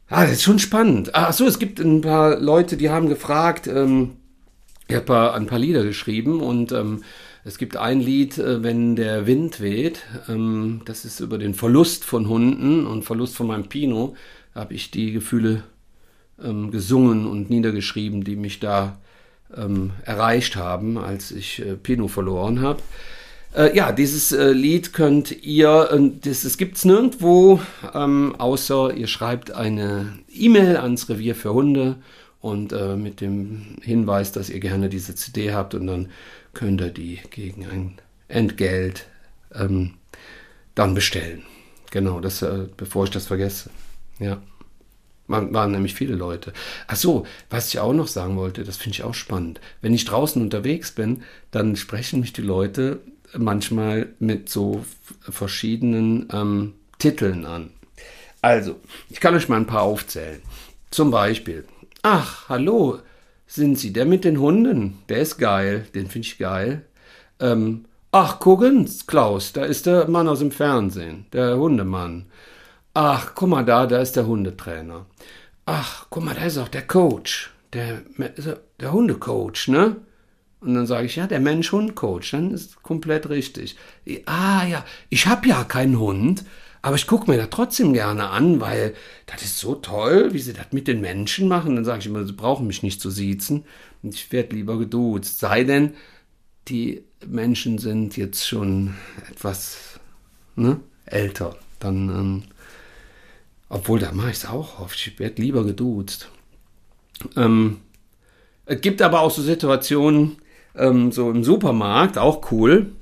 Ah, 0.08 0.22
das 0.22 0.32
ist 0.32 0.42
schon 0.42 0.58
spannend. 0.58 1.14
Ach 1.14 1.32
so, 1.32 1.46
es 1.46 1.60
gibt 1.60 1.78
ein 1.78 2.00
paar 2.00 2.40
Leute, 2.40 2.76
die 2.76 2.90
haben 2.90 3.08
gefragt, 3.08 3.68
ähm, 3.68 4.16
ich 4.88 4.96
habe 4.96 5.34
ein 5.34 5.46
paar 5.46 5.60
Lieder 5.60 5.84
geschrieben 5.84 6.40
und 6.40 6.72
ähm, 6.72 7.04
es 7.44 7.56
gibt 7.56 7.76
ein 7.76 8.00
Lied, 8.00 8.38
äh, 8.38 8.62
wenn 8.62 8.96
der 8.96 9.26
Wind 9.26 9.60
weht. 9.60 10.02
Ähm, 10.28 10.82
das 10.84 11.04
ist 11.04 11.20
über 11.20 11.38
den 11.38 11.54
Verlust 11.54 12.04
von 12.04 12.28
Hunden 12.28 12.86
und 12.86 13.04
Verlust 13.04 13.36
von 13.36 13.46
meinem 13.46 13.68
Pino. 13.68 14.14
Da 14.54 14.60
habe 14.60 14.74
ich 14.74 14.90
die 14.90 15.12
Gefühle 15.12 15.62
ähm, 16.42 16.70
gesungen 16.70 17.26
und 17.26 17.50
niedergeschrieben, 17.50 18.24
die 18.24 18.36
mich 18.36 18.60
da 18.60 18.98
ähm, 19.56 19.92
erreicht 20.04 20.56
haben, 20.56 20.98
als 20.98 21.30
ich 21.32 21.60
äh, 21.60 21.76
Pino 21.76 22.08
verloren 22.08 22.60
habe. 22.60 22.82
Äh, 23.56 23.74
ja, 23.74 23.90
dieses 23.90 24.30
Lied 24.30 24.92
könnt 24.92 25.42
ihr, 25.42 25.88
das, 26.22 26.56
gibt 26.56 26.76
es 26.76 26.84
nirgendwo, 26.84 27.60
außer 27.82 28.94
ihr 28.94 29.08
schreibt 29.08 29.50
eine 29.50 30.20
E-Mail 30.32 30.76
ans 30.76 31.08
Revier 31.08 31.34
für 31.34 31.52
Hunde 31.52 31.96
und 32.40 32.72
mit 32.96 33.20
dem 33.20 33.76
Hinweis, 33.82 34.30
dass 34.30 34.50
ihr 34.50 34.60
gerne 34.60 34.88
diese 34.88 35.16
CD 35.16 35.52
habt 35.52 35.74
und 35.74 35.88
dann 35.88 36.10
könnt 36.54 36.80
ihr 36.80 36.90
die 36.90 37.20
gegen 37.30 37.66
ein 37.66 37.98
Entgelt 38.28 39.06
ähm, 39.54 39.94
dann 40.74 40.94
bestellen. 40.94 41.42
Genau, 41.90 42.20
das, 42.20 42.42
äh, 42.42 42.66
bevor 42.76 43.04
ich 43.04 43.10
das 43.10 43.26
vergesse. 43.26 43.70
Ja. 44.18 44.40
Man, 45.26 45.52
waren 45.54 45.70
nämlich 45.70 45.94
viele 45.94 46.14
Leute. 46.14 46.52
Ach 46.88 46.96
so, 46.96 47.26
was 47.50 47.68
ich 47.68 47.78
auch 47.78 47.92
noch 47.92 48.08
sagen 48.08 48.36
wollte, 48.36 48.64
das 48.64 48.76
finde 48.76 48.96
ich 48.96 49.04
auch 49.04 49.14
spannend. 49.14 49.60
Wenn 49.80 49.94
ich 49.94 50.04
draußen 50.04 50.42
unterwegs 50.42 50.92
bin, 50.92 51.22
dann 51.52 51.76
sprechen 51.76 52.20
mich 52.20 52.32
die 52.32 52.42
Leute 52.42 53.00
manchmal 53.36 54.08
mit 54.18 54.48
so 54.48 54.84
verschiedenen 55.20 56.28
ähm, 56.32 56.74
Titeln 56.98 57.46
an. 57.46 57.70
Also, 58.42 58.80
ich 59.08 59.20
kann 59.20 59.34
euch 59.34 59.48
mal 59.48 59.56
ein 59.56 59.66
paar 59.66 59.82
aufzählen. 59.82 60.42
Zum 60.90 61.10
Beispiel, 61.10 61.64
ach, 62.02 62.48
hallo, 62.48 62.98
sind 63.50 63.78
Sie 63.78 63.92
der 63.92 64.06
mit 64.06 64.24
den 64.24 64.38
Hunden? 64.38 64.98
Der 65.08 65.18
ist 65.18 65.36
geil, 65.36 65.84
den 65.92 66.06
finde 66.06 66.26
ich 66.28 66.38
geil. 66.38 66.84
Ähm, 67.40 67.84
ach, 68.12 68.38
gucken, 68.38 68.88
Klaus, 69.08 69.52
da 69.52 69.64
ist 69.64 69.86
der 69.86 70.08
Mann 70.08 70.28
aus 70.28 70.38
dem 70.38 70.52
Fernsehen, 70.52 71.26
der 71.32 71.56
Hundemann. 71.58 72.26
Ach, 72.94 73.32
guck 73.34 73.48
mal 73.48 73.64
da, 73.64 73.86
da 73.86 73.98
ist 73.98 74.14
der 74.14 74.26
Hundetrainer. 74.26 75.06
Ach, 75.66 76.06
guck 76.10 76.24
mal, 76.24 76.34
da 76.34 76.44
ist 76.44 76.58
auch 76.58 76.68
der 76.68 76.86
Coach, 76.86 77.52
der, 77.72 78.02
der 78.80 78.92
Hundecoach, 78.92 79.66
ne? 79.66 79.96
Und 80.60 80.74
dann 80.74 80.86
sage 80.86 81.06
ich, 81.06 81.16
ja, 81.16 81.26
der 81.26 81.40
Mensch-Hund-Coach, 81.40 82.30
dann 82.32 82.52
ist 82.52 82.82
komplett 82.82 83.30
richtig. 83.30 83.76
Ah 84.26 84.64
ja, 84.64 84.84
ich 85.08 85.26
habe 85.26 85.48
ja 85.48 85.64
keinen 85.64 85.98
Hund, 85.98 86.44
aber 86.82 86.96
ich 86.96 87.06
gucke 87.06 87.30
mir 87.30 87.36
das 87.36 87.50
trotzdem 87.50 87.92
gerne 87.92 88.30
an, 88.30 88.60
weil 88.60 88.94
das 89.26 89.42
ist 89.42 89.58
so 89.58 89.74
toll, 89.74 90.32
wie 90.32 90.38
sie 90.38 90.54
das 90.54 90.72
mit 90.72 90.88
den 90.88 91.00
Menschen 91.00 91.46
machen. 91.46 91.76
Dann 91.76 91.84
sage 91.84 92.00
ich 92.00 92.06
immer, 92.06 92.24
sie 92.24 92.32
brauchen 92.32 92.66
mich 92.66 92.82
nicht 92.82 93.00
zu 93.00 93.10
siezen. 93.10 93.64
Und 94.02 94.14
ich 94.14 94.32
werde 94.32 94.56
lieber 94.56 94.78
geduzt. 94.78 95.40
Sei 95.40 95.64
denn, 95.64 95.94
die 96.68 97.04
Menschen 97.26 97.78
sind 97.78 98.16
jetzt 98.16 98.46
schon 98.46 98.94
etwas 99.30 100.00
ne, 100.56 100.80
älter. 101.04 101.56
Dann, 101.80 102.08
ähm, 102.08 102.42
obwohl, 103.68 103.98
da 103.98 104.12
mache 104.12 104.30
ich 104.30 104.38
es 104.38 104.46
auch 104.46 104.80
oft. 104.80 104.96
Ich 105.06 105.18
werde 105.18 105.42
lieber 105.42 105.64
geduzt. 105.64 106.30
Ähm, 107.36 107.80
es 108.64 108.80
gibt 108.80 109.02
aber 109.02 109.20
auch 109.20 109.30
so 109.30 109.42
Situationen, 109.42 110.36
ähm, 110.74 111.12
so 111.12 111.30
im 111.30 111.44
Supermarkt, 111.44 112.16
auch 112.16 112.50
cool. 112.52 112.92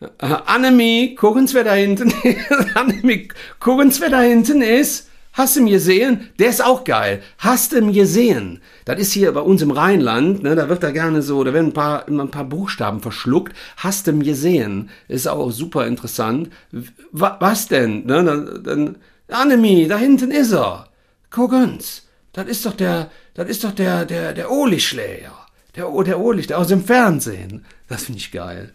Äh, 0.00 0.06
Annemie, 0.46 1.14
gucken 1.14 1.48
wer 1.52 1.64
da 1.64 1.74
hinten 1.74 2.12
ist. 2.22 2.46
Annemie, 2.76 3.28
gucken 3.58 3.92
wer 3.98 4.10
da 4.10 4.20
hinten 4.20 4.62
ist. 4.62 5.08
Hast 5.32 5.56
du 5.56 5.62
mir 5.62 5.74
gesehen? 5.74 6.30
Der 6.38 6.48
ist 6.48 6.64
auch 6.64 6.82
geil. 6.82 7.22
Hast 7.38 7.72
du 7.72 7.80
mir 7.80 7.92
gesehen? 7.92 8.60
Das 8.84 8.98
ist 8.98 9.12
hier 9.12 9.30
bei 9.32 9.40
uns 9.40 9.62
im 9.62 9.70
Rheinland, 9.70 10.42
ne, 10.42 10.56
da 10.56 10.68
wird 10.68 10.82
da 10.82 10.90
gerne 10.90 11.22
so, 11.22 11.44
da 11.44 11.52
werden 11.52 11.68
ein 11.68 11.72
paar, 11.72 12.08
immer 12.08 12.24
ein 12.24 12.30
paar 12.30 12.44
Buchstaben 12.44 13.00
verschluckt. 13.00 13.54
Hast 13.76 14.06
du 14.06 14.12
mir 14.12 14.24
gesehen? 14.24 14.90
Ist 15.06 15.28
auch 15.28 15.50
super 15.52 15.86
interessant. 15.86 16.50
W 16.72 16.88
was 17.12 17.68
denn? 17.68 18.06
Ne, 18.06 18.24
dann, 18.24 18.62
dann, 18.64 18.96
Annemie, 19.28 19.86
da 19.86 19.96
hinten 19.96 20.30
ist 20.30 20.52
er. 20.52 20.88
Gucken's. 21.30 22.08
Das 22.32 22.46
ist 22.48 22.66
doch 22.66 22.74
der, 22.74 23.10
das 23.34 23.48
ist 23.48 23.62
doch 23.62 23.72
der, 23.72 24.04
der, 24.06 24.32
der 24.32 24.50
Oli-Schläger. 24.50 25.32
Der, 25.76 25.88
der 26.02 26.18
Oli, 26.18 26.42
der 26.42 26.58
aus 26.58 26.68
dem 26.68 26.84
Fernsehen. 26.84 27.64
Das 27.88 28.04
finde 28.04 28.18
ich 28.18 28.32
geil. 28.32 28.72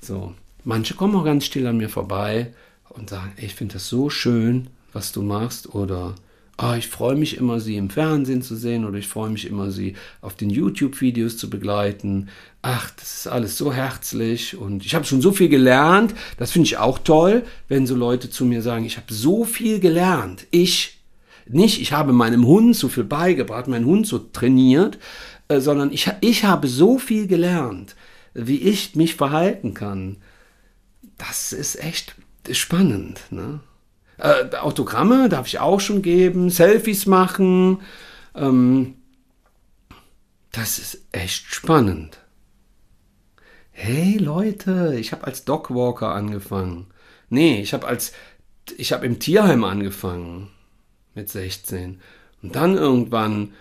So. 0.00 0.34
Manche 0.64 0.94
kommen 0.94 1.16
auch 1.16 1.24
ganz 1.24 1.44
still 1.44 1.66
an 1.66 1.78
mir 1.78 1.88
vorbei 1.88 2.52
und 2.88 3.10
sagen, 3.10 3.32
ich 3.36 3.54
finde 3.54 3.74
das 3.74 3.88
so 3.88 4.10
schön, 4.10 4.68
was 4.92 5.12
du 5.12 5.22
machst 5.22 5.74
oder 5.74 6.14
oh, 6.60 6.74
ich 6.76 6.88
freue 6.88 7.14
mich 7.14 7.36
immer, 7.36 7.60
sie 7.60 7.76
im 7.76 7.88
Fernsehen 7.88 8.42
zu 8.42 8.56
sehen 8.56 8.84
oder 8.84 8.98
ich 8.98 9.06
freue 9.06 9.30
mich 9.30 9.46
immer, 9.46 9.70
sie 9.70 9.94
auf 10.20 10.34
den 10.34 10.50
YouTube-Videos 10.50 11.36
zu 11.36 11.48
begleiten. 11.48 12.28
Ach, 12.62 12.90
das 12.90 13.20
ist 13.20 13.26
alles 13.28 13.56
so 13.56 13.72
herzlich 13.72 14.56
und 14.56 14.84
ich 14.84 14.94
habe 14.94 15.04
schon 15.04 15.20
so 15.20 15.30
viel 15.30 15.48
gelernt. 15.48 16.14
Das 16.36 16.50
finde 16.50 16.66
ich 16.66 16.78
auch 16.78 16.98
toll, 16.98 17.44
wenn 17.68 17.86
so 17.86 17.94
Leute 17.94 18.28
zu 18.28 18.44
mir 18.44 18.62
sagen, 18.62 18.84
ich 18.84 18.96
habe 18.96 19.12
so 19.12 19.44
viel 19.44 19.78
gelernt. 19.78 20.46
Ich 20.50 20.98
nicht, 21.46 21.80
ich 21.80 21.92
habe 21.92 22.12
meinem 22.12 22.46
Hund 22.46 22.76
so 22.76 22.88
viel 22.88 23.04
beigebracht, 23.04 23.68
meinen 23.68 23.86
Hund 23.86 24.06
so 24.06 24.18
trainiert, 24.18 24.98
äh, 25.48 25.60
sondern 25.60 25.92
ich, 25.92 26.10
ich 26.20 26.44
habe 26.44 26.68
so 26.68 26.98
viel 26.98 27.26
gelernt, 27.26 27.96
wie 28.34 28.58
ich 28.58 28.96
mich 28.96 29.14
verhalten 29.14 29.74
kann. 29.74 30.16
Das 31.18 31.52
ist 31.52 31.76
echt 31.76 32.14
spannend. 32.50 33.20
Ne? 33.30 33.60
Äh, 34.16 34.56
Autogramme 34.56 35.28
darf 35.28 35.46
ich 35.46 35.58
auch 35.58 35.80
schon 35.80 36.02
geben, 36.02 36.50
Selfies 36.50 37.06
machen. 37.06 37.82
Ähm, 38.34 38.94
das 40.52 40.78
ist 40.78 41.02
echt 41.12 41.54
spannend. 41.54 42.18
Hey 43.70 44.16
Leute, 44.18 44.96
ich 44.98 45.12
habe 45.12 45.24
als 45.24 45.44
Dogwalker 45.44 46.12
angefangen. 46.12 46.86
Nee, 47.28 47.60
ich 47.60 47.74
habe 47.74 47.86
als 47.86 48.12
ich 48.76 48.92
habe 48.92 49.06
im 49.06 49.18
Tierheim 49.18 49.64
angefangen 49.64 50.50
mit 51.14 51.28
16 51.28 52.00
und 52.42 52.56
dann 52.56 52.76
irgendwann 52.76 53.52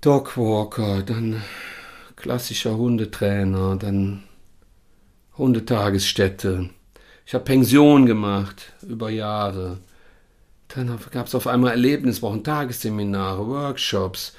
Dogwalker, 0.00 1.02
dann 1.02 1.42
klassischer 2.16 2.76
Hundetrainer, 2.76 3.76
dann 3.76 4.24
Hundetagesstätte. 5.38 6.70
Ich 7.24 7.34
habe 7.34 7.44
Pension 7.44 8.06
gemacht 8.06 8.72
über 8.82 9.10
Jahre. 9.10 9.78
Dann 10.68 10.98
gab 11.12 11.26
es 11.28 11.34
auf 11.34 11.46
einmal 11.46 11.70
Erlebniswochen, 11.70 12.44
Tagesseminare, 12.44 13.46
Workshops, 13.46 14.34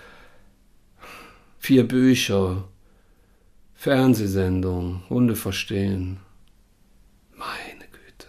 vier 1.57 1.87
Bücher, 1.87 2.65
Fernsehsendungen, 3.73 5.03
Hunde 5.09 5.35
verstehen. 5.35 6.17
Meine 7.35 7.85
Güte. 7.91 8.27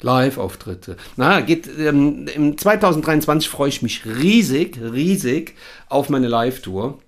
Live-Auftritte. 0.00 0.96
Na, 1.16 1.40
geht 1.40 1.68
ähm, 1.78 2.26
im 2.34 2.58
2023 2.58 3.48
freue 3.48 3.68
ich 3.68 3.82
mich 3.82 4.04
riesig, 4.04 4.78
riesig 4.80 5.54
auf 5.88 6.08
meine 6.08 6.28
Live-Tour. 6.28 6.98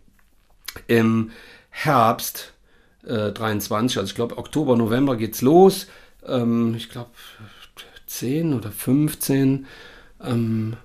Im 0.86 1.32
Herbst 1.70 2.52
äh, 3.06 3.32
23, 3.32 3.98
also 3.98 4.08
ich 4.08 4.14
glaube 4.14 4.38
Oktober, 4.38 4.76
November 4.76 5.16
geht's 5.16 5.42
los. 5.42 5.86
Ähm, 6.26 6.74
ich 6.76 6.88
glaube 6.88 7.10
10 8.06 8.52
oder 8.52 8.70
15 8.70 9.66
ähm, 10.22 10.76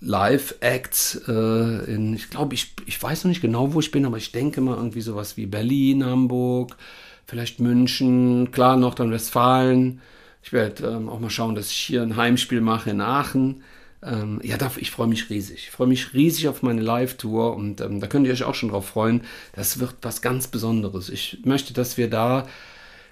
Live-Acts 0.00 1.22
äh, 1.26 1.92
in, 1.92 2.14
ich 2.14 2.30
glaube, 2.30 2.54
ich, 2.54 2.74
ich 2.86 3.02
weiß 3.02 3.24
noch 3.24 3.28
nicht 3.28 3.40
genau, 3.40 3.74
wo 3.74 3.80
ich 3.80 3.90
bin, 3.90 4.06
aber 4.06 4.18
ich 4.18 4.32
denke 4.32 4.60
mal 4.60 4.76
irgendwie 4.76 5.00
sowas 5.00 5.36
wie 5.36 5.46
Berlin, 5.46 6.04
Hamburg, 6.04 6.76
vielleicht 7.26 7.60
München, 7.60 8.52
klar 8.52 8.76
Nordrhein-Westfalen. 8.76 10.00
Ich 10.42 10.52
werde 10.52 10.86
ähm, 10.86 11.08
auch 11.08 11.20
mal 11.20 11.30
schauen, 11.30 11.54
dass 11.54 11.70
ich 11.70 11.76
hier 11.76 12.02
ein 12.02 12.16
Heimspiel 12.16 12.60
mache 12.60 12.90
in 12.90 13.00
Aachen. 13.00 13.62
Ähm, 14.04 14.40
ja, 14.42 14.58
da, 14.58 14.70
ich 14.76 14.90
freue 14.90 15.06
mich 15.06 15.30
riesig. 15.30 15.56
Ich 15.56 15.70
freue 15.70 15.86
mich 15.86 16.12
riesig 16.12 16.48
auf 16.48 16.62
meine 16.62 16.82
Live-Tour 16.82 17.56
und 17.56 17.80
ähm, 17.80 18.00
da 18.00 18.06
könnt 18.06 18.26
ihr 18.26 18.32
euch 18.32 18.44
auch 18.44 18.54
schon 18.54 18.68
drauf 18.68 18.86
freuen. 18.86 19.22
Das 19.54 19.80
wird 19.80 19.96
was 20.02 20.20
ganz 20.20 20.48
Besonderes. 20.48 21.08
Ich 21.08 21.38
möchte, 21.44 21.72
dass 21.72 21.96
wir 21.96 22.10
da 22.10 22.46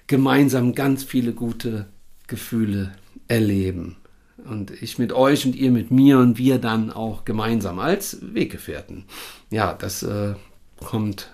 gemeinsam 0.07 0.75
ganz 0.75 1.03
viele 1.03 1.33
gute 1.33 1.87
Gefühle 2.27 2.93
erleben. 3.27 3.97
Und 4.45 4.71
ich 4.71 4.99
mit 4.99 5.13
euch 5.13 5.45
und 5.45 5.55
ihr 5.55 5.71
mit 5.71 5.89
mir 5.89 6.19
und 6.19 6.37
wir 6.37 6.59
dann 6.59 6.91
auch 6.91 7.25
gemeinsam 7.25 7.79
als 7.79 8.17
Weggefährten. 8.21 9.05
Ja, 9.49 9.73
das 9.73 10.03
äh, 10.03 10.35
kommt 10.79 11.31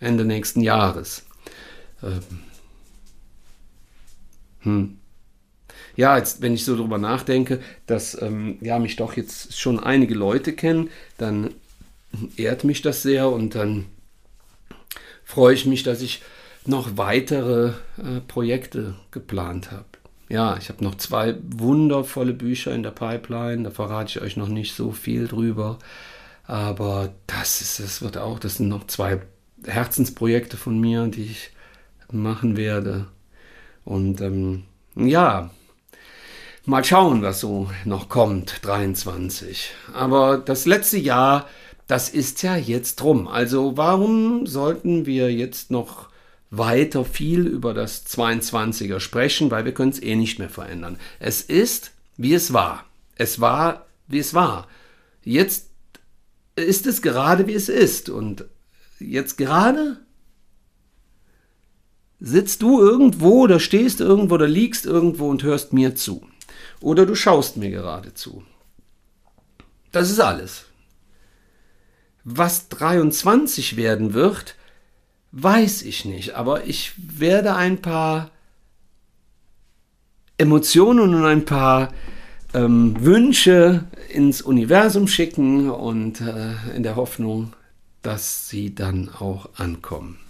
Ende 0.00 0.24
nächsten 0.24 0.60
Jahres. 0.60 1.26
Ähm. 2.02 2.20
Hm. 4.60 4.98
Ja, 5.96 6.18
jetzt, 6.18 6.42
wenn 6.42 6.54
ich 6.54 6.64
so 6.64 6.76
drüber 6.76 6.98
nachdenke, 6.98 7.60
dass 7.86 8.20
ähm, 8.20 8.58
ja, 8.60 8.78
mich 8.78 8.96
doch 8.96 9.16
jetzt 9.16 9.58
schon 9.58 9.78
einige 9.78 10.14
Leute 10.14 10.52
kennen, 10.52 10.90
dann 11.18 11.50
ehrt 12.36 12.64
mich 12.64 12.82
das 12.82 13.02
sehr 13.02 13.28
und 13.28 13.54
dann 13.54 13.86
freue 15.24 15.54
ich 15.54 15.66
mich, 15.66 15.82
dass 15.82 16.02
ich 16.02 16.22
noch 16.66 16.96
weitere 16.96 17.68
äh, 17.98 18.20
Projekte 18.26 18.94
geplant 19.10 19.70
habe. 19.72 19.84
Ja, 20.28 20.56
ich 20.56 20.68
habe 20.68 20.82
noch 20.82 20.96
zwei 20.96 21.36
wundervolle 21.42 22.32
Bücher 22.32 22.74
in 22.74 22.82
der 22.82 22.90
Pipeline, 22.90 23.62
da 23.64 23.70
verrate 23.70 24.10
ich 24.10 24.24
euch 24.24 24.36
noch 24.36 24.48
nicht 24.48 24.74
so 24.74 24.92
viel 24.92 25.28
drüber. 25.28 25.78
Aber 26.46 27.14
das 27.26 27.60
ist, 27.60 27.80
das 27.80 28.02
wird 28.02 28.18
auch, 28.18 28.38
das 28.38 28.56
sind 28.56 28.68
noch 28.68 28.86
zwei 28.86 29.20
Herzensprojekte 29.66 30.56
von 30.56 30.78
mir, 30.78 31.06
die 31.06 31.24
ich 31.24 31.50
machen 32.10 32.56
werde. 32.56 33.06
Und 33.84 34.20
ähm, 34.20 34.64
ja, 34.94 35.50
mal 36.66 36.84
schauen, 36.84 37.22
was 37.22 37.40
so 37.40 37.70
noch 37.84 38.08
kommt, 38.08 38.60
23. 38.62 39.72
Aber 39.92 40.38
das 40.38 40.66
letzte 40.66 40.98
Jahr, 40.98 41.48
das 41.86 42.08
ist 42.08 42.42
ja 42.42 42.56
jetzt 42.56 43.02
rum. 43.02 43.28
Also 43.28 43.76
warum 43.76 44.46
sollten 44.46 45.06
wir 45.06 45.32
jetzt 45.32 45.70
noch 45.70 46.08
weiter 46.50 47.04
viel 47.04 47.46
über 47.46 47.74
das 47.74 48.06
22er 48.06 49.00
sprechen, 49.00 49.50
weil 49.50 49.64
wir 49.64 49.74
können 49.74 49.90
es 49.90 50.02
eh 50.02 50.14
nicht 50.14 50.38
mehr 50.38 50.48
verändern. 50.48 50.98
Es 51.18 51.40
ist, 51.40 51.92
wie 52.16 52.34
es 52.34 52.52
war. 52.52 52.84
Es 53.16 53.40
war, 53.40 53.86
wie 54.06 54.18
es 54.18 54.34
war. 54.34 54.68
Jetzt 55.22 55.70
ist 56.56 56.86
es 56.86 57.02
gerade, 57.02 57.46
wie 57.46 57.54
es 57.54 57.68
ist. 57.68 58.08
Und 58.08 58.44
jetzt 59.00 59.36
gerade 59.36 59.98
sitzt 62.20 62.62
du 62.62 62.80
irgendwo 62.80 63.42
oder 63.42 63.60
stehst 63.60 64.00
irgendwo 64.00 64.36
oder 64.36 64.48
liegst 64.48 64.86
irgendwo 64.86 65.28
und 65.28 65.42
hörst 65.42 65.72
mir 65.72 65.94
zu. 65.94 66.26
Oder 66.80 67.06
du 67.06 67.14
schaust 67.14 67.56
mir 67.56 67.70
gerade 67.70 68.14
zu. 68.14 68.44
Das 69.92 70.10
ist 70.10 70.20
alles. 70.20 70.66
Was 72.24 72.68
23 72.68 73.76
werden 73.76 74.14
wird, 74.14 74.56
weiß 75.32 75.82
ich 75.82 76.04
nicht, 76.04 76.34
aber 76.34 76.64
ich 76.64 76.92
werde 76.96 77.54
ein 77.54 77.82
paar 77.82 78.30
Emotionen 80.38 81.14
und 81.14 81.24
ein 81.24 81.44
paar 81.44 81.92
ähm, 82.54 82.96
Wünsche 83.04 83.84
ins 84.08 84.42
Universum 84.42 85.06
schicken 85.06 85.70
und 85.70 86.20
äh, 86.20 86.74
in 86.74 86.82
der 86.82 86.96
Hoffnung, 86.96 87.52
dass 88.02 88.48
sie 88.48 88.74
dann 88.74 89.10
auch 89.10 89.50
ankommen. 89.56 90.23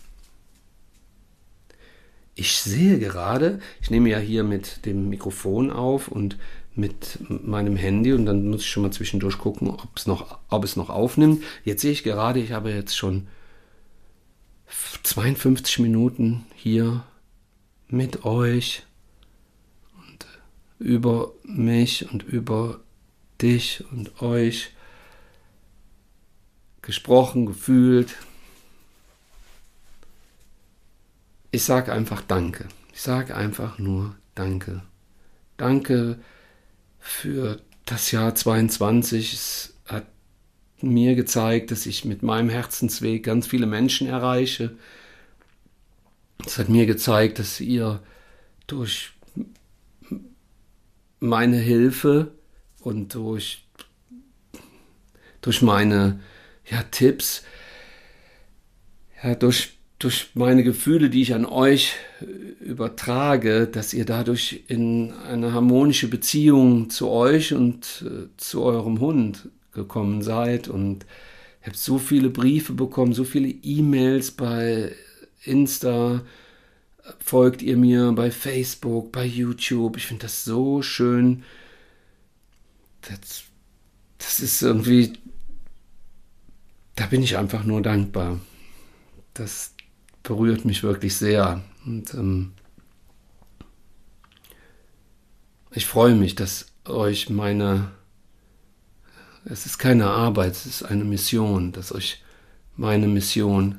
Ich 2.35 2.57
sehe 2.57 2.99
gerade, 2.99 3.61
ich 3.81 3.91
nehme 3.91 4.11
ja 4.11 4.19
hier 4.19 4.43
mit 4.43 4.85
dem 4.87 5.09
Mikrofon 5.09 5.71
auf 5.71 6.09
und 6.09 6.37
mit 6.75 7.19
meinem 7.29 7.77
Handy 7.77 8.13
und 8.13 8.27
dann 8.27 8.49
muss 8.49 8.63
ich 8.63 8.71
schon 8.71 8.83
mal 8.83 8.91
zwischendurch 8.91 9.39
gucken, 9.39 9.71
ob 9.71 9.97
es 9.97 10.07
noch, 10.07 10.39
ob 10.49 10.65
es 10.65 10.75
noch 10.75 10.91
aufnimmt. 10.91 11.45
Jetzt 11.65 11.83
sehe 11.83 11.93
ich 11.93 12.03
gerade, 12.03 12.41
ich 12.41 12.51
habe 12.51 12.71
jetzt 12.71 12.97
schon 12.97 13.29
52 15.05 15.79
Minuten 15.79 16.45
hier 16.57 17.05
mit 17.89 18.25
euch 18.25 18.83
und 19.97 20.27
über 20.81 21.33
mich 21.45 22.11
und 22.11 22.25
über 22.25 22.81
dich 23.41 23.85
und 23.93 24.21
euch 24.21 24.71
gesprochen, 26.83 27.47
gefühlt. 27.47 28.17
Ich 31.55 31.63
sage 31.63 31.93
einfach 31.93 32.21
Danke. 32.21 32.67
Ich 32.93 33.01
sage 33.01 33.37
einfach 33.37 33.79
nur 33.79 34.17
Danke. 34.35 34.83
Danke 35.57 36.19
für 36.99 37.61
das 37.87 38.11
Jahr 38.11 38.35
22. 38.35 39.33
Es 39.33 39.75
hat 39.87 40.05
mir 40.81 41.15
gezeigt, 41.15 41.71
dass 41.71 41.87
ich 41.87 42.05
mit 42.05 42.25
meinem 42.25 42.49
Herzensweg 42.49 43.23
ganz 43.23 43.47
viele 43.47 43.67
Menschen 43.67 44.09
erreiche. 44.09 44.77
Es 46.45 46.59
hat 46.59 46.71
mir 46.71 46.87
gezeigt, 46.87 47.39
dass 47.39 47.61
ihr 47.61 48.03
durch 48.67 49.13
meine 51.21 51.59
Hilfe 51.59 52.33
und 52.81 53.15
durch, 53.15 53.65
durch 55.41 55.63
meine 55.63 56.19
ja, 56.69 56.83
Tipps, 56.83 57.45
ja, 59.23 59.37
durch, 59.37 59.79
durch 59.99 60.31
meine 60.35 60.65
Gefühle, 60.65 61.09
die 61.09 61.23
ich 61.23 61.35
an 61.35 61.47
euch 61.47 61.95
übertrage, 62.61 63.67
dass 63.67 63.95
ihr 63.95 64.05
dadurch 64.05 64.65
in 64.69 65.13
eine 65.13 65.53
harmonische 65.53 66.09
Beziehung 66.09 66.91
zu 66.91 67.09
euch 67.09 67.55
und 67.55 68.05
äh, 68.07 68.29
zu 68.37 68.63
eurem 68.63 69.01
Hund 69.01 69.49
gekommen 69.73 70.23
seid 70.23 70.69
und 70.69 71.07
ich 71.61 71.69
habe 71.69 71.79
so 71.79 71.99
viele 71.99 72.29
Briefe 72.29 72.75
bekommen, 72.75 73.15
so 73.15 73.25
viele 73.25 73.49
E-Mails 73.49 74.33
bei 74.33 74.93
Insta, 75.45 76.23
folgt 77.19 77.63
ihr 77.63 77.77
mir 77.77 78.13
bei 78.13 78.31
Facebook, 78.31 79.13
bei 79.13 79.25
YouTube. 79.25 79.97
Ich 79.97 80.07
finde 80.07 80.23
das 80.23 80.45
so 80.45 80.83
schön. 80.83 81.43
Das, 83.03 83.45
das 84.19 84.41
ist 84.41 84.63
irgendwie, 84.63 85.15
da 86.97 87.07
bin 87.07 87.23
ich 87.23 87.37
einfach 87.37 87.65
nur 87.65 87.83
dankbar. 87.83 88.41
Das 89.35 89.74
berührt 90.25 90.65
mich 90.65 90.83
wirklich 90.83 91.17
sehr. 91.17 91.63
Und 91.87 92.13
ähm, 92.15 92.53
ich 95.71 95.87
freue 95.87 96.17
mich, 96.17 96.35
dass 96.35 96.67
euch 96.85 97.31
meine 97.31 97.93
es 99.45 99.67
ist 99.67 99.79
keine 99.79 100.07
Arbeit, 100.07 100.53
es 100.53 100.67
ist 100.67 100.83
eine 100.83 101.05
Mission, 101.05 101.73
dass 101.73 101.93
euch 101.93 102.23
meine 102.77 103.09
Mission 103.09 103.77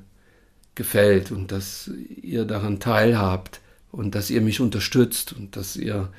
gefällt 0.75 1.31
und 1.31 1.51
dass 1.51 1.89
ihr 2.21 2.45
daran 2.45 2.79
teilhabt 2.79 3.61
und 3.91 4.15
dass 4.15 4.29
ihr 4.29 4.41
mich 4.41 4.59
unterstützt 4.59 5.33
und 5.33 5.55
dass 5.55 5.75
ihr 5.75 6.09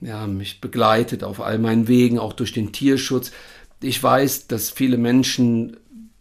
ja, 0.00 0.26
mich 0.26 0.60
begleitet 0.60 1.24
auf 1.24 1.40
all 1.40 1.58
meinen 1.58 1.88
Wegen, 1.88 2.18
auch 2.18 2.32
durch 2.32 2.52
den 2.52 2.72
Tierschutz. 2.72 3.32
Ich 3.82 4.02
weiß, 4.02 4.46
dass 4.46 4.70
viele 4.70 4.98
Menschen 4.98 5.76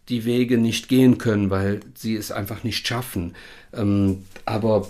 die 0.09 0.25
Wege 0.25 0.57
nicht 0.57 0.89
gehen 0.89 1.17
können, 1.17 1.49
weil 1.49 1.81
sie 1.95 2.15
es 2.15 2.31
einfach 2.31 2.63
nicht 2.63 2.87
schaffen. 2.87 3.35
Ähm, 3.73 4.25
aber 4.45 4.87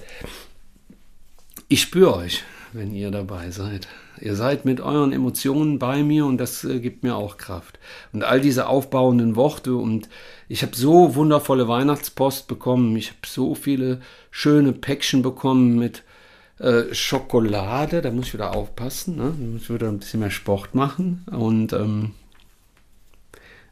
ich 1.67 1.82
spüre 1.82 2.15
euch, 2.15 2.43
wenn 2.74 2.93
ihr 2.93 3.11
dabei 3.11 3.51
seid. 3.51 3.88
Ihr 4.22 4.36
seid 4.36 4.65
mit 4.65 4.82
euren 4.82 5.13
Emotionen 5.13 5.80
bei 5.80 6.03
mir 6.03 6.26
und 6.26 6.38
das 6.38 6.63
äh, 6.63 6.80
gibt 6.80 7.03
mir 7.03 7.15
auch 7.15 7.38
Kraft. 7.38 7.80
Und 8.11 8.24
all 8.24 8.41
diese 8.41 8.67
aufbauenden 8.67 9.36
Worte 9.36 9.76
und 9.76 10.09
ich 10.47 10.63
habe 10.63 10.76
so 10.76 11.15
wundervolle 11.15 11.67
Weihnachtspost 11.67 12.47
bekommen. 12.47 12.95
Ich 12.95 13.09
habe 13.09 13.20
so 13.26 13.55
viele 13.55 14.01
schöne 14.32 14.74
Päckchen 14.74 15.22
bekommen 15.22 15.78
mit 15.78 16.03
äh, 16.59 16.93
Schokolade. 16.93 18.01
Da 18.01 18.11
muss 18.11 18.28
ich 18.28 18.34
wieder 18.34 18.55
aufpassen. 18.55 19.15
Ne? 19.15 19.34
Da 19.38 19.45
muss 19.45 19.63
ich 19.63 19.70
wieder 19.70 19.88
ein 19.88 19.99
bisschen 19.99 20.22
mehr 20.22 20.32
Sport 20.32 20.76
machen. 20.76 21.24
Und 21.32 21.74
ähm, 21.74 22.11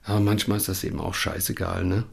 aber 0.08 0.22
manchmal 0.22 0.58
ist 0.58 0.70
das 0.70 0.84
eben 0.84 1.00
auch 1.00 1.14
scheißegal. 1.14 1.84
Ne? 1.84 2.06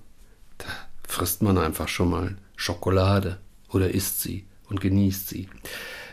Da 0.59 0.66
frisst 1.07 1.42
man 1.42 1.57
einfach 1.59 1.88
schon 1.88 2.11
mal 2.11 2.36
Schokolade 2.57 3.38
oder 3.70 3.90
isst 3.90 4.20
sie 4.20 4.47
und 4.68 4.80
genießt 4.80 5.28
sie. 5.28 5.49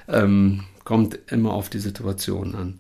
Ähm, 0.08 0.64
Kommt 0.84 1.20
immer 1.32 1.54
auf 1.54 1.70
die 1.70 1.80
Situation 1.80 2.56
an. 2.56 2.80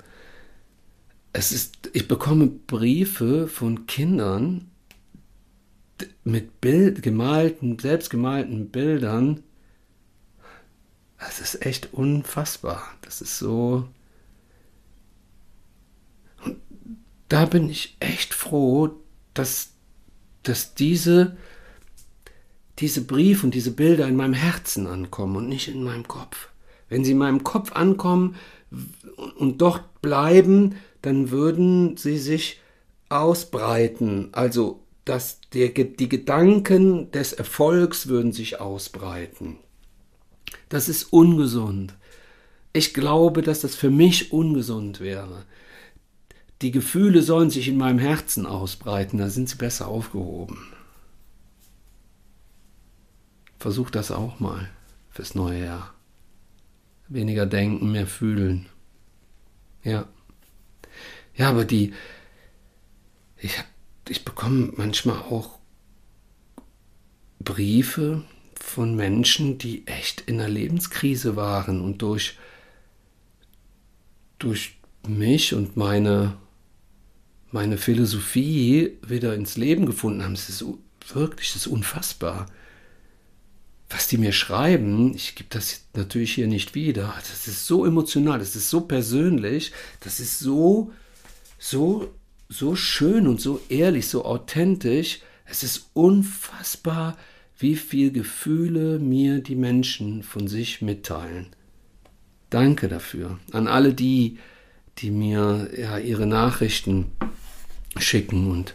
Es 1.33 1.51
ist, 1.51 1.89
ich 1.93 2.07
bekomme 2.07 2.47
Briefe 2.47 3.47
von 3.47 3.85
Kindern 3.85 4.69
mit 6.23 6.61
Bild, 6.61 7.03
gemalten, 7.03 7.77
selbstgemalten 7.79 8.69
Bildern. 8.69 9.43
Das 11.19 11.39
ist 11.39 11.65
echt 11.65 11.93
unfassbar. 11.93 12.83
Das 13.01 13.21
ist 13.21 13.37
so. 13.37 13.87
Und 16.43 16.57
da 17.31 17.45
bin 17.45 17.69
ich 17.69 17.95
echt 18.01 18.33
froh, 18.33 18.89
dass, 19.33 19.69
dass 20.43 20.73
diese, 20.73 21.37
diese 22.79 23.05
Briefe 23.05 23.45
und 23.45 23.55
diese 23.55 23.71
Bilder 23.71 24.05
in 24.07 24.17
meinem 24.17 24.33
Herzen 24.33 24.85
ankommen 24.85 25.37
und 25.37 25.47
nicht 25.47 25.69
in 25.69 25.83
meinem 25.83 26.07
Kopf. 26.07 26.49
Wenn 26.89 27.05
sie 27.05 27.11
in 27.11 27.17
meinem 27.17 27.45
Kopf 27.45 27.71
ankommen 27.71 28.35
und 29.37 29.61
dort 29.61 30.01
bleiben, 30.01 30.75
dann 31.01 31.31
würden 31.31 31.95
sie 31.95 32.17
sich 32.17 32.59
ausbreiten. 33.07 34.29
Also 34.33 34.83
dass 35.05 35.39
der, 35.53 35.69
die 35.69 36.09
Gedanken 36.09 37.11
des 37.11 37.31
Erfolgs 37.31 38.07
würden 38.07 38.33
sich 38.33 38.59
ausbreiten. 38.59 39.57
Das 40.67 40.89
ist 40.89 41.13
ungesund. 41.13 41.93
Ich 42.73 42.93
glaube, 42.93 43.41
dass 43.41 43.61
das 43.61 43.75
für 43.75 43.89
mich 43.89 44.33
ungesund 44.33 44.99
wäre. 44.99 45.45
Die 46.61 46.71
Gefühle 46.71 47.23
sollen 47.23 47.49
sich 47.49 47.67
in 47.67 47.77
meinem 47.77 47.97
Herzen 47.99 48.45
ausbreiten, 48.45 49.17
da 49.17 49.29
sind 49.29 49.49
sie 49.49 49.55
besser 49.55 49.87
aufgehoben. 49.87 50.67
Versuch 53.57 53.89
das 53.89 54.11
auch 54.11 54.39
mal 54.39 54.69
fürs 55.09 55.35
neue 55.35 55.65
Jahr. 55.65 55.93
Weniger 57.07 57.45
denken, 57.45 57.91
mehr 57.91 58.07
fühlen. 58.07 58.67
Ja. 59.83 60.07
Ja, 61.35 61.49
aber 61.49 61.65
die. 61.65 61.93
Ich, 63.37 63.59
ich 64.07 64.23
bekomme 64.23 64.71
manchmal 64.77 65.17
auch 65.17 65.59
Briefe 67.39 68.23
von 68.55 68.95
Menschen, 68.95 69.57
die 69.57 69.87
echt 69.87 70.21
in 70.21 70.39
einer 70.39 70.49
Lebenskrise 70.49 71.35
waren 71.35 71.81
und 71.81 72.01
durch, 72.01 72.37
durch 74.37 74.77
mich 75.07 75.53
und 75.53 75.75
meine, 75.75 76.37
meine 77.51 77.77
Philosophie 77.77 78.97
wieder 79.05 79.35
ins 79.35 79.57
Leben 79.57 79.85
gefunden 79.85 80.23
haben. 80.23 80.33
Es 80.33 80.49
ist 80.49 80.65
wirklich 81.13 81.49
es 81.49 81.55
ist 81.57 81.67
unfassbar 81.67 82.47
was 83.91 84.07
die 84.07 84.17
mir 84.17 84.31
schreiben, 84.31 85.13
ich 85.15 85.35
gebe 85.35 85.49
das 85.49 85.85
natürlich 85.95 86.33
hier 86.33 86.47
nicht 86.47 86.75
wieder, 86.75 87.13
das 87.17 87.47
ist 87.47 87.65
so 87.65 87.85
emotional, 87.85 88.39
das 88.39 88.55
ist 88.55 88.69
so 88.69 88.81
persönlich, 88.81 89.71
das 89.99 90.19
ist 90.19 90.39
so, 90.39 90.91
so, 91.59 92.13
so 92.49 92.75
schön 92.75 93.27
und 93.27 93.41
so 93.41 93.61
ehrlich, 93.69 94.07
so 94.07 94.25
authentisch. 94.25 95.19
Es 95.45 95.63
ist 95.63 95.89
unfassbar, 95.93 97.17
wie 97.57 97.75
viel 97.75 98.11
Gefühle 98.11 98.99
mir 98.99 99.41
die 99.41 99.55
Menschen 99.55 100.23
von 100.23 100.47
sich 100.47 100.81
mitteilen. 100.81 101.47
Danke 102.49 102.87
dafür. 102.87 103.39
An 103.51 103.67
alle 103.67 103.93
die, 103.93 104.37
die 104.99 105.11
mir 105.11 105.69
ja, 105.77 105.97
ihre 105.97 106.27
Nachrichten 106.27 107.11
schicken 107.97 108.49
und 108.49 108.73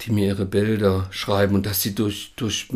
die 0.00 0.12
mir 0.12 0.26
ihre 0.26 0.46
Bilder 0.46 1.06
schreiben 1.10 1.54
und 1.54 1.66
dass 1.66 1.82
sie 1.82 1.94
durch, 1.94 2.32
durch 2.36 2.68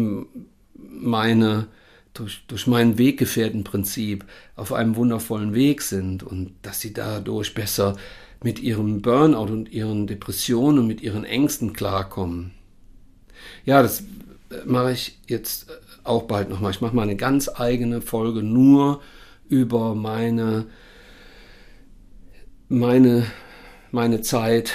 meine, 0.74 1.66
durch, 2.14 2.42
durch 2.46 2.66
mein 2.66 2.98
Weggefährtenprinzip 2.98 4.24
auf 4.56 4.72
einem 4.72 4.96
wundervollen 4.96 5.54
Weg 5.54 5.82
sind 5.82 6.22
und 6.22 6.52
dass 6.62 6.80
sie 6.80 6.92
dadurch 6.92 7.54
besser 7.54 7.96
mit 8.42 8.60
ihrem 8.60 9.02
Burnout 9.02 9.52
und 9.52 9.70
ihren 9.70 10.06
Depressionen 10.06 10.80
und 10.80 10.86
mit 10.86 11.00
ihren 11.00 11.24
Ängsten 11.24 11.72
klarkommen. 11.72 12.52
Ja, 13.64 13.82
das 13.82 14.04
mache 14.64 14.92
ich 14.92 15.18
jetzt 15.26 15.66
auch 16.04 16.22
bald 16.22 16.48
nochmal. 16.48 16.70
Ich 16.70 16.80
mache 16.80 16.94
mal 16.94 17.02
eine 17.02 17.16
ganz 17.16 17.50
eigene 17.52 18.00
Folge 18.00 18.42
nur 18.42 19.02
über 19.48 19.94
meine, 19.94 20.66
meine, 22.68 23.26
meine 23.90 24.20
Zeit 24.20 24.72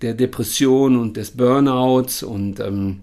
der 0.00 0.14
Depression 0.14 0.96
und 0.96 1.16
des 1.16 1.32
Burnouts 1.32 2.22
und 2.22 2.60
ähm, 2.60 3.00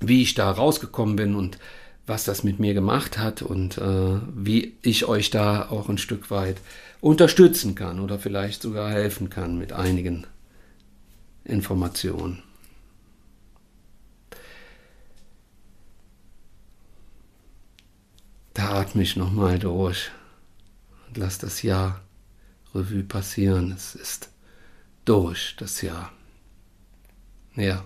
wie 0.00 0.22
ich 0.22 0.34
da 0.34 0.50
rausgekommen 0.50 1.16
bin 1.16 1.34
und 1.34 1.58
was 2.06 2.24
das 2.24 2.42
mit 2.42 2.58
mir 2.58 2.74
gemacht 2.74 3.18
hat 3.18 3.42
und 3.42 3.78
äh, 3.78 4.20
wie 4.34 4.74
ich 4.82 5.04
euch 5.06 5.30
da 5.30 5.68
auch 5.68 5.88
ein 5.88 5.98
Stück 5.98 6.30
weit 6.30 6.56
unterstützen 7.00 7.74
kann 7.74 8.00
oder 8.00 8.18
vielleicht 8.18 8.62
sogar 8.62 8.90
helfen 8.90 9.30
kann 9.30 9.58
mit 9.58 9.72
einigen 9.72 10.26
Informationen. 11.44 12.42
Da 18.54 18.80
atme 18.80 19.02
ich 19.02 19.16
nochmal 19.16 19.58
durch 19.58 20.10
und 21.08 21.16
lass 21.16 21.38
das 21.38 21.62
Jahr 21.62 22.00
Revue 22.74 23.04
passieren. 23.04 23.72
Es 23.72 23.94
ist 23.94 24.29
durch 25.10 25.56
das 25.56 25.82
Jahr. 25.82 26.12
Ja. 27.56 27.84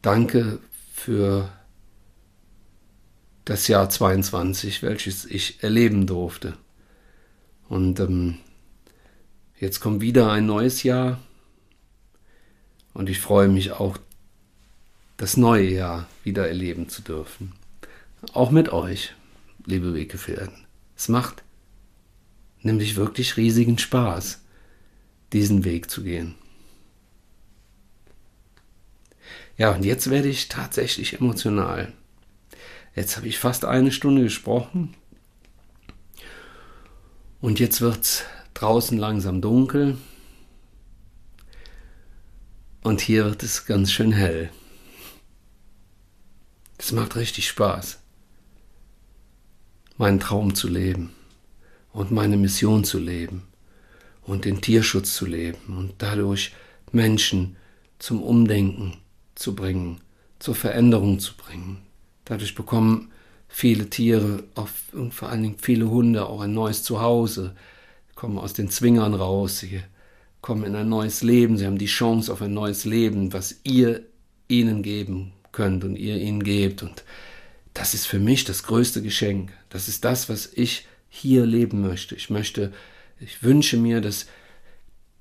Danke 0.00 0.60
für 0.92 1.50
das 3.44 3.66
Jahr 3.66 3.90
22, 3.90 4.84
welches 4.84 5.24
ich 5.24 5.64
erleben 5.64 6.06
durfte. 6.06 6.56
Und 7.68 7.98
ähm, 7.98 8.38
jetzt 9.58 9.80
kommt 9.80 10.02
wieder 10.02 10.30
ein 10.30 10.46
neues 10.46 10.84
Jahr 10.84 11.18
und 12.94 13.10
ich 13.10 13.18
freue 13.18 13.48
mich 13.48 13.72
auch, 13.72 13.98
das 15.16 15.36
neue 15.36 15.68
Jahr 15.68 16.06
wieder 16.22 16.46
erleben 16.46 16.88
zu 16.88 17.02
dürfen. 17.02 17.54
Auch 18.34 18.52
mit 18.52 18.68
euch, 18.68 19.16
liebe 19.66 19.94
Weggefährten. 19.94 20.64
Es 20.96 21.08
macht 21.08 21.42
nämlich 22.62 22.94
wirklich 22.94 23.36
riesigen 23.36 23.76
Spaß, 23.76 24.39
diesen 25.32 25.64
Weg 25.64 25.90
zu 25.90 26.02
gehen. 26.02 26.34
Ja, 29.56 29.72
und 29.72 29.84
jetzt 29.84 30.10
werde 30.10 30.28
ich 30.28 30.48
tatsächlich 30.48 31.20
emotional. 31.20 31.92
Jetzt 32.94 33.16
habe 33.16 33.28
ich 33.28 33.38
fast 33.38 33.64
eine 33.64 33.92
Stunde 33.92 34.22
gesprochen. 34.22 34.94
Und 37.40 37.60
jetzt 37.60 37.80
wird 37.80 38.00
es 38.00 38.24
draußen 38.54 38.98
langsam 38.98 39.40
dunkel. 39.40 39.98
Und 42.82 43.00
hier 43.00 43.26
wird 43.26 43.42
es 43.42 43.66
ganz 43.66 43.92
schön 43.92 44.12
hell. 44.12 44.50
Es 46.78 46.92
macht 46.92 47.16
richtig 47.16 47.46
Spaß, 47.46 48.00
meinen 49.98 50.18
Traum 50.18 50.54
zu 50.54 50.66
leben 50.66 51.12
und 51.92 52.10
meine 52.10 52.38
Mission 52.38 52.84
zu 52.84 52.98
leben 52.98 53.49
und 54.30 54.44
den 54.44 54.60
Tierschutz 54.60 55.14
zu 55.14 55.26
leben 55.26 55.76
und 55.76 55.94
dadurch 55.98 56.52
Menschen 56.92 57.56
zum 57.98 58.22
Umdenken 58.22 58.96
zu 59.34 59.54
bringen, 59.54 60.00
zur 60.38 60.54
Veränderung 60.54 61.18
zu 61.18 61.34
bringen. 61.36 61.78
Dadurch 62.24 62.54
bekommen 62.54 63.10
viele 63.48 63.90
Tiere, 63.90 64.44
und 64.92 65.12
vor 65.12 65.28
allen 65.28 65.42
Dingen 65.42 65.56
viele 65.60 65.90
Hunde, 65.90 66.26
auch 66.26 66.40
ein 66.40 66.54
neues 66.54 66.82
Zuhause, 66.82 67.54
kommen 68.14 68.38
aus 68.38 68.52
den 68.52 68.70
Zwingern 68.70 69.14
raus, 69.14 69.58
sie 69.58 69.80
kommen 70.40 70.64
in 70.64 70.76
ein 70.76 70.88
neues 70.88 71.22
Leben, 71.22 71.58
sie 71.58 71.66
haben 71.66 71.78
die 71.78 71.86
Chance 71.86 72.32
auf 72.32 72.40
ein 72.40 72.54
neues 72.54 72.84
Leben, 72.84 73.32
was 73.32 73.60
ihr 73.64 74.02
ihnen 74.48 74.82
geben 74.82 75.32
könnt 75.52 75.84
und 75.84 75.96
ihr 75.96 76.16
ihnen 76.16 76.42
gebt. 76.42 76.82
Und 76.82 77.04
das 77.74 77.94
ist 77.94 78.06
für 78.06 78.18
mich 78.18 78.44
das 78.44 78.62
größte 78.62 79.02
Geschenk. 79.02 79.52
Das 79.68 79.88
ist 79.88 80.04
das, 80.04 80.28
was 80.28 80.50
ich 80.52 80.86
hier 81.08 81.44
leben 81.44 81.80
möchte. 81.80 82.14
Ich 82.14 82.30
möchte, 82.30 82.72
ich 83.20 83.42
wünsche 83.42 83.76
mir, 83.76 84.00
dass 84.00 84.26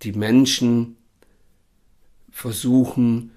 die 0.01 0.13
Menschen 0.13 0.95
versuchen, 2.31 3.31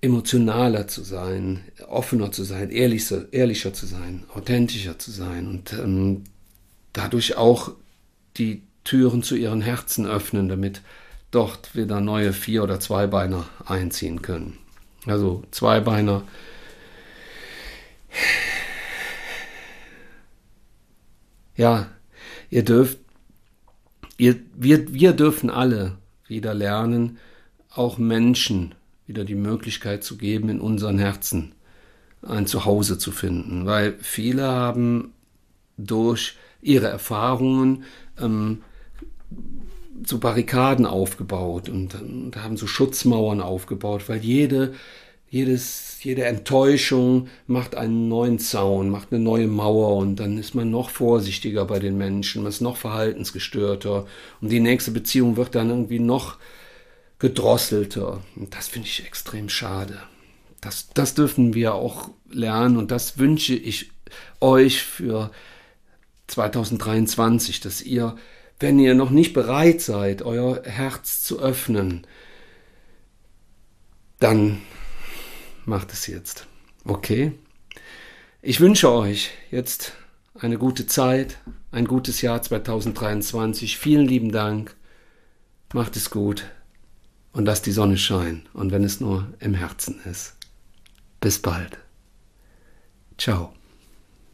emotionaler 0.00 0.88
zu 0.88 1.02
sein, 1.02 1.64
offener 1.88 2.32
zu 2.32 2.44
sein, 2.44 2.70
ehrlicher, 2.70 3.32
ehrlicher 3.32 3.72
zu 3.74 3.86
sein, 3.86 4.24
authentischer 4.34 4.98
zu 4.98 5.10
sein 5.10 5.48
und 5.48 5.72
ähm, 5.72 6.24
dadurch 6.92 7.36
auch 7.36 7.72
die 8.36 8.62
Türen 8.84 9.22
zu 9.22 9.36
ihren 9.36 9.60
Herzen 9.60 10.06
öffnen, 10.06 10.48
damit 10.48 10.82
dort 11.30 11.74
wieder 11.74 12.00
neue 12.00 12.32
Vier- 12.32 12.62
oder 12.62 12.80
Zweibeiner 12.80 13.48
einziehen 13.66 14.22
können. 14.22 14.58
Also 15.04 15.42
Zweibeiner. 15.50 16.22
Ja, 21.56 21.90
ihr 22.50 22.64
dürft, 22.64 22.98
ihr, 24.18 24.36
wir, 24.54 24.92
wir 24.92 25.14
dürfen 25.14 25.48
alle 25.48 25.96
wieder 26.26 26.52
lernen, 26.52 27.18
auch 27.70 27.96
Menschen 27.96 28.74
wieder 29.06 29.24
die 29.24 29.34
Möglichkeit 29.34 30.04
zu 30.04 30.18
geben, 30.18 30.50
in 30.50 30.60
unseren 30.60 30.98
Herzen 30.98 31.54
ein 32.20 32.46
Zuhause 32.46 32.98
zu 32.98 33.10
finden. 33.10 33.64
Weil 33.64 33.96
viele 34.00 34.46
haben 34.46 35.14
durch 35.78 36.36
ihre 36.60 36.88
Erfahrungen 36.88 37.84
ähm, 38.20 38.62
so 40.04 40.18
Barrikaden 40.18 40.84
aufgebaut 40.84 41.68
und, 41.68 41.94
und 41.94 42.36
haben 42.36 42.56
so 42.56 42.66
Schutzmauern 42.66 43.40
aufgebaut, 43.40 44.08
weil 44.08 44.18
jede, 44.18 44.74
jedes, 45.30 45.87
jede 46.04 46.24
Enttäuschung 46.24 47.28
macht 47.46 47.74
einen 47.74 48.08
neuen 48.08 48.38
Zaun, 48.38 48.90
macht 48.90 49.12
eine 49.12 49.22
neue 49.22 49.46
Mauer 49.46 49.96
und 49.96 50.16
dann 50.16 50.38
ist 50.38 50.54
man 50.54 50.70
noch 50.70 50.90
vorsichtiger 50.90 51.64
bei 51.64 51.78
den 51.78 51.98
Menschen, 51.98 52.42
man 52.42 52.50
ist 52.50 52.60
noch 52.60 52.76
verhaltensgestörter 52.76 54.06
und 54.40 54.50
die 54.50 54.60
nächste 54.60 54.90
Beziehung 54.90 55.36
wird 55.36 55.54
dann 55.54 55.70
irgendwie 55.70 55.98
noch 55.98 56.36
gedrosselter. 57.18 58.22
Und 58.36 58.54
das 58.54 58.68
finde 58.68 58.88
ich 58.88 59.04
extrem 59.04 59.48
schade. 59.48 59.98
Das, 60.60 60.88
das 60.94 61.14
dürfen 61.14 61.54
wir 61.54 61.74
auch 61.74 62.10
lernen 62.30 62.76
und 62.76 62.90
das 62.90 63.18
wünsche 63.18 63.54
ich 63.54 63.90
euch 64.40 64.82
für 64.82 65.30
2023, 66.28 67.60
dass 67.60 67.82
ihr, 67.82 68.16
wenn 68.60 68.78
ihr 68.78 68.94
noch 68.94 69.10
nicht 69.10 69.32
bereit 69.32 69.80
seid, 69.80 70.22
euer 70.22 70.62
Herz 70.64 71.22
zu 71.22 71.40
öffnen, 71.40 72.06
dann 74.20 74.60
macht 75.68 75.92
es 75.92 76.06
jetzt. 76.06 76.46
Okay? 76.84 77.32
Ich 78.42 78.60
wünsche 78.60 78.90
euch 78.90 79.30
jetzt 79.50 79.92
eine 80.34 80.58
gute 80.58 80.86
Zeit, 80.86 81.38
ein 81.70 81.86
gutes 81.86 82.22
Jahr 82.22 82.42
2023. 82.42 83.76
Vielen 83.76 84.06
lieben 84.06 84.32
Dank. 84.32 84.74
Macht 85.74 85.96
es 85.96 86.10
gut 86.10 86.46
und 87.32 87.44
lasst 87.44 87.66
die 87.66 87.72
Sonne 87.72 87.98
scheinen. 87.98 88.48
Und 88.54 88.72
wenn 88.72 88.84
es 88.84 89.00
nur 89.00 89.28
im 89.38 89.54
Herzen 89.54 90.00
ist. 90.04 90.36
Bis 91.20 91.38
bald. 91.40 91.78
Ciao. 93.18 93.57